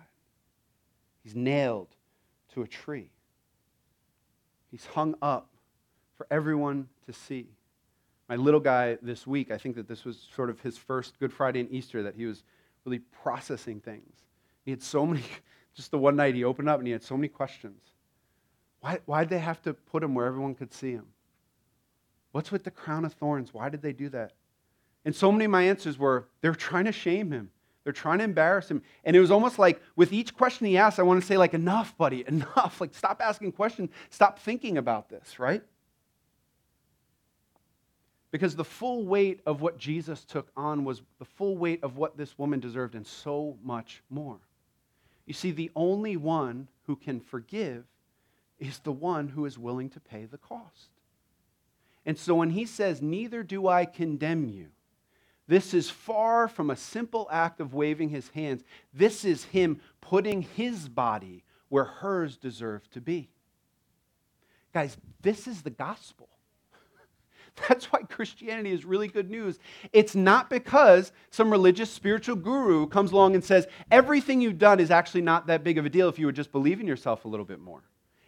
He's 1.23 1.35
nailed 1.35 1.89
to 2.53 2.63
a 2.63 2.67
tree. 2.67 3.09
He's 4.71 4.85
hung 4.85 5.15
up 5.21 5.49
for 6.15 6.25
everyone 6.31 6.87
to 7.05 7.13
see. 7.13 7.47
My 8.29 8.35
little 8.35 8.59
guy 8.59 8.97
this 9.01 9.25
week, 9.25 9.51
I 9.51 9.57
think 9.57 9.75
that 9.75 9.87
this 9.87 10.03
was 10.03 10.27
sort 10.35 10.49
of 10.49 10.59
his 10.59 10.77
first 10.77 11.19
Good 11.19 11.31
Friday 11.31 11.61
and 11.61 11.71
Easter 11.71 12.03
that 12.03 12.15
he 12.15 12.25
was 12.25 12.43
really 12.83 12.99
processing 12.99 13.79
things. 13.79 14.15
He 14.65 14.71
had 14.71 14.83
so 14.83 15.05
many, 15.05 15.23
just 15.75 15.91
the 15.91 15.97
one 15.97 16.15
night 16.15 16.35
he 16.35 16.43
opened 16.43 16.69
up 16.69 16.79
and 16.79 16.87
he 16.87 16.91
had 16.91 17.03
so 17.03 17.15
many 17.15 17.27
questions. 17.27 17.81
Why, 18.81 18.99
why'd 19.05 19.29
they 19.29 19.39
have 19.39 19.61
to 19.63 19.73
put 19.73 20.03
him 20.03 20.13
where 20.13 20.25
everyone 20.25 20.55
could 20.55 20.73
see 20.73 20.91
him? 20.91 21.07
What's 22.31 22.51
with 22.51 22.63
the 22.63 22.71
crown 22.71 23.05
of 23.05 23.13
thorns? 23.13 23.53
Why 23.53 23.69
did 23.69 23.81
they 23.81 23.93
do 23.93 24.09
that? 24.09 24.33
And 25.05 25.15
so 25.15 25.31
many 25.31 25.45
of 25.45 25.51
my 25.51 25.63
answers 25.63 25.97
were 25.97 26.27
they're 26.41 26.53
trying 26.53 26.85
to 26.85 26.91
shame 26.91 27.31
him. 27.31 27.49
They're 27.83 27.93
trying 27.93 28.17
to 28.17 28.25
embarrass 28.25 28.69
him. 28.69 28.81
And 29.05 29.15
it 29.15 29.21
was 29.21 29.31
almost 29.31 29.57
like 29.57 29.81
with 29.95 30.11
each 30.11 30.35
question 30.35 30.67
he 30.67 30.77
asked, 30.77 30.99
I 30.99 31.03
want 31.03 31.21
to 31.21 31.25
say, 31.25 31.37
like, 31.37 31.53
enough, 31.53 31.97
buddy, 31.97 32.25
enough. 32.27 32.81
Like, 32.81 32.93
stop 32.93 33.21
asking 33.21 33.53
questions. 33.53 33.89
Stop 34.09 34.39
thinking 34.39 34.77
about 34.77 35.07
this, 35.07 35.39
right? 35.39 35.63
Because 38.31 38.55
the 38.55 38.65
full 38.65 39.05
weight 39.05 39.41
of 39.45 39.61
what 39.61 39.77
Jesus 39.77 40.23
took 40.25 40.49
on 40.55 40.83
was 40.83 41.01
the 41.19 41.25
full 41.25 41.57
weight 41.57 41.83
of 41.83 41.97
what 41.97 42.17
this 42.17 42.37
woman 42.37 42.59
deserved 42.59 42.95
and 42.95 43.07
so 43.07 43.57
much 43.63 44.03
more. 44.09 44.39
You 45.25 45.33
see, 45.33 45.51
the 45.51 45.71
only 45.75 46.17
one 46.17 46.67
who 46.83 46.95
can 46.95 47.19
forgive 47.19 47.85
is 48.59 48.79
the 48.79 48.91
one 48.91 49.29
who 49.29 49.45
is 49.45 49.57
willing 49.57 49.89
to 49.91 49.99
pay 49.99 50.25
the 50.25 50.37
cost. 50.37 50.89
And 52.05 52.17
so 52.17 52.35
when 52.35 52.51
he 52.51 52.65
says, 52.65 53.01
Neither 53.01 53.43
do 53.43 53.67
I 53.67 53.85
condemn 53.85 54.45
you, 54.49 54.67
this 55.47 55.73
is 55.73 55.89
far 55.89 56.47
from 56.47 56.69
a 56.69 56.75
simple 56.75 57.27
act 57.31 57.61
of 57.61 57.73
waving 57.73 58.09
his 58.09 58.29
hands. 58.29 58.63
This 58.93 59.23
is 59.23 59.45
him 59.45 59.79
putting 60.01 60.41
his 60.41 60.89
body 60.89 61.43
where 61.69 61.85
hers 61.85 62.37
deserved 62.37 62.91
to 62.93 63.01
be. 63.01 63.29
Guys, 64.73 64.97
this 65.21 65.47
is 65.47 65.61
the 65.61 65.69
gospel. 65.69 66.29
That's 67.69 67.85
why 67.85 68.01
Christianity 68.03 68.71
is 68.71 68.85
really 68.85 69.07
good 69.07 69.29
news. 69.29 69.59
It's 69.93 70.15
not 70.15 70.49
because 70.49 71.11
some 71.31 71.51
religious 71.51 71.91
spiritual 71.91 72.35
guru 72.35 72.87
comes 72.87 73.11
along 73.11 73.35
and 73.35 73.43
says, 73.43 73.67
everything 73.91 74.41
you've 74.41 74.59
done 74.59 74.79
is 74.79 74.91
actually 74.91 75.21
not 75.21 75.47
that 75.47 75.63
big 75.63 75.77
of 75.77 75.85
a 75.85 75.89
deal 75.89 76.09
if 76.09 76.19
you 76.19 76.27
would 76.27 76.35
just 76.35 76.51
believe 76.51 76.79
in 76.79 76.87
yourself 76.87 77.25
a 77.25 77.27
little 77.27 77.45
bit 77.45 77.59
more. 77.59 77.83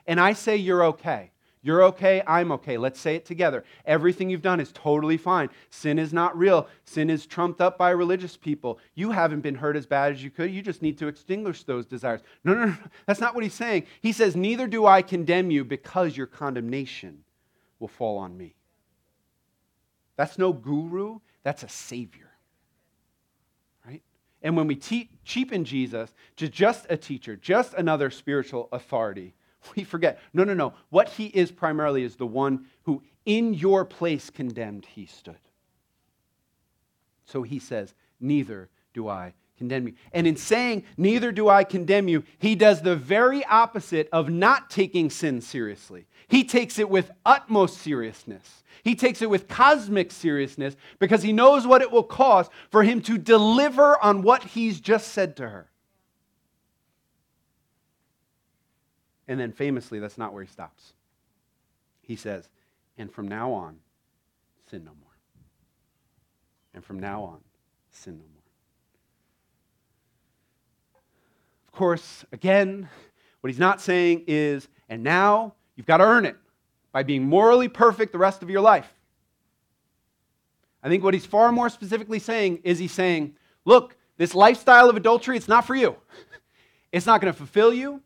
And 0.08 0.20
I 0.20 0.34
say 0.34 0.56
you're 0.56 0.84
okay. 0.86 1.32
You're 1.62 1.84
okay, 1.84 2.24
I'm 2.26 2.54
okay. 2.54 2.78
Let's 2.78 3.02
say 3.02 3.16
it 3.16 3.26
together. 3.26 3.66
Everything 3.86 4.30
you've 4.30 4.42
done 4.42 4.62
is 4.62 4.72
totally 4.72 5.18
fine. 5.18 5.50
Sin 5.70 6.00
is 6.00 6.14
not 6.14 6.38
real. 6.38 6.70
Sin 6.86 7.10
is 7.10 7.26
trumped 7.26 7.60
up 7.60 7.78
by 7.78 7.90
religious 7.90 8.38
people. 8.38 8.80
You 8.96 9.12
haven't 9.12 9.42
been 9.42 9.56
hurt 9.56 9.76
as 9.76 9.86
bad 9.86 10.14
as 10.14 10.24
you 10.24 10.32
could. 10.32 10.52
You 10.52 10.62
just 10.62 10.82
need 10.82 10.98
to 11.00 11.08
extinguish 11.08 11.64
those 11.64 11.86
desires. 11.86 12.22
No, 12.46 12.54
no, 12.54 12.66
no. 12.68 12.78
That's 13.08 13.20
not 13.20 13.36
what 13.36 13.44
he's 13.44 13.54
saying. 13.54 13.88
He 14.00 14.14
says, 14.14 14.38
Neither 14.38 14.68
do 14.68 14.86
I 14.86 15.02
condemn 15.02 15.52
you 15.52 15.66
because 15.66 16.16
your 16.16 16.28
condemnation 16.28 17.26
will 17.80 17.90
fall 17.90 18.18
on 18.18 18.38
me. 18.38 18.56
That's 20.20 20.38
no 20.38 20.52
guru, 20.52 21.20
that's 21.44 21.64
a 21.64 21.70
savior. 21.70 22.30
Right? 23.88 24.04
And 24.42 24.58
when 24.58 24.68
we 24.68 24.76
te- 24.76 25.10
cheapen 25.24 25.64
Jesus 25.64 26.14
to 26.36 26.50
just 26.50 26.86
a 26.90 26.98
teacher, 26.98 27.38
just 27.38 27.74
another 27.76 28.10
spiritual 28.10 28.68
authority, 28.74 29.34
we 29.78 29.86
forget. 29.86 30.20
No, 30.34 30.44
no, 30.44 30.54
no. 30.54 30.74
What 30.90 31.08
he 31.08 31.28
is 31.28 31.54
primarily 31.54 32.04
is 32.04 32.18
the 32.18 32.28
one 32.28 32.66
who, 32.84 33.02
in 33.26 33.54
your 33.54 33.86
place 33.86 34.30
condemned, 34.30 34.86
he 34.88 35.06
stood. 35.06 35.40
So 37.24 37.42
he 37.44 37.58
says, 37.58 37.94
Neither 38.20 38.68
do 38.94 39.08
I 39.08 39.34
condemn 39.60 39.88
you. 39.88 39.94
And 40.14 40.26
in 40.26 40.38
saying, 40.38 40.86
Neither 40.98 41.32
do 41.32 41.50
I 41.50 41.64
condemn 41.64 42.08
you, 42.08 42.24
he 42.40 42.56
does 42.56 42.82
the 42.82 42.96
very 42.96 43.46
opposite 43.46 44.10
of 44.12 44.30
not 44.30 44.70
taking 44.72 45.12
sin 45.12 45.42
seriously. 45.42 46.08
He 46.28 46.44
takes 46.44 46.80
it 46.80 46.90
with 46.90 47.12
utmost 47.26 47.78
seriousness. 47.78 48.64
He 48.84 48.96
takes 48.96 49.22
it 49.22 49.30
with 49.30 49.50
cosmic 49.50 50.12
seriousness 50.12 50.76
because 50.98 51.22
he 51.22 51.34
knows 51.34 51.68
what 51.68 51.82
it 51.82 51.92
will 51.92 52.04
cost 52.04 52.50
for 52.72 52.84
him 52.84 53.02
to 53.02 53.18
deliver 53.18 54.02
on 54.02 54.22
what 54.24 54.44
he's 54.44 54.80
just 54.80 55.10
said 55.10 55.36
to 55.38 55.50
her. 55.50 55.70
And 59.28 59.40
then 59.40 59.52
famously, 59.52 60.00
that's 60.00 60.18
not 60.18 60.34
where 60.34 60.44
he 60.44 60.50
stops. 60.50 60.94
He 62.02 62.16
says, 62.16 62.48
And 62.98 63.12
from 63.12 63.28
now 63.28 63.52
on, 63.52 63.78
sin 64.72 64.86
no 64.86 64.92
more. 64.92 65.18
And 66.74 66.84
from 66.84 67.00
now 67.00 67.24
on, 67.24 67.40
sin 67.92 68.14
no 68.14 68.24
more. 68.24 68.30
Of 71.68 71.69
course, 71.80 72.26
again, 72.34 72.90
what 73.40 73.50
he's 73.50 73.58
not 73.58 73.80
saying 73.80 74.26
is, 74.28 74.68
and 74.90 75.02
now 75.02 75.54
you've 75.78 75.86
got 75.86 75.98
to 75.98 76.04
earn 76.04 76.26
it 76.26 76.36
by 76.92 77.04
being 77.04 77.24
morally 77.24 77.70
perfect 77.70 78.12
the 78.12 78.18
rest 78.18 78.44
of 78.44 78.50
your 78.50 78.60
life. 78.60 78.94
I 80.84 80.90
think 80.90 81.06
what 81.06 81.14
he's 81.14 81.26
far 81.26 81.54
more 81.54 81.70
specifically 81.70 82.20
saying 82.20 82.60
is 82.66 82.80
he's 82.80 82.92
saying, 82.92 83.36
look, 83.64 83.96
this 84.18 84.36
lifestyle 84.36 84.90
of 84.90 84.98
adultery, 84.98 85.38
it's 85.38 85.48
not 85.48 85.66
for 85.66 85.74
you. 85.74 85.96
It's 86.92 87.06
not 87.06 87.22
going 87.22 87.32
to 87.32 87.38
fulfill 87.38 87.72
you. 87.72 88.02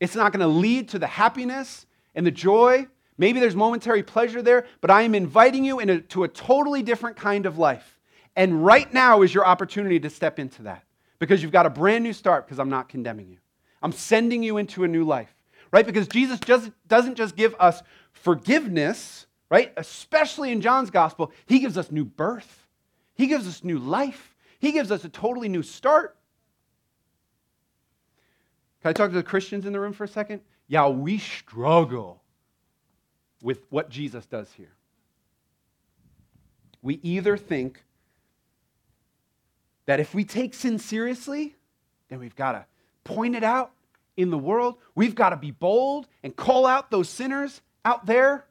It's 0.00 0.16
not 0.16 0.32
going 0.32 0.40
to 0.40 0.48
lead 0.48 0.88
to 0.88 0.98
the 0.98 1.06
happiness 1.06 1.86
and 2.16 2.26
the 2.26 2.32
joy. 2.32 2.88
Maybe 3.16 3.38
there's 3.38 3.54
momentary 3.54 4.02
pleasure 4.02 4.42
there, 4.42 4.66
but 4.80 4.90
I 4.90 5.02
am 5.02 5.14
inviting 5.14 5.64
you 5.64 5.78
into 5.78 6.24
a 6.24 6.28
totally 6.28 6.82
different 6.82 7.16
kind 7.16 7.46
of 7.46 7.58
life. 7.58 8.00
And 8.34 8.66
right 8.66 8.92
now 8.92 9.22
is 9.22 9.32
your 9.32 9.46
opportunity 9.46 10.00
to 10.00 10.10
step 10.10 10.40
into 10.40 10.62
that 10.64 10.82
because 11.22 11.40
you've 11.40 11.52
got 11.52 11.66
a 11.66 11.70
brand 11.70 12.02
new 12.02 12.12
start 12.12 12.44
because 12.44 12.58
I'm 12.58 12.68
not 12.68 12.88
condemning 12.88 13.28
you. 13.28 13.38
I'm 13.80 13.92
sending 13.92 14.42
you 14.42 14.56
into 14.56 14.82
a 14.82 14.88
new 14.88 15.04
life, 15.04 15.32
right? 15.70 15.86
Because 15.86 16.08
Jesus 16.08 16.40
just 16.40 16.72
doesn't 16.88 17.14
just 17.14 17.36
give 17.36 17.54
us 17.60 17.80
forgiveness, 18.10 19.26
right? 19.48 19.72
Especially 19.76 20.50
in 20.50 20.60
John's 20.60 20.90
gospel, 20.90 21.30
he 21.46 21.60
gives 21.60 21.78
us 21.78 21.92
new 21.92 22.04
birth. 22.04 22.66
He 23.14 23.28
gives 23.28 23.46
us 23.46 23.62
new 23.62 23.78
life. 23.78 24.34
He 24.58 24.72
gives 24.72 24.90
us 24.90 25.04
a 25.04 25.08
totally 25.08 25.48
new 25.48 25.62
start. 25.62 26.16
Can 28.80 28.88
I 28.88 28.92
talk 28.92 29.10
to 29.10 29.14
the 29.14 29.22
Christians 29.22 29.64
in 29.64 29.72
the 29.72 29.78
room 29.78 29.92
for 29.92 30.02
a 30.02 30.08
second? 30.08 30.40
Yeah, 30.66 30.88
we 30.88 31.18
struggle 31.18 32.20
with 33.40 33.60
what 33.70 33.90
Jesus 33.90 34.26
does 34.26 34.52
here. 34.54 34.74
We 36.82 36.98
either 37.04 37.36
think 37.36 37.84
that 39.92 40.00
if 40.00 40.14
we 40.14 40.24
take 40.24 40.54
sin 40.54 40.78
seriously, 40.78 41.54
then 42.08 42.18
we've 42.18 42.34
got 42.34 42.52
to 42.52 42.64
point 43.04 43.36
it 43.36 43.44
out 43.44 43.72
in 44.16 44.30
the 44.30 44.38
world. 44.38 44.76
We've 44.94 45.14
got 45.14 45.30
to 45.30 45.36
be 45.36 45.50
bold 45.50 46.08
and 46.22 46.34
call 46.34 46.64
out 46.64 46.90
those 46.90 47.10
sinners 47.10 47.60
out 47.84 48.06
there. 48.06 48.46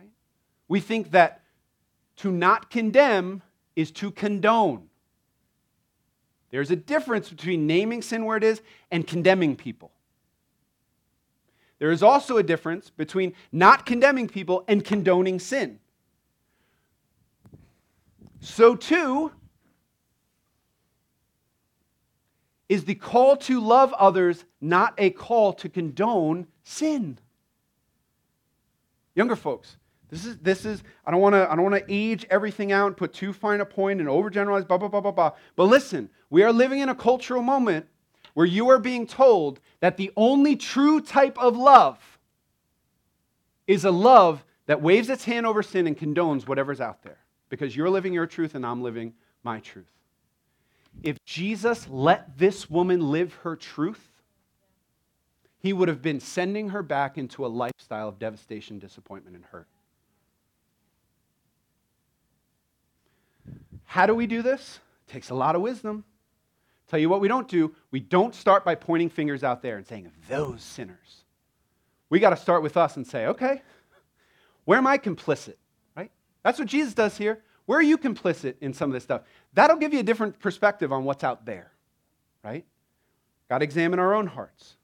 Right? 0.00 0.08
We 0.66 0.80
think 0.80 1.12
that 1.12 1.42
to 2.16 2.32
not 2.32 2.70
condemn 2.70 3.44
is 3.76 3.92
to 3.92 4.10
condone. 4.10 4.88
There's 6.50 6.72
a 6.72 6.76
difference 6.76 7.28
between 7.28 7.68
naming 7.68 8.02
sin 8.02 8.24
where 8.24 8.36
it 8.36 8.42
is 8.42 8.60
and 8.90 9.06
condemning 9.06 9.54
people. 9.54 9.92
There 11.78 11.92
is 11.92 12.02
also 12.02 12.36
a 12.36 12.42
difference 12.42 12.90
between 12.90 13.34
not 13.52 13.86
condemning 13.86 14.26
people 14.26 14.64
and 14.66 14.84
condoning 14.84 15.38
sin. 15.38 15.78
So, 18.40 18.74
too, 18.74 19.30
is 22.70 22.84
the 22.84 22.94
call 22.94 23.36
to 23.36 23.60
love 23.60 23.92
others 23.94 24.44
not 24.60 24.94
a 24.96 25.10
call 25.10 25.52
to 25.54 25.68
condone 25.68 26.46
sin? 26.62 27.18
Younger 29.16 29.34
folks, 29.34 29.76
this 30.08 30.24
is, 30.24 30.38
this 30.38 30.64
is 30.64 30.84
I 31.04 31.10
don't 31.10 31.20
want 31.20 31.34
to 31.34 31.50
I 31.50 31.56
don't 31.56 31.68
want 31.68 31.84
to 31.84 31.92
age 31.92 32.24
everything 32.30 32.70
out 32.70 32.86
and 32.86 32.96
put 32.96 33.12
too 33.12 33.32
fine 33.32 33.60
a 33.60 33.66
point 33.66 33.98
and 33.98 34.08
overgeneralize, 34.08 34.68
blah, 34.68 34.78
blah, 34.78 34.86
blah, 34.86 35.00
blah, 35.00 35.10
blah. 35.10 35.32
But 35.56 35.64
listen, 35.64 36.08
we 36.30 36.44
are 36.44 36.52
living 36.52 36.78
in 36.78 36.88
a 36.88 36.94
cultural 36.94 37.42
moment 37.42 37.86
where 38.34 38.46
you 38.46 38.70
are 38.70 38.78
being 38.78 39.04
told 39.04 39.58
that 39.80 39.96
the 39.96 40.12
only 40.16 40.54
true 40.54 41.00
type 41.00 41.36
of 41.38 41.56
love 41.56 41.98
is 43.66 43.84
a 43.84 43.90
love 43.90 44.44
that 44.66 44.80
waves 44.80 45.10
its 45.10 45.24
hand 45.24 45.44
over 45.44 45.64
sin 45.64 45.88
and 45.88 45.98
condones 45.98 46.46
whatever's 46.46 46.80
out 46.80 47.02
there. 47.02 47.18
Because 47.48 47.74
you're 47.74 47.90
living 47.90 48.12
your 48.12 48.26
truth 48.26 48.54
and 48.54 48.64
I'm 48.64 48.80
living 48.80 49.14
my 49.42 49.58
truth. 49.58 49.90
If 51.02 51.16
Jesus 51.24 51.88
let 51.88 52.38
this 52.38 52.68
woman 52.68 53.10
live 53.10 53.34
her 53.42 53.56
truth, 53.56 54.06
he 55.58 55.72
would 55.72 55.88
have 55.88 56.02
been 56.02 56.20
sending 56.20 56.70
her 56.70 56.82
back 56.82 57.18
into 57.18 57.44
a 57.44 57.48
lifestyle 57.48 58.08
of 58.08 58.18
devastation, 58.18 58.78
disappointment, 58.78 59.36
and 59.36 59.44
hurt. 59.46 59.68
How 63.84 64.06
do 64.06 64.14
we 64.14 64.26
do 64.26 64.40
this? 64.42 64.78
It 65.08 65.12
takes 65.12 65.30
a 65.30 65.34
lot 65.34 65.56
of 65.56 65.62
wisdom. 65.62 66.04
Tell 66.88 66.98
you 66.98 67.08
what 67.08 67.20
we 67.20 67.28
don't 67.28 67.48
do. 67.48 67.74
We 67.90 68.00
don't 68.00 68.34
start 68.34 68.64
by 68.64 68.74
pointing 68.74 69.10
fingers 69.10 69.44
out 69.44 69.62
there 69.62 69.76
and 69.76 69.86
saying, 69.86 70.10
those 70.28 70.62
sinners. 70.62 71.24
We 72.08 72.20
got 72.20 72.30
to 72.30 72.36
start 72.36 72.62
with 72.62 72.76
us 72.76 72.96
and 72.96 73.06
say, 73.06 73.26
okay, 73.26 73.62
where 74.64 74.78
am 74.78 74.86
I 74.86 74.98
complicit? 74.98 75.54
Right? 75.96 76.10
That's 76.42 76.58
what 76.58 76.68
Jesus 76.68 76.94
does 76.94 77.16
here. 77.16 77.42
Where 77.70 77.78
are 77.78 77.82
you 77.82 77.98
complicit 77.98 78.56
in 78.60 78.74
some 78.74 78.90
of 78.90 78.94
this 78.94 79.04
stuff? 79.04 79.22
That'll 79.54 79.76
give 79.76 79.94
you 79.94 80.00
a 80.00 80.02
different 80.02 80.40
perspective 80.40 80.92
on 80.92 81.04
what's 81.04 81.22
out 81.22 81.46
there, 81.46 81.70
right? 82.42 82.64
Got 83.48 83.58
to 83.58 83.64
examine 83.64 84.00
our 84.00 84.12
own 84.12 84.26
hearts. 84.26 84.74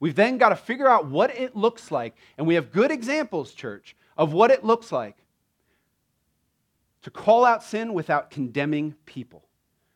We've 0.00 0.16
then 0.16 0.36
got 0.38 0.48
to 0.48 0.56
figure 0.56 0.88
out 0.88 1.06
what 1.06 1.30
it 1.38 1.54
looks 1.54 1.92
like, 1.92 2.16
and 2.36 2.44
we 2.44 2.56
have 2.56 2.72
good 2.72 2.90
examples, 2.90 3.52
church, 3.52 3.94
of 4.16 4.32
what 4.32 4.50
it 4.50 4.64
looks 4.64 4.90
like 4.90 5.16
to 7.02 7.10
call 7.12 7.44
out 7.44 7.62
sin 7.62 7.94
without 7.94 8.32
condemning 8.32 8.96
people. 9.06 9.44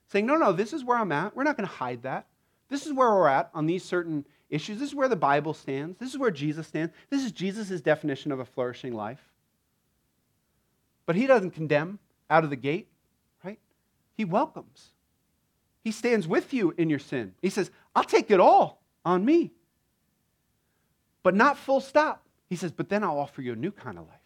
Saying, 0.07 0.25
no, 0.25 0.37
no, 0.37 0.53
this 0.53 0.73
is 0.73 0.85
where 0.85 0.97
I'm 0.97 1.11
at. 1.11 1.35
We're 1.35 1.43
not 1.43 1.57
going 1.57 1.69
to 1.69 1.75
hide 1.75 2.05
that. 2.05 2.29
This 2.69 2.87
is 2.87 2.93
where 2.93 3.11
we're 3.11 3.27
at 3.27 3.51
on 3.53 3.67
these 3.67 3.83
certain 3.83 4.25
issues. 4.49 4.79
This 4.79 4.91
is 4.91 4.95
where 4.95 5.09
the 5.09 5.17
Bible 5.17 5.55
stands. 5.55 5.99
This 5.99 6.11
is 6.11 6.19
where 6.19 6.31
Jesus 6.31 6.69
stands. 6.69 6.95
This 7.11 7.25
is 7.25 7.33
Jesus' 7.33 7.81
definition 7.81 8.31
of 8.31 8.39
a 8.39 8.45
flourishing 8.45 8.93
life. 8.93 9.25
But 11.05 11.17
he 11.17 11.27
doesn't 11.27 11.51
condemn 11.51 11.99
out 12.31 12.45
of 12.45 12.51
the 12.51 12.57
gate, 12.57 12.89
right? 13.45 13.59
He 14.17 14.25
welcomes. 14.25 14.93
He 15.83 15.93
stands 15.93 16.27
with 16.29 16.53
you 16.53 16.75
in 16.77 16.91
your 16.91 16.99
sin. 16.99 17.35
He 17.41 17.51
says, 17.51 17.71
I'll 17.95 18.05
take 18.05 18.31
it 18.31 18.41
all 18.41 18.83
on 19.05 19.25
me. 19.25 19.53
But 21.23 21.35
not 21.35 21.59
full 21.59 21.81
stop. 21.81 22.25
He 22.49 22.57
says, 22.57 22.73
but 22.73 22.89
then 22.89 23.05
I'll 23.05 23.19
offer 23.19 23.43
you 23.43 23.53
a 23.53 23.57
new 23.57 23.71
kind 23.71 23.99
of 23.99 24.07
life, 24.07 24.17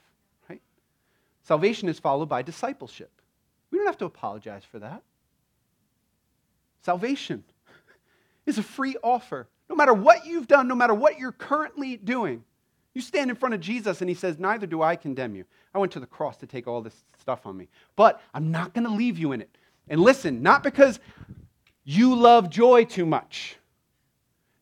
right? 0.48 0.60
Salvation 1.42 1.88
is 1.88 1.98
followed 1.98 2.28
by 2.28 2.42
discipleship. 2.42 3.10
We 3.70 3.78
don't 3.78 3.86
have 3.86 3.98
to 3.98 4.04
apologize 4.04 4.62
for 4.64 4.78
that. 4.78 5.02
Salvation 6.82 7.44
is 8.46 8.58
a 8.58 8.62
free 8.62 8.96
offer. 9.02 9.48
No 9.68 9.76
matter 9.76 9.94
what 9.94 10.26
you've 10.26 10.46
done, 10.46 10.68
no 10.68 10.74
matter 10.74 10.94
what 10.94 11.18
you're 11.18 11.32
currently 11.32 11.96
doing, 11.96 12.44
you 12.94 13.00
stand 13.00 13.30
in 13.30 13.36
front 13.36 13.54
of 13.54 13.60
Jesus 13.60 14.00
and 14.00 14.08
he 14.08 14.14
says, 14.14 14.38
Neither 14.38 14.66
do 14.66 14.82
I 14.82 14.96
condemn 14.96 15.34
you. 15.34 15.44
I 15.74 15.78
went 15.78 15.92
to 15.92 16.00
the 16.00 16.06
cross 16.06 16.36
to 16.38 16.46
take 16.46 16.66
all 16.66 16.82
this 16.82 17.04
stuff 17.18 17.46
on 17.46 17.56
me, 17.56 17.68
but 17.96 18.20
I'm 18.34 18.50
not 18.50 18.74
going 18.74 18.86
to 18.86 18.92
leave 18.92 19.18
you 19.18 19.32
in 19.32 19.40
it. 19.40 19.56
And 19.88 20.00
listen, 20.00 20.42
not 20.42 20.62
because 20.62 21.00
you 21.84 22.14
love 22.14 22.50
joy 22.50 22.84
too 22.84 23.06
much, 23.06 23.56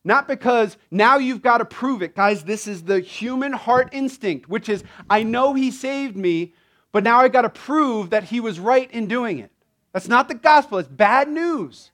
not 0.03 0.27
because 0.27 0.77
now 0.89 1.17
you've 1.17 1.41
got 1.41 1.59
to 1.59 1.65
prove 1.65 2.01
it. 2.01 2.15
Guys, 2.15 2.43
this 2.43 2.67
is 2.67 2.83
the 2.83 2.99
human 2.99 3.53
heart 3.53 3.89
instinct, 3.91 4.49
which 4.49 4.69
is, 4.69 4.83
I 5.09 5.23
know 5.23 5.53
he 5.53 5.69
saved 5.69 6.15
me, 6.15 6.53
but 6.91 7.03
now 7.03 7.19
I've 7.19 7.33
got 7.33 7.43
to 7.43 7.49
prove 7.49 8.09
that 8.09 8.23
he 8.25 8.39
was 8.39 8.59
right 8.59 8.89
in 8.91 9.07
doing 9.07 9.39
it. 9.39 9.51
That's 9.93 10.07
not 10.07 10.27
the 10.27 10.35
gospel, 10.35 10.77
it's 10.77 10.87
bad 10.87 11.29
news. 11.29 11.91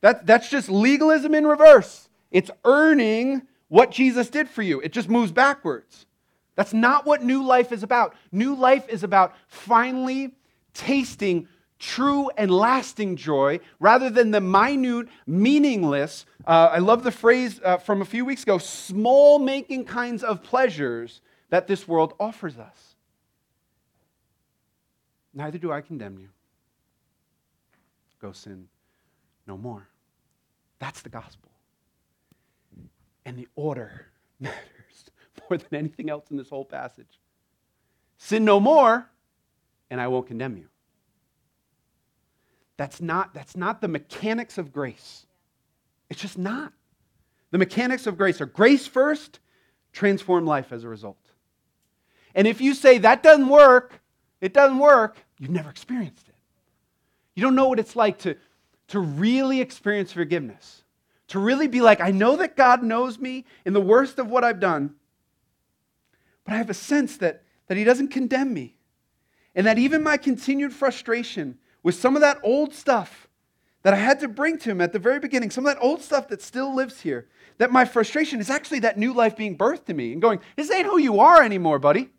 That, 0.00 0.26
that's 0.26 0.48
just 0.48 0.68
legalism 0.68 1.34
in 1.34 1.46
reverse. 1.46 2.08
It's 2.30 2.50
earning 2.64 3.42
what 3.68 3.90
Jesus 3.90 4.28
did 4.28 4.48
for 4.48 4.62
you. 4.62 4.80
It 4.80 4.92
just 4.92 5.08
moves 5.08 5.32
backwards. 5.32 6.06
That's 6.54 6.72
not 6.72 7.06
what 7.06 7.22
new 7.22 7.44
life 7.44 7.70
is 7.70 7.82
about. 7.82 8.14
New 8.32 8.54
life 8.54 8.88
is 8.88 9.04
about 9.04 9.34
finally 9.46 10.34
tasting 10.74 11.46
true 11.78 12.28
and 12.36 12.50
lasting 12.50 13.16
joy 13.16 13.60
rather 13.78 14.10
than 14.10 14.32
the 14.32 14.40
minute, 14.40 15.08
meaningless, 15.26 16.26
uh, 16.48 16.70
I 16.72 16.78
love 16.78 17.04
the 17.04 17.12
phrase 17.12 17.60
uh, 17.62 17.76
from 17.76 18.00
a 18.00 18.06
few 18.06 18.24
weeks 18.24 18.42
ago, 18.42 18.56
small 18.56 19.38
making 19.38 19.84
kinds 19.84 20.24
of 20.24 20.42
pleasures 20.42 21.20
that 21.50 21.66
this 21.66 21.86
world 21.86 22.14
offers 22.18 22.58
us. 22.58 22.96
Neither 25.34 25.58
do 25.58 25.70
I 25.70 25.82
condemn 25.82 26.18
you. 26.18 26.30
Go 28.20 28.32
sin 28.32 28.66
no 29.46 29.58
more. 29.58 29.86
That's 30.78 31.02
the 31.02 31.10
gospel. 31.10 31.50
And 33.28 33.36
the 33.36 33.46
order 33.56 34.06
matters 34.40 34.56
more 35.50 35.58
than 35.58 35.78
anything 35.78 36.08
else 36.08 36.30
in 36.30 36.38
this 36.38 36.48
whole 36.48 36.64
passage. 36.64 37.20
Sin 38.16 38.42
no 38.42 38.58
more, 38.58 39.06
and 39.90 40.00
I 40.00 40.08
won't 40.08 40.28
condemn 40.28 40.56
you. 40.56 40.64
That's 42.78 43.02
not, 43.02 43.34
that's 43.34 43.54
not 43.54 43.82
the 43.82 43.88
mechanics 43.88 44.56
of 44.56 44.72
grace. 44.72 45.26
It's 46.08 46.22
just 46.22 46.38
not. 46.38 46.72
The 47.50 47.58
mechanics 47.58 48.06
of 48.06 48.16
grace 48.16 48.40
are 48.40 48.46
grace 48.46 48.86
first, 48.86 49.40
transform 49.92 50.46
life 50.46 50.72
as 50.72 50.84
a 50.84 50.88
result. 50.88 51.20
And 52.34 52.46
if 52.46 52.62
you 52.62 52.72
say 52.72 52.96
that 52.96 53.22
doesn't 53.22 53.50
work, 53.50 54.00
it 54.40 54.54
doesn't 54.54 54.78
work, 54.78 55.18
you've 55.38 55.50
never 55.50 55.68
experienced 55.68 56.30
it. 56.30 56.34
You 57.34 57.42
don't 57.42 57.54
know 57.54 57.68
what 57.68 57.78
it's 57.78 57.94
like 57.94 58.20
to, 58.20 58.36
to 58.88 59.00
really 59.00 59.60
experience 59.60 60.12
forgiveness 60.12 60.84
to 61.28 61.38
really 61.38 61.68
be 61.68 61.80
like, 61.80 62.00
I 62.00 62.10
know 62.10 62.36
that 62.36 62.56
God 62.56 62.82
knows 62.82 63.18
me 63.18 63.44
in 63.64 63.72
the 63.72 63.80
worst 63.80 64.18
of 64.18 64.28
what 64.28 64.44
I've 64.44 64.60
done, 64.60 64.94
but 66.44 66.54
I 66.54 66.56
have 66.56 66.70
a 66.70 66.74
sense 66.74 67.18
that, 67.18 67.42
that 67.66 67.76
He 67.76 67.84
doesn't 67.84 68.08
condemn 68.08 68.52
me. 68.52 68.76
And 69.54 69.66
that 69.66 69.78
even 69.78 70.02
my 70.02 70.16
continued 70.16 70.72
frustration 70.72 71.58
with 71.82 71.94
some 71.94 72.14
of 72.14 72.22
that 72.22 72.38
old 72.42 72.74
stuff 72.74 73.28
that 73.82 73.94
I 73.94 73.96
had 73.96 74.20
to 74.20 74.28
bring 74.28 74.58
to 74.58 74.70
him 74.70 74.80
at 74.80 74.92
the 74.92 74.98
very 74.98 75.18
beginning, 75.18 75.50
some 75.50 75.66
of 75.66 75.74
that 75.74 75.82
old 75.82 76.02
stuff 76.02 76.28
that 76.28 76.42
still 76.42 76.74
lives 76.74 77.00
here, 77.00 77.28
that 77.58 77.72
my 77.72 77.84
frustration 77.84 78.40
is 78.40 78.50
actually 78.50 78.80
that 78.80 78.98
new 78.98 79.12
life 79.12 79.36
being 79.36 79.56
birthed 79.56 79.86
to 79.86 79.94
me 79.94 80.12
and 80.12 80.22
going, 80.22 80.40
this 80.56 80.70
ain't 80.70 80.86
who 80.86 80.98
you 80.98 81.20
are 81.20 81.42
anymore, 81.42 81.78
buddy. 81.78 82.10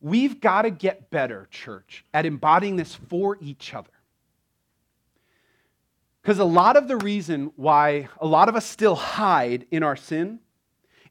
We've 0.00 0.40
got 0.40 0.62
to 0.62 0.70
get 0.70 1.10
better, 1.10 1.48
church, 1.50 2.04
at 2.12 2.26
embodying 2.26 2.76
this 2.76 2.94
for 2.94 3.38
each 3.40 3.72
other. 3.72 3.88
Because 6.24 6.38
a 6.38 6.44
lot 6.44 6.78
of 6.78 6.88
the 6.88 6.96
reason 6.96 7.52
why 7.56 8.08
a 8.18 8.26
lot 8.26 8.48
of 8.48 8.56
us 8.56 8.64
still 8.64 8.94
hide 8.94 9.66
in 9.70 9.82
our 9.82 9.94
sin 9.94 10.40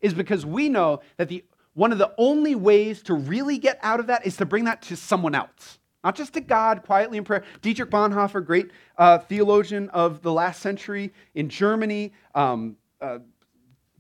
is 0.02 0.12
because 0.12 0.44
we 0.44 0.70
know 0.70 1.02
that 1.18 1.30
the, 1.30 1.44
one 1.76 1.92
of 1.92 2.00
the 2.00 2.12
only 2.18 2.56
ways 2.56 3.04
to 3.04 3.14
really 3.14 3.60
get 3.60 3.78
out 3.84 4.00
of 4.00 4.08
that 4.08 4.26
is 4.26 4.38
to 4.38 4.46
bring 4.48 4.64
that 4.64 4.82
to 4.82 4.96
someone 4.96 5.36
else. 5.36 5.78
Not 6.04 6.16
just 6.16 6.34
to 6.34 6.42
God 6.42 6.82
quietly 6.82 7.20
in 7.20 7.26
prayer. 7.26 7.44
Dietrich 7.62 7.92
Bonhoeffer, 7.92 8.44
great 8.44 8.72
uh, 8.98 9.20
theologian 9.20 9.88
of 9.90 10.24
the 10.24 10.34
last 10.34 10.64
century 10.64 11.14
in 11.36 11.48
Germany, 11.48 12.12
um, 12.34 12.76
uh, 13.00 13.20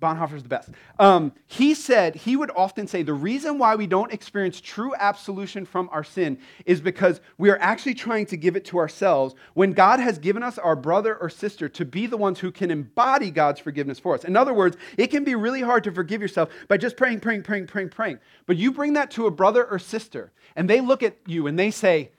Bonhoeffer's 0.03 0.43
the 0.43 0.49
best. 0.49 0.69
Um, 0.99 1.31
he 1.47 1.73
said, 1.73 2.15
he 2.15 2.35
would 2.35 2.51
often 2.57 2.87
say, 2.87 3.03
the 3.03 3.13
reason 3.13 3.57
why 3.57 3.75
we 3.77 3.87
don't 3.87 4.11
experience 4.11 4.59
true 4.59 4.93
absolution 4.99 5.65
from 5.65 5.87
our 5.93 6.03
sin 6.03 6.37
is 6.65 6.81
because 6.81 7.21
we 7.37 7.49
are 7.49 7.57
actually 7.59 7.93
trying 7.93 8.25
to 8.25 8.35
give 8.35 8.57
it 8.57 8.65
to 8.65 8.79
ourselves 8.79 9.33
when 9.53 9.71
God 9.71 10.01
has 10.01 10.19
given 10.19 10.43
us 10.43 10.57
our 10.57 10.75
brother 10.75 11.15
or 11.15 11.29
sister 11.29 11.69
to 11.69 11.85
be 11.85 12.05
the 12.05 12.17
ones 12.17 12.37
who 12.37 12.51
can 12.51 12.69
embody 12.69 13.31
God's 13.31 13.61
forgiveness 13.61 13.97
for 13.97 14.13
us. 14.13 14.25
In 14.25 14.35
other 14.35 14.53
words, 14.53 14.75
it 14.97 15.07
can 15.07 15.23
be 15.23 15.35
really 15.35 15.61
hard 15.61 15.85
to 15.85 15.91
forgive 15.91 16.21
yourself 16.21 16.49
by 16.67 16.75
just 16.75 16.97
praying, 16.97 17.21
praying, 17.21 17.43
praying, 17.43 17.67
praying, 17.67 17.89
praying. 17.89 18.19
But 18.45 18.57
you 18.57 18.73
bring 18.73 18.93
that 18.93 19.09
to 19.11 19.27
a 19.27 19.31
brother 19.31 19.63
or 19.63 19.79
sister, 19.79 20.33
and 20.57 20.69
they 20.69 20.81
look 20.81 21.01
at 21.01 21.15
you 21.27 21.47
and 21.47 21.57
they 21.57 21.71
say, 21.71 22.11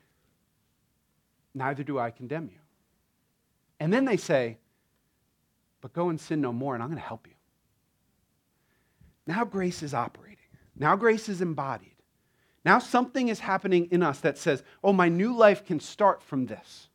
Neither 1.54 1.84
do 1.84 1.98
I 1.98 2.10
condemn 2.10 2.46
you. 2.46 2.58
And 3.78 3.92
then 3.92 4.06
they 4.06 4.16
say, 4.16 4.56
But 5.82 5.92
go 5.92 6.08
and 6.08 6.18
sin 6.18 6.40
no 6.40 6.52
more, 6.52 6.72
and 6.72 6.82
I'm 6.82 6.88
going 6.88 7.00
to 7.00 7.06
help 7.06 7.26
you. 7.26 7.33
Now 9.26 9.44
grace 9.44 9.82
is 9.82 9.94
operating. 9.94 10.36
Now 10.76 10.96
grace 10.96 11.28
is 11.28 11.40
embodied. 11.40 11.94
Now 12.64 12.78
something 12.78 13.28
is 13.28 13.40
happening 13.40 13.88
in 13.90 14.02
us 14.02 14.20
that 14.20 14.38
says, 14.38 14.62
oh, 14.82 14.92
my 14.92 15.08
new 15.08 15.36
life 15.36 15.64
can 15.66 15.80
start 15.80 16.22
from 16.22 16.46
this. 16.46 16.88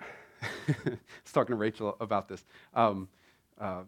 I 0.00 0.74
was 0.86 1.32
talking 1.32 1.52
to 1.52 1.56
Rachel 1.56 1.96
about 2.00 2.28
this. 2.28 2.44
Um, 2.74 3.08
uh, 3.60 3.82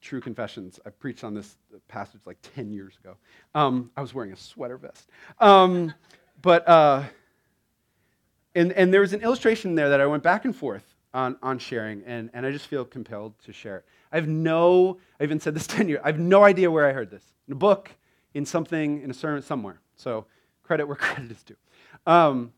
True 0.00 0.20
Confessions. 0.20 0.78
I 0.86 0.90
preached 0.90 1.24
on 1.24 1.34
this 1.34 1.56
passage 1.88 2.20
like 2.24 2.38
10 2.54 2.70
years 2.70 2.96
ago. 3.02 3.16
Um, 3.54 3.90
I 3.96 4.00
was 4.00 4.14
wearing 4.14 4.32
a 4.32 4.36
sweater 4.36 4.76
vest. 4.76 5.10
Um, 5.40 5.92
but, 6.40 6.66
uh, 6.68 7.02
and, 8.54 8.72
and 8.72 8.94
there 8.94 9.00
was 9.00 9.12
an 9.12 9.22
illustration 9.22 9.74
there 9.74 9.88
that 9.88 10.00
I 10.00 10.06
went 10.06 10.22
back 10.22 10.44
and 10.44 10.54
forth 10.54 10.84
on, 11.12 11.36
on 11.42 11.58
sharing, 11.58 12.04
and, 12.04 12.30
and 12.32 12.46
I 12.46 12.52
just 12.52 12.66
feel 12.66 12.84
compelled 12.84 13.36
to 13.44 13.52
share 13.52 13.78
it. 13.78 13.84
I 14.12 14.16
have 14.16 14.28
no, 14.28 14.98
I 15.20 15.24
even 15.24 15.40
said 15.40 15.54
this 15.54 15.66
10 15.68 15.88
years, 15.88 16.00
I 16.02 16.08
have 16.08 16.18
no 16.18 16.44
idea 16.44 16.70
where 16.70 16.88
I 16.88 16.92
heard 16.92 17.10
this. 17.10 17.24
In 17.46 17.52
a 17.52 17.56
book, 17.56 17.90
in 18.34 18.44
something, 18.44 19.02
in 19.02 19.10
a 19.10 19.14
sermon, 19.14 19.42
somewhere. 19.42 19.80
So 19.96 20.26
credit 20.62 20.86
where 20.86 20.96
credit 20.96 21.30
is 21.30 21.42
due. 21.42 21.56
Um, 22.06 22.52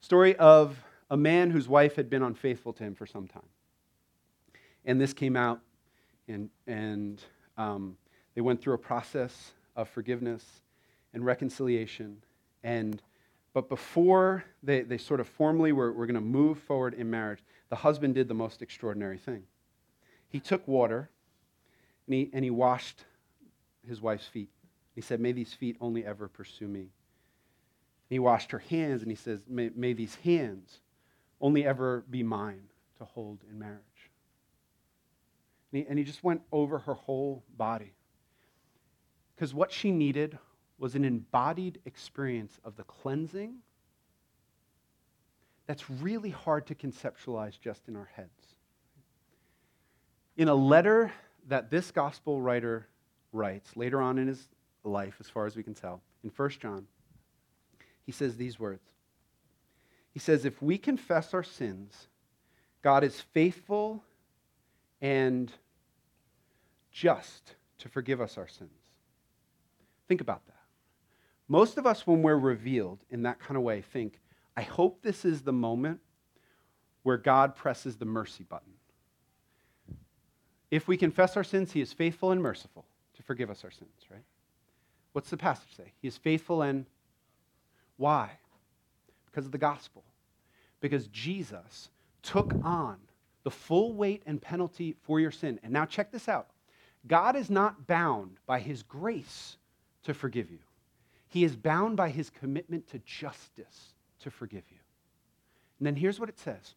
story 0.00 0.36
of 0.36 0.82
a 1.10 1.16
man 1.16 1.50
whose 1.50 1.68
wife 1.68 1.96
had 1.96 2.10
been 2.10 2.22
unfaithful 2.22 2.72
to 2.74 2.84
him 2.84 2.94
for 2.94 3.06
some 3.06 3.26
time. 3.26 3.42
And 4.84 5.00
this 5.00 5.12
came 5.12 5.36
out, 5.36 5.60
and, 6.28 6.50
and 6.66 7.22
um, 7.56 7.96
they 8.34 8.40
went 8.40 8.60
through 8.60 8.74
a 8.74 8.78
process 8.78 9.52
of 9.76 9.88
forgiveness 9.88 10.44
and 11.12 11.24
reconciliation. 11.24 12.22
And, 12.62 13.02
but 13.52 13.68
before 13.68 14.44
they, 14.62 14.82
they 14.82 14.98
sort 14.98 15.20
of 15.20 15.28
formally 15.28 15.72
were, 15.72 15.92
were 15.92 16.06
going 16.06 16.14
to 16.14 16.20
move 16.20 16.58
forward 16.58 16.94
in 16.94 17.10
marriage, 17.10 17.40
the 17.68 17.76
husband 17.76 18.14
did 18.14 18.28
the 18.28 18.34
most 18.34 18.62
extraordinary 18.62 19.18
thing 19.18 19.42
he 20.28 20.40
took 20.40 20.66
water 20.68 21.10
and 22.06 22.14
he, 22.14 22.30
and 22.32 22.44
he 22.44 22.50
washed 22.50 23.04
his 23.86 24.00
wife's 24.00 24.26
feet. 24.26 24.50
He 24.94 25.00
said, 25.00 25.20
May 25.20 25.32
these 25.32 25.54
feet 25.54 25.76
only 25.80 26.04
ever 26.04 26.28
pursue 26.28 26.68
me. 26.68 26.80
And 26.80 26.90
he 28.10 28.18
washed 28.18 28.50
her 28.50 28.58
hands 28.58 29.02
and 29.02 29.10
he 29.10 29.16
says, 29.16 29.40
May, 29.48 29.70
may 29.74 29.92
these 29.92 30.16
hands 30.16 30.80
only 31.40 31.64
ever 31.64 32.04
be 32.10 32.22
mine 32.22 32.64
to 32.98 33.04
hold 33.04 33.38
in 33.50 33.58
marriage. 33.58 33.78
And 35.72 35.82
he, 35.82 35.88
and 35.88 35.98
he 35.98 36.04
just 36.04 36.24
went 36.24 36.42
over 36.50 36.78
her 36.80 36.94
whole 36.94 37.44
body. 37.56 37.92
Because 39.34 39.54
what 39.54 39.70
she 39.70 39.92
needed 39.92 40.38
was 40.78 40.94
an 40.94 41.04
embodied 41.04 41.80
experience 41.84 42.58
of 42.64 42.76
the 42.76 42.84
cleansing 42.84 43.56
that's 45.66 45.88
really 45.90 46.30
hard 46.30 46.66
to 46.66 46.74
conceptualize 46.74 47.60
just 47.60 47.88
in 47.88 47.96
our 47.96 48.08
heads 48.14 48.57
in 50.38 50.48
a 50.48 50.54
letter 50.54 51.12
that 51.48 51.68
this 51.68 51.90
gospel 51.90 52.40
writer 52.40 52.86
writes 53.32 53.76
later 53.76 54.00
on 54.00 54.16
in 54.18 54.28
his 54.28 54.48
life, 54.84 55.16
as 55.20 55.28
far 55.28 55.44
as 55.44 55.56
we 55.56 55.62
can 55.62 55.74
tell, 55.74 56.00
in 56.22 56.30
1 56.34 56.50
John, 56.60 56.86
he 58.06 58.12
says 58.12 58.36
these 58.36 58.58
words. 58.58 58.88
He 60.12 60.20
says, 60.20 60.44
If 60.44 60.62
we 60.62 60.78
confess 60.78 61.34
our 61.34 61.42
sins, 61.42 62.06
God 62.82 63.04
is 63.04 63.20
faithful 63.20 64.02
and 65.02 65.52
just 66.92 67.56
to 67.78 67.88
forgive 67.88 68.20
us 68.20 68.38
our 68.38 68.48
sins. 68.48 68.70
Think 70.06 70.20
about 70.20 70.46
that. 70.46 70.54
Most 71.48 71.78
of 71.78 71.86
us, 71.86 72.06
when 72.06 72.22
we're 72.22 72.36
revealed 72.36 73.00
in 73.10 73.22
that 73.22 73.40
kind 73.40 73.56
of 73.56 73.62
way, 73.62 73.82
think, 73.82 74.20
I 74.56 74.62
hope 74.62 75.02
this 75.02 75.24
is 75.24 75.42
the 75.42 75.52
moment 75.52 76.00
where 77.02 77.16
God 77.16 77.56
presses 77.56 77.96
the 77.96 78.04
mercy 78.04 78.44
button. 78.44 78.77
If 80.70 80.86
we 80.86 80.96
confess 80.96 81.36
our 81.36 81.44
sins, 81.44 81.72
he 81.72 81.80
is 81.80 81.92
faithful 81.92 82.30
and 82.30 82.42
merciful 82.42 82.84
to 83.16 83.22
forgive 83.22 83.50
us 83.50 83.64
our 83.64 83.70
sins, 83.70 83.90
right? 84.10 84.24
What's 85.12 85.30
the 85.30 85.36
passage 85.36 85.74
say? 85.76 85.92
He 86.00 86.08
is 86.08 86.16
faithful 86.16 86.62
and 86.62 86.86
why? 87.96 88.30
Because 89.26 89.46
of 89.46 89.52
the 89.52 89.58
gospel. 89.58 90.04
Because 90.80 91.08
Jesus 91.08 91.90
took 92.22 92.52
on 92.62 92.98
the 93.44 93.50
full 93.50 93.94
weight 93.94 94.22
and 94.26 94.40
penalty 94.40 94.94
for 95.02 95.20
your 95.20 95.30
sin. 95.30 95.58
And 95.62 95.72
now 95.72 95.86
check 95.86 96.12
this 96.12 96.28
out 96.28 96.48
God 97.06 97.36
is 97.36 97.48
not 97.48 97.86
bound 97.86 98.36
by 98.46 98.60
his 98.60 98.82
grace 98.82 99.56
to 100.04 100.14
forgive 100.14 100.50
you, 100.50 100.58
he 101.28 101.44
is 101.44 101.56
bound 101.56 101.96
by 101.96 102.10
his 102.10 102.30
commitment 102.30 102.88
to 102.88 102.98
justice 103.00 103.94
to 104.20 104.30
forgive 104.30 104.64
you. 104.70 104.78
And 105.78 105.86
then 105.86 105.96
here's 105.96 106.20
what 106.20 106.28
it 106.28 106.38
says 106.38 106.74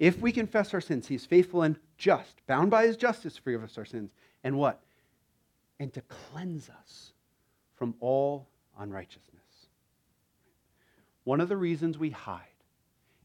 if 0.00 0.18
we 0.18 0.32
confess 0.32 0.72
our 0.72 0.80
sins, 0.80 1.06
he 1.06 1.14
is 1.14 1.26
faithful 1.26 1.62
and 1.62 1.76
just, 1.98 2.44
bound 2.46 2.70
by 2.70 2.86
his 2.86 2.96
justice 2.96 3.34
to 3.34 3.42
forgive 3.42 3.62
us 3.62 3.76
our 3.76 3.84
sins. 3.84 4.10
And 4.42 4.56
what? 4.56 4.80
And 5.78 5.92
to 5.92 6.00
cleanse 6.00 6.70
us 6.70 7.12
from 7.74 7.94
all 8.00 8.48
unrighteousness. 8.78 9.28
One 11.24 11.38
of 11.38 11.50
the 11.50 11.56
reasons 11.56 11.98
we 11.98 12.10
hide 12.10 12.40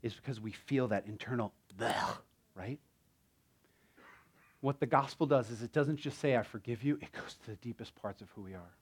is 0.03 0.13
because 0.13 0.41
we 0.41 0.51
feel 0.51 0.89
that 0.89 1.07
internal, 1.07 1.53
right? 2.55 2.79
What 4.59 4.81
the 4.81 4.85
gospel 4.85 5.25
does 5.25 5.51
is 5.51 5.61
it 5.61 5.71
doesn't 5.71 5.97
just 5.97 6.19
say, 6.19 6.35
I 6.35 6.43
forgive 6.43 6.83
you, 6.83 6.99
it 7.01 7.11
goes 7.13 7.35
to 7.45 7.51
the 7.51 7.57
deepest 7.57 7.95
parts 7.95 8.21
of 8.21 8.29
who 8.31 8.41
we 8.41 8.53
are. 8.53 8.75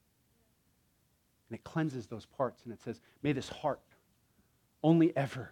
And 1.49 1.59
it 1.59 1.63
cleanses 1.63 2.07
those 2.07 2.25
parts 2.25 2.63
and 2.63 2.73
it 2.73 2.81
says, 2.81 3.01
May 3.21 3.33
this 3.33 3.49
heart 3.49 3.81
only 4.81 5.15
ever 5.15 5.51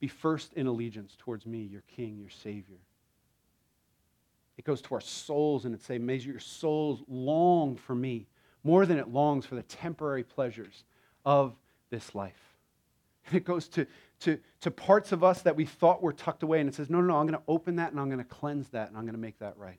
be 0.00 0.08
first 0.08 0.52
in 0.54 0.66
allegiance 0.66 1.16
towards 1.18 1.46
me, 1.46 1.62
your 1.62 1.82
King, 1.96 2.18
your 2.18 2.30
Savior. 2.30 2.78
It 4.56 4.64
goes 4.64 4.82
to 4.82 4.94
our 4.94 5.00
souls 5.00 5.64
and 5.64 5.74
it 5.74 5.82
says, 5.82 6.00
May 6.00 6.16
your 6.16 6.40
souls 6.40 7.02
long 7.08 7.76
for 7.76 7.94
me 7.94 8.26
more 8.64 8.86
than 8.86 8.98
it 8.98 9.08
longs 9.08 9.46
for 9.46 9.54
the 9.54 9.62
temporary 9.62 10.24
pleasures 10.24 10.84
of 11.24 11.54
this 11.90 12.14
life. 12.14 12.54
And 13.26 13.36
it 13.36 13.44
goes 13.44 13.68
to, 13.68 13.86
to, 14.20 14.38
to 14.60 14.70
parts 14.70 15.12
of 15.12 15.22
us 15.22 15.42
that 15.42 15.56
we 15.56 15.64
thought 15.64 16.02
were 16.02 16.12
tucked 16.12 16.42
away, 16.42 16.60
and 16.60 16.68
it 16.68 16.74
says, 16.74 16.90
No, 16.90 17.00
no, 17.00 17.08
no, 17.08 17.16
I'm 17.18 17.26
going 17.26 17.38
to 17.38 17.44
open 17.48 17.76
that 17.76 17.92
and 17.92 18.00
I'm 18.00 18.08
going 18.08 18.18
to 18.18 18.24
cleanse 18.24 18.68
that 18.70 18.88
and 18.88 18.96
I'm 18.96 19.04
going 19.04 19.14
to 19.14 19.20
make 19.20 19.38
that 19.38 19.56
right. 19.56 19.78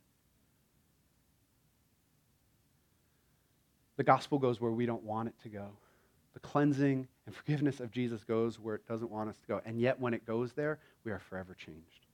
The 3.98 4.04
gospel 4.04 4.40
goes 4.40 4.62
where 4.62 4.72
we 4.72 4.86
don't 4.86 5.04
want 5.04 5.28
it 5.28 5.36
to 5.44 5.50
go. 5.50 5.68
The 6.34 6.40
cleansing 6.40 7.10
and 7.30 7.36
forgiveness 7.36 7.80
of 7.80 7.92
Jesus 7.92 8.24
goes 8.24 8.60
where 8.60 8.74
it 8.74 8.88
doesn't 8.88 9.12
want 9.12 9.30
us 9.30 9.38
to 9.38 9.48
go. 9.48 9.62
And 9.64 9.80
yet, 9.80 10.00
when 10.00 10.16
it 10.16 10.26
goes 10.26 10.54
there, 10.54 10.80
we 11.04 11.12
are 11.12 11.20
forever 11.20 11.54
changed. 11.54 12.08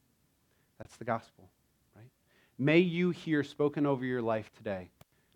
That's 0.78 0.98
the 0.98 1.06
gospel, 1.06 1.48
right? 1.96 2.10
May 2.60 2.80
you 2.80 3.12
hear 3.12 3.42
spoken 3.42 3.86
over 3.86 4.04
your 4.04 4.22
life 4.22 4.52
today 4.58 4.90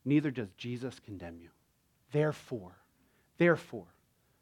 neither 0.04 0.32
does 0.32 0.50
Jesus 0.58 1.00
condemn 1.00 1.40
you. 1.42 1.48
Therefore, 2.12 2.76
therefore, 3.38 3.86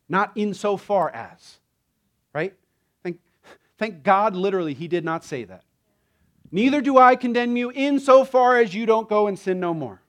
not 0.09 0.31
insofar 0.33 1.11
as, 1.11 1.59
right? 2.33 2.55
Thank, 3.03 3.19
thank 3.77 4.01
God, 4.01 4.35
literally, 4.35 4.73
he 4.73 4.87
did 4.87 5.05
not 5.05 5.23
say 5.23 5.43
that. 5.43 5.63
Neither 6.51 6.81
do 6.81 6.97
I 6.97 7.15
condemn 7.15 7.57
you 7.57 7.71
insofar 7.71 8.57
as 8.57 8.73
you 8.73 8.87
don't 8.87 9.07
go 9.07 9.27
and 9.27 9.37
sin 9.37 9.59
no 9.59 9.75
more. 9.75 10.01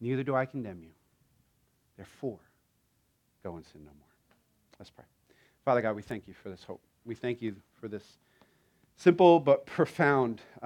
Neither 0.00 0.22
do 0.22 0.36
I 0.36 0.46
condemn 0.46 0.82
you. 0.82 0.90
Therefore, 1.96 2.38
go 3.42 3.56
and 3.56 3.64
sin 3.64 3.82
no 3.84 3.90
more. 3.98 4.08
Let's 4.78 4.90
pray. 4.90 5.04
Father 5.64 5.82
God, 5.82 5.96
we 5.96 6.02
thank 6.02 6.26
you 6.26 6.34
for 6.34 6.48
this 6.48 6.64
hope. 6.64 6.80
We 7.04 7.14
thank 7.14 7.42
you 7.42 7.56
for 7.80 7.88
this 7.88 8.18
simple 8.96 9.40
but 9.40 9.66
profound. 9.66 10.40